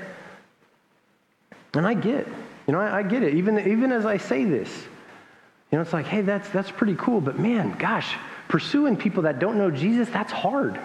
and 1.74 1.88
I 1.88 1.94
get, 1.94 2.28
you 2.68 2.74
know, 2.74 2.80
I, 2.80 3.00
I 3.00 3.04
get 3.04 3.24
it. 3.24 3.36
Even, 3.36 3.60
even 3.60 3.92
as 3.92 4.06
I 4.06 4.18
say 4.18 4.44
this, 4.44 4.70
you 5.72 5.78
know, 5.78 5.82
it's 5.82 5.94
like, 5.94 6.08
hey, 6.08 6.22
that's, 6.22 6.50
that's 6.50 6.72
pretty 6.72 6.96
cool, 6.96 7.22
but 7.22 7.38
man, 7.38 7.78
gosh, 7.78 8.16
pursuing 8.48 8.98
people 8.98 9.24
that 9.24 9.40
don't 9.40 9.58
know 9.58 9.70
Jesus, 9.70 10.10
that's 10.10 10.32
hard. 10.32 10.80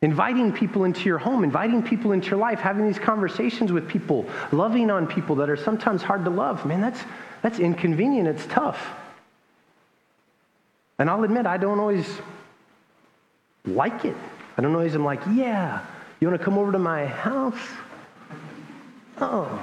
Inviting 0.00 0.52
people 0.52 0.84
into 0.84 1.04
your 1.04 1.18
home, 1.18 1.44
inviting 1.44 1.82
people 1.82 2.12
into 2.12 2.30
your 2.30 2.38
life, 2.38 2.60
having 2.60 2.86
these 2.86 2.98
conversations 2.98 3.72
with 3.72 3.88
people, 3.88 4.26
loving 4.52 4.90
on 4.90 5.06
people 5.06 5.36
that 5.36 5.50
are 5.50 5.56
sometimes 5.56 6.02
hard 6.02 6.24
to 6.24 6.30
love, 6.30 6.64
man, 6.66 6.80
that's, 6.80 7.00
that's 7.42 7.58
inconvenient. 7.58 8.28
It's 8.28 8.46
tough. 8.46 8.86
And 10.98 11.10
I'll 11.10 11.24
admit, 11.24 11.46
I 11.46 11.56
don't 11.56 11.80
always 11.80 12.06
like 13.66 14.04
it. 14.04 14.16
I 14.56 14.62
don't 14.62 14.74
always 14.74 14.94
am 14.94 15.04
like, 15.04 15.20
yeah, 15.32 15.84
you 16.20 16.28
want 16.28 16.38
to 16.38 16.44
come 16.44 16.58
over 16.58 16.72
to 16.72 16.78
my 16.78 17.06
house? 17.06 17.58
Oh, 19.20 19.62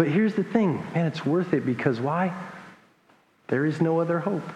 but 0.00 0.08
here's 0.08 0.32
the 0.32 0.42
thing 0.42 0.82
man, 0.94 1.04
it's 1.04 1.26
worth 1.26 1.52
it 1.52 1.66
because 1.66 2.00
why? 2.00 2.32
There 3.48 3.66
is 3.66 3.82
no 3.82 4.00
other 4.00 4.18
hope. 4.18 4.48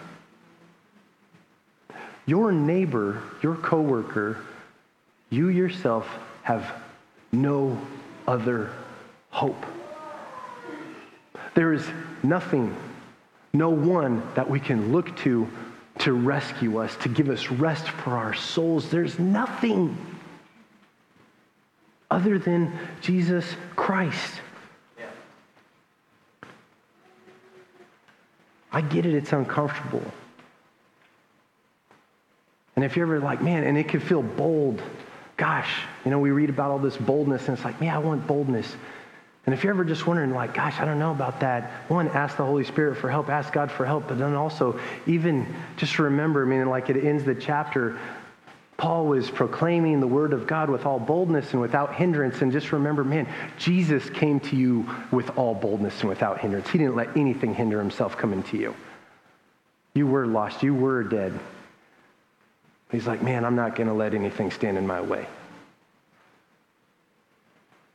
Your 2.25 2.51
neighbor, 2.51 3.21
your 3.43 3.53
coworker, 3.53 4.39
you 5.29 5.49
yourself 5.49 6.09
have 6.41 6.73
no 7.31 7.79
other 8.27 8.71
hope. 9.29 9.63
There 11.53 11.73
is 11.73 11.87
nothing, 12.23 12.75
no 13.53 13.69
one 13.69 14.27
that 14.33 14.49
we 14.49 14.59
can 14.59 14.91
look 14.91 15.15
to 15.17 15.47
to 15.99 16.13
rescue 16.13 16.79
us, 16.79 16.95
to 17.03 17.09
give 17.09 17.29
us 17.29 17.51
rest 17.51 17.87
for 17.87 18.17
our 18.17 18.33
souls. 18.33 18.89
There's 18.89 19.19
nothing 19.19 19.95
other 22.09 22.39
than 22.39 22.75
Jesus 22.99 23.45
Christ. 23.75 24.41
I 28.75 28.81
get 28.81 29.05
it, 29.05 29.15
it's 29.15 29.31
uncomfortable. 29.31 30.03
And 32.75 32.83
if 32.83 32.97
you're 32.97 33.05
ever 33.07 33.25
like, 33.25 33.41
man, 33.41 33.63
and 33.63 33.77
it 33.77 33.87
can 33.87 34.01
feel 34.01 34.21
bold, 34.21 34.81
gosh, 35.37 35.71
you 36.03 36.11
know, 36.11 36.19
we 36.19 36.31
read 36.31 36.49
about 36.49 36.71
all 36.71 36.79
this 36.79 36.97
boldness, 36.97 37.47
and 37.47 37.55
it's 37.55 37.63
like, 37.63 37.79
man, 37.79 37.95
I 37.95 37.99
want 37.99 38.27
boldness. 38.27 38.75
And 39.45 39.55
if 39.55 39.63
you're 39.63 39.71
ever 39.71 39.85
just 39.85 40.05
wondering, 40.05 40.33
like, 40.33 40.53
gosh, 40.53 40.77
I 40.81 40.83
don't 40.83 40.99
know 40.99 41.11
about 41.11 41.39
that, 41.39 41.71
one, 41.87 42.09
ask 42.09 42.35
the 42.35 42.43
Holy 42.43 42.65
Spirit 42.65 42.97
for 42.97 43.09
help, 43.09 43.29
ask 43.29 43.53
God 43.53 43.71
for 43.71 43.85
help, 43.85 44.09
but 44.09 44.19
then 44.19 44.33
also, 44.33 44.77
even 45.07 45.55
just 45.77 45.97
remember, 45.97 46.45
I 46.45 46.49
mean, 46.49 46.67
like 46.67 46.89
it 46.89 47.01
ends 47.01 47.23
the 47.23 47.33
chapter, 47.33 47.97
Paul 48.77 49.05
was 49.05 49.29
proclaiming 49.29 50.01
the 50.01 50.07
word 50.07 50.33
of 50.33 50.47
God 50.47 50.69
with 50.69 50.85
all 50.85 50.99
boldness 50.99 51.53
and 51.53 51.61
without 51.61 51.95
hindrance. 51.95 52.41
And 52.41 52.51
just 52.51 52.73
remember, 52.73 53.03
man, 53.05 53.27
Jesus 53.57 54.09
came 54.09 54.39
to 54.41 54.55
you 54.55 54.89
with 55.11 55.37
all 55.37 55.55
boldness 55.55 56.01
and 56.01 56.09
without 56.09 56.39
hindrance. 56.39 56.69
He 56.69 56.77
didn't 56.77 56.95
let 56.95 57.15
anything 57.15 57.53
hinder 57.53 57.79
himself 57.79 58.17
coming 58.17 58.43
to 58.43 58.57
you. 58.57 58.75
You 59.93 60.07
were 60.07 60.27
lost, 60.27 60.61
you 60.61 60.73
were 60.73 61.03
dead. 61.03 61.39
He's 62.91 63.07
like, 63.07 63.21
man, 63.21 63.45
I'm 63.45 63.55
not 63.55 63.75
going 63.75 63.87
to 63.87 63.93
let 63.93 64.13
anything 64.13 64.51
stand 64.51 64.77
in 64.77 64.85
my 64.85 64.99
way. 64.99 65.25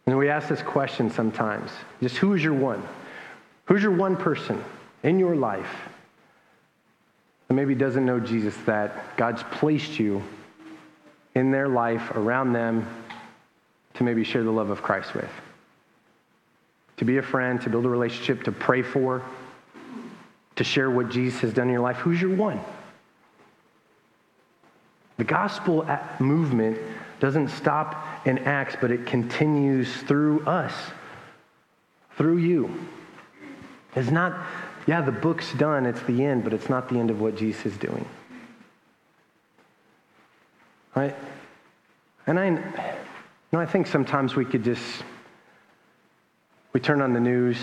And 0.07 0.19
we 0.19 0.29
ask 0.29 0.49
this 0.49 0.63
question 0.63 1.11
sometimes 1.11 1.71
just 2.03 2.17
who 2.17 2.35
is 2.35 2.43
your 2.43 2.55
one? 2.55 2.83
Who's 3.67 3.83
your 3.83 3.93
one 3.93 4.17
person 4.17 4.65
in 5.03 5.19
your 5.19 5.37
life 5.37 5.73
that 7.47 7.55
maybe 7.55 7.75
doesn't 7.75 8.05
know 8.05 8.19
Jesus 8.19 8.57
that 8.67 9.17
God's 9.17 9.43
placed 9.53 9.99
you 9.99 10.23
in 11.35 11.51
their 11.51 11.69
life 11.69 12.11
around 12.13 12.53
them 12.53 12.89
to 13.95 14.05
maybe 14.05 14.25
share 14.25 14.43
the 14.43 14.51
love 14.51 14.71
of 14.71 14.83
Christ 14.83 15.15
with? 15.15 15.31
To 16.99 17.05
be 17.05 17.19
a 17.19 17.23
friend, 17.23 17.61
to 17.63 17.71
build 17.71 17.87
a 17.87 17.89
relationship, 17.89 18.43
to 18.45 18.53
pray 18.53 18.83
for, 18.83 19.23
to 20.57 20.65
share 20.65 20.91
what 20.91 21.09
Jesus 21.09 21.41
has 21.41 21.55
done 21.55 21.69
in 21.69 21.73
your 21.73 21.83
life? 21.83 21.97
Who's 21.97 22.21
your 22.21 22.35
one? 22.35 22.61
The 25.17 25.25
gospel 25.25 25.87
movement 26.19 26.79
doesn't 27.21 27.49
stop 27.49 28.27
in 28.27 28.39
Acts, 28.39 28.77
but 28.81 28.91
it 28.91 29.07
continues 29.07 29.95
through 30.03 30.45
us, 30.47 30.73
through 32.17 32.39
you. 32.39 32.87
It's 33.95 34.11
not, 34.11 34.47
yeah, 34.87 35.01
the 35.01 35.13
book's 35.13 35.53
done, 35.55 35.85
it's 35.85 36.03
the 36.03 36.25
end, 36.25 36.45
but 36.45 36.53
it's 36.53 36.69
not 36.69 36.89
the 36.89 36.99
end 36.99 37.11
of 37.11 37.21
what 37.21 37.37
Jesus 37.37 37.67
is 37.67 37.77
doing. 37.77 38.07
Right? 40.95 41.15
And 42.27 42.39
I, 42.39 42.47
you 42.49 42.59
know, 43.53 43.61
I 43.61 43.67
think 43.67 43.87
sometimes 43.87 44.37
we 44.37 44.45
could 44.45 44.65
just, 44.65 45.03
we 46.73 46.81
turn 46.81 47.01
on 47.01 47.13
the 47.13 47.21
news 47.21 47.59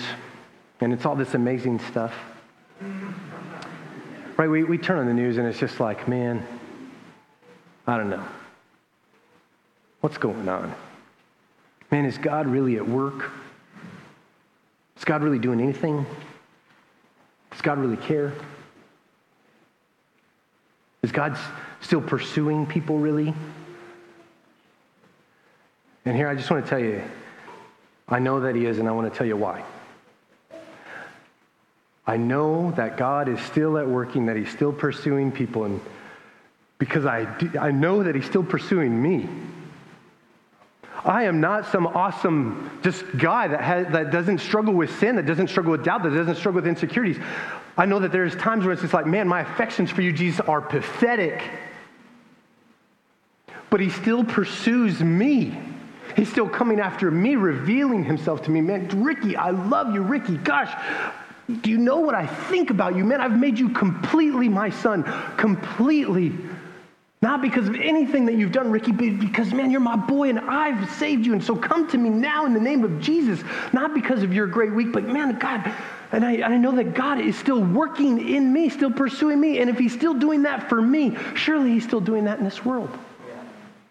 and 0.79 0.93
it's 0.93 1.05
all 1.05 1.15
this 1.15 1.33
amazing 1.33 1.79
stuff. 1.79 2.13
Right? 4.37 4.49
We, 4.49 4.63
we 4.63 4.77
turn 4.77 4.99
on 4.99 5.07
the 5.07 5.13
news 5.13 5.37
and 5.37 5.47
it's 5.47 5.59
just 5.59 5.79
like, 5.79 6.07
man, 6.07 6.45
I 7.85 7.97
don't 7.97 8.09
know. 8.09 8.23
What's 10.01 10.17
going 10.17 10.47
on? 10.47 10.73
Man, 11.91 12.05
is 12.05 12.17
God 12.17 12.47
really 12.47 12.75
at 12.75 12.87
work? 12.87 13.31
Is 14.97 15.05
God 15.05 15.23
really 15.23 15.39
doing 15.39 15.61
anything? 15.61 16.05
Does 17.51 17.61
God 17.61 17.79
really 17.79 17.97
care? 17.97 18.33
Is 21.01 21.11
God 21.11 21.37
still 21.87 22.01
pursuing 22.01 22.65
people, 22.65 22.99
really? 22.99 23.33
And 26.03 26.15
here 26.15 26.27
I 26.27 26.35
just 26.35 26.51
want 26.51 26.65
to 26.65 26.69
tell 26.69 26.79
you 26.79 27.01
I 28.09 28.19
know 28.19 28.41
that 28.41 28.55
He 28.55 28.65
is, 28.65 28.77
and 28.77 28.87
I 28.87 28.91
want 28.91 29.11
to 29.11 29.17
tell 29.17 29.25
you 29.25 29.37
why. 29.37 29.63
I 32.05 32.17
know 32.17 32.71
that 32.71 32.97
God 32.97 33.27
is 33.27 33.39
still 33.41 33.77
at 33.77 33.87
working, 33.87 34.25
that 34.25 34.35
He's 34.35 34.49
still 34.49 34.73
pursuing 34.73 35.31
people, 35.31 35.63
and 35.63 35.79
because 36.77 37.05
I, 37.05 37.25
I 37.59 37.71
know 37.71 38.03
that 38.03 38.15
He's 38.15 38.25
still 38.25 38.43
pursuing 38.43 39.01
me. 39.01 39.27
I 41.05 41.23
am 41.23 41.39
not 41.39 41.71
some 41.71 41.87
awesome 41.87 42.79
just 42.83 43.05
guy 43.17 43.47
that, 43.47 43.61
has, 43.61 43.87
that 43.93 44.11
doesn't 44.11 44.39
struggle 44.39 44.73
with 44.73 44.97
sin, 44.99 45.15
that 45.15 45.25
doesn't 45.25 45.47
struggle 45.47 45.71
with 45.71 45.85
doubt, 45.85 46.03
that 46.03 46.09
doesn't 46.09 46.35
struggle 46.35 46.61
with 46.61 46.67
insecurities. 46.67 47.17
I 47.77 47.85
know 47.85 47.99
that 47.99 48.11
there's 48.11 48.35
times 48.35 48.65
where 48.65 48.73
it's 48.73 48.81
just 48.81 48.93
like, 48.93 49.05
man, 49.05 49.27
my 49.27 49.41
affections 49.41 49.89
for 49.89 50.01
you, 50.01 50.11
Jesus, 50.11 50.41
are 50.41 50.59
pathetic. 50.59 51.41
But 53.69 53.79
he 53.79 53.89
still 53.89 54.23
pursues 54.23 55.01
me. 55.01 55.57
He's 56.15 56.29
still 56.29 56.49
coming 56.49 56.79
after 56.79 57.11
me, 57.11 57.35
revealing 57.35 58.03
himself 58.03 58.41
to 58.43 58.51
me. 58.51 58.61
Man, 58.61 58.87
Ricky, 59.03 59.35
I 59.35 59.51
love 59.51 59.93
you, 59.93 60.01
Ricky. 60.01 60.37
Gosh, 60.37 60.73
do 61.61 61.69
you 61.69 61.77
know 61.77 61.97
what 61.97 62.15
I 62.15 62.25
think 62.25 62.69
about 62.69 62.95
you? 62.95 63.03
Man, 63.03 63.21
I've 63.21 63.37
made 63.37 63.59
you 63.59 63.69
completely 63.69 64.49
my 64.49 64.69
son, 64.69 65.03
completely 65.37 66.33
not 67.21 67.41
because 67.41 67.67
of 67.67 67.75
anything 67.75 68.25
that 68.27 68.35
you've 68.35 68.51
done, 68.51 68.69
Ricky, 68.69 68.91
but 68.91 69.19
because, 69.19 69.51
man, 69.51 69.71
you're 69.71 69.79
my 69.79 69.95
boy 69.95 70.29
and 70.29 70.39
I've 70.39 70.89
saved 70.91 71.25
you. 71.25 71.33
And 71.33 71.43
so 71.43 71.55
come 71.55 71.87
to 71.89 71.97
me 71.97 72.09
now 72.09 72.45
in 72.45 72.53
the 72.53 72.59
name 72.59 72.83
of 72.83 73.01
Jesus, 73.01 73.43
not 73.73 73.95
because 73.95 74.21
of 74.21 74.33
your 74.33 74.45
great 74.45 74.71
week, 74.71 74.91
but 74.91 75.03
man, 75.03 75.37
God, 75.39 75.73
and 76.11 76.23
I, 76.23 76.43
I 76.43 76.57
know 76.57 76.73
that 76.75 76.93
God 76.93 77.19
is 77.19 77.35
still 77.35 77.63
working 77.63 78.29
in 78.29 78.53
me, 78.53 78.69
still 78.69 78.91
pursuing 78.91 79.39
me. 79.39 79.59
And 79.59 79.69
if 79.69 79.79
He's 79.79 79.93
still 79.93 80.13
doing 80.13 80.43
that 80.43 80.69
for 80.69 80.79
me, 80.79 81.17
surely 81.33 81.71
He's 81.71 81.83
still 81.83 82.01
doing 82.01 82.25
that 82.25 82.37
in 82.37 82.45
this 82.45 82.63
world. 82.63 82.95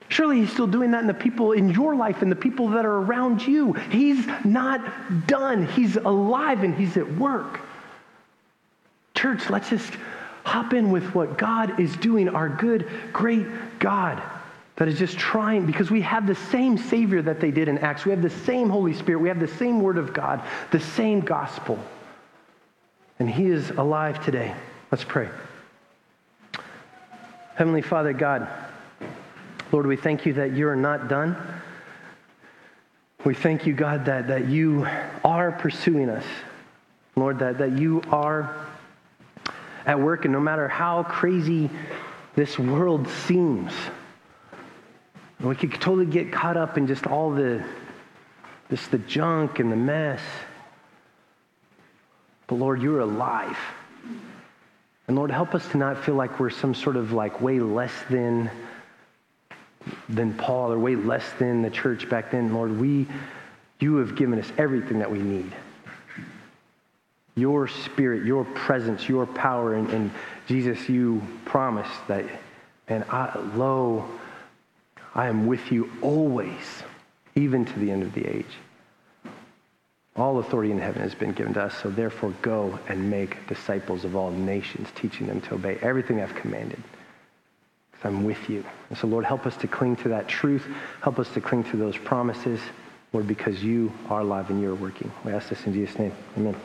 Surely 0.09 0.41
He's 0.41 0.53
still 0.53 0.67
doing 0.67 0.93
that 0.93 1.01
in 1.01 1.07
the 1.07 1.15
people 1.15 1.53
in 1.53 1.71
your 1.71 1.95
life 1.95 2.23
and 2.23 2.31
the 2.31 2.37
people 2.37 2.69
that 2.69 2.85
are 2.85 2.99
around 2.99 3.47
you. 3.47 3.73
He's 3.73 4.27
not 4.45 5.27
done, 5.27 5.67
He's 5.67 5.97
alive 5.97 6.63
and 6.63 6.75
He's 6.75 6.97
at 6.97 7.11
work. 7.17 7.61
Church, 9.15 9.49
let's 9.51 9.71
just 9.71 9.93
hop 10.45 10.73
in 10.75 10.91
with 10.91 11.15
what 11.15 11.39
God 11.39 11.81
is 11.81 11.97
doing, 11.97 12.29
our 12.29 12.49
good, 12.49 12.89
great 13.13 13.47
God 13.79 14.23
that 14.77 14.89
is 14.89 14.99
just 14.99 15.19
trying, 15.19 15.65
because 15.65 15.91
we 15.91 16.03
have 16.03 16.27
the 16.27 16.35
same 16.35 16.77
Savior 16.77 17.23
that 17.23 17.41
they 17.41 17.51
did 17.51 17.67
in 17.67 17.79
Acts. 17.79 18.05
We 18.05 18.11
have 18.11 18.23
the 18.23 18.31
same 18.31 18.69
Holy 18.69 18.93
Spirit. 18.93 19.21
We 19.21 19.29
have 19.29 19.41
the 19.41 19.49
same 19.49 19.81
Word 19.81 19.97
of 19.97 20.13
God, 20.13 20.43
the 20.71 20.81
same 20.81 21.21
gospel. 21.21 21.79
And 23.19 23.29
He 23.29 23.47
is 23.47 23.71
alive 23.71 24.23
today. 24.23 24.55
Let's 24.93 25.03
pray. 25.03 25.31
Heavenly 27.55 27.81
Father 27.81 28.13
God, 28.13 28.47
Lord, 29.77 29.87
we 29.87 29.97
thank 29.97 30.25
you 30.25 30.33
that 30.33 30.53
you 30.53 30.69
are 30.69 30.75
not 30.75 31.07
done. 31.07 31.37
We 33.27 33.35
thank 33.35 33.67
you, 33.67 33.75
God, 33.75 34.07
that, 34.07 34.29
that 34.29 34.49
you 34.49 34.89
are 35.23 35.53
pursuing 35.53 36.09
us. 36.09 36.25
Lord, 37.15 37.41
that, 37.41 37.59
that 37.59 37.73
you 37.73 38.01
are 38.11 38.57
at 39.85 40.01
work, 40.01 40.25
and 40.25 40.33
no 40.33 40.41
matter 40.41 40.67
how 40.67 41.03
crazy 41.03 41.69
this 42.37 42.59
world 42.59 43.07
seems, 43.27 43.71
we 45.41 45.55
could 45.55 45.73
totally 45.73 46.07
get 46.07 46.33
caught 46.33 46.57
up 46.57 46.79
in 46.79 46.87
just 46.87 47.07
all 47.07 47.31
the 47.31 47.63
just 48.71 48.91
the 48.91 48.99
junk 49.01 49.59
and 49.59 49.71
the 49.71 49.77
mess. 49.77 50.23
But 52.47 52.55
Lord, 52.55 52.81
you're 52.81 53.01
alive. 53.01 53.59
And 55.07 55.17
Lord, 55.19 55.31
help 55.31 55.55
us 55.55 55.69
to 55.73 55.77
not 55.77 56.03
feel 56.03 56.15
like 56.15 56.41
we're 56.41 56.49
some 56.49 56.75
sort 56.75 56.97
of 56.97 57.13
like 57.13 57.43
way 57.43 57.61
less 57.61 57.93
than 58.09 58.51
than 60.09 60.35
Paul 60.35 60.73
or 60.73 60.79
way 60.79 60.97
less 60.97 61.25
than 61.39 61.63
the 61.63 61.71
church 61.71 62.09
back 62.09 62.31
then. 62.31 62.53
Lord, 62.53 62.79
we 62.79 63.07
you 63.79 63.97
have 63.97 64.17
given 64.17 64.39
us 64.39 64.51
everything 64.57 65.01
that 65.01 65.11
we 65.11 65.19
need 65.19 65.53
your 67.37 67.69
spirit, 67.69 68.25
your 68.25 68.45
presence, 68.45 69.09
your 69.09 69.27
power. 69.27 69.75
And, 69.75 69.89
and 69.91 70.11
Jesus, 70.49 70.89
you 70.89 71.23
promised 71.45 72.09
that, 72.09 72.25
and 72.89 73.05
I, 73.11 73.39
lo, 73.55 74.09
I 75.15 75.29
am 75.29 75.47
with 75.47 75.71
you 75.71 75.91
always, 76.03 76.83
even 77.35 77.65
to 77.67 77.79
the 77.79 77.91
end 77.91 78.03
of 78.03 78.15
the 78.15 78.27
age. 78.27 78.47
All 80.17 80.39
authority 80.39 80.73
in 80.73 80.79
heaven 80.79 81.03
has 81.03 81.15
been 81.15 81.33
given 81.33 81.53
to 81.55 81.65
us, 81.65 81.77
so 81.77 81.91
therefore 81.91 82.33
go 82.41 82.79
and 82.89 83.11
make 83.11 83.47
disciples 83.49 84.07
of 84.07 84.17
all 84.17 84.31
nations, 84.31 84.89
teaching 84.95 85.27
them 85.27 85.43
to 85.43 85.57
obey 85.57 85.79
everything 85.83 86.23
I've 86.23 86.35
commanded. 86.35 86.83
I'm 88.07 88.25
with 88.25 88.49
you. 88.49 88.65
And 88.89 88.97
so, 88.97 89.07
Lord, 89.07 89.25
help 89.25 89.47
us 89.47 89.57
to 89.59 89.67
cling 89.67 89.97
to 89.97 90.09
that 90.11 90.29
truth. 90.29 90.65
Help 91.03 91.19
us 91.19 91.29
to 91.31 91.41
cling 91.41 91.65
to 91.65 91.77
those 91.77 91.97
promises, 91.97 92.61
Lord, 93.13 93.27
because 93.27 93.63
you 93.63 93.93
are 94.09 94.21
alive 94.21 94.49
and 94.51 94.61
you 94.61 94.71
are 94.71 94.77
working. 94.77 95.11
We 95.25 95.33
ask 95.33 95.49
this 95.49 95.67
in 95.67 95.73
Jesus' 95.73 95.99
name. 95.99 96.13
Amen. 96.37 96.57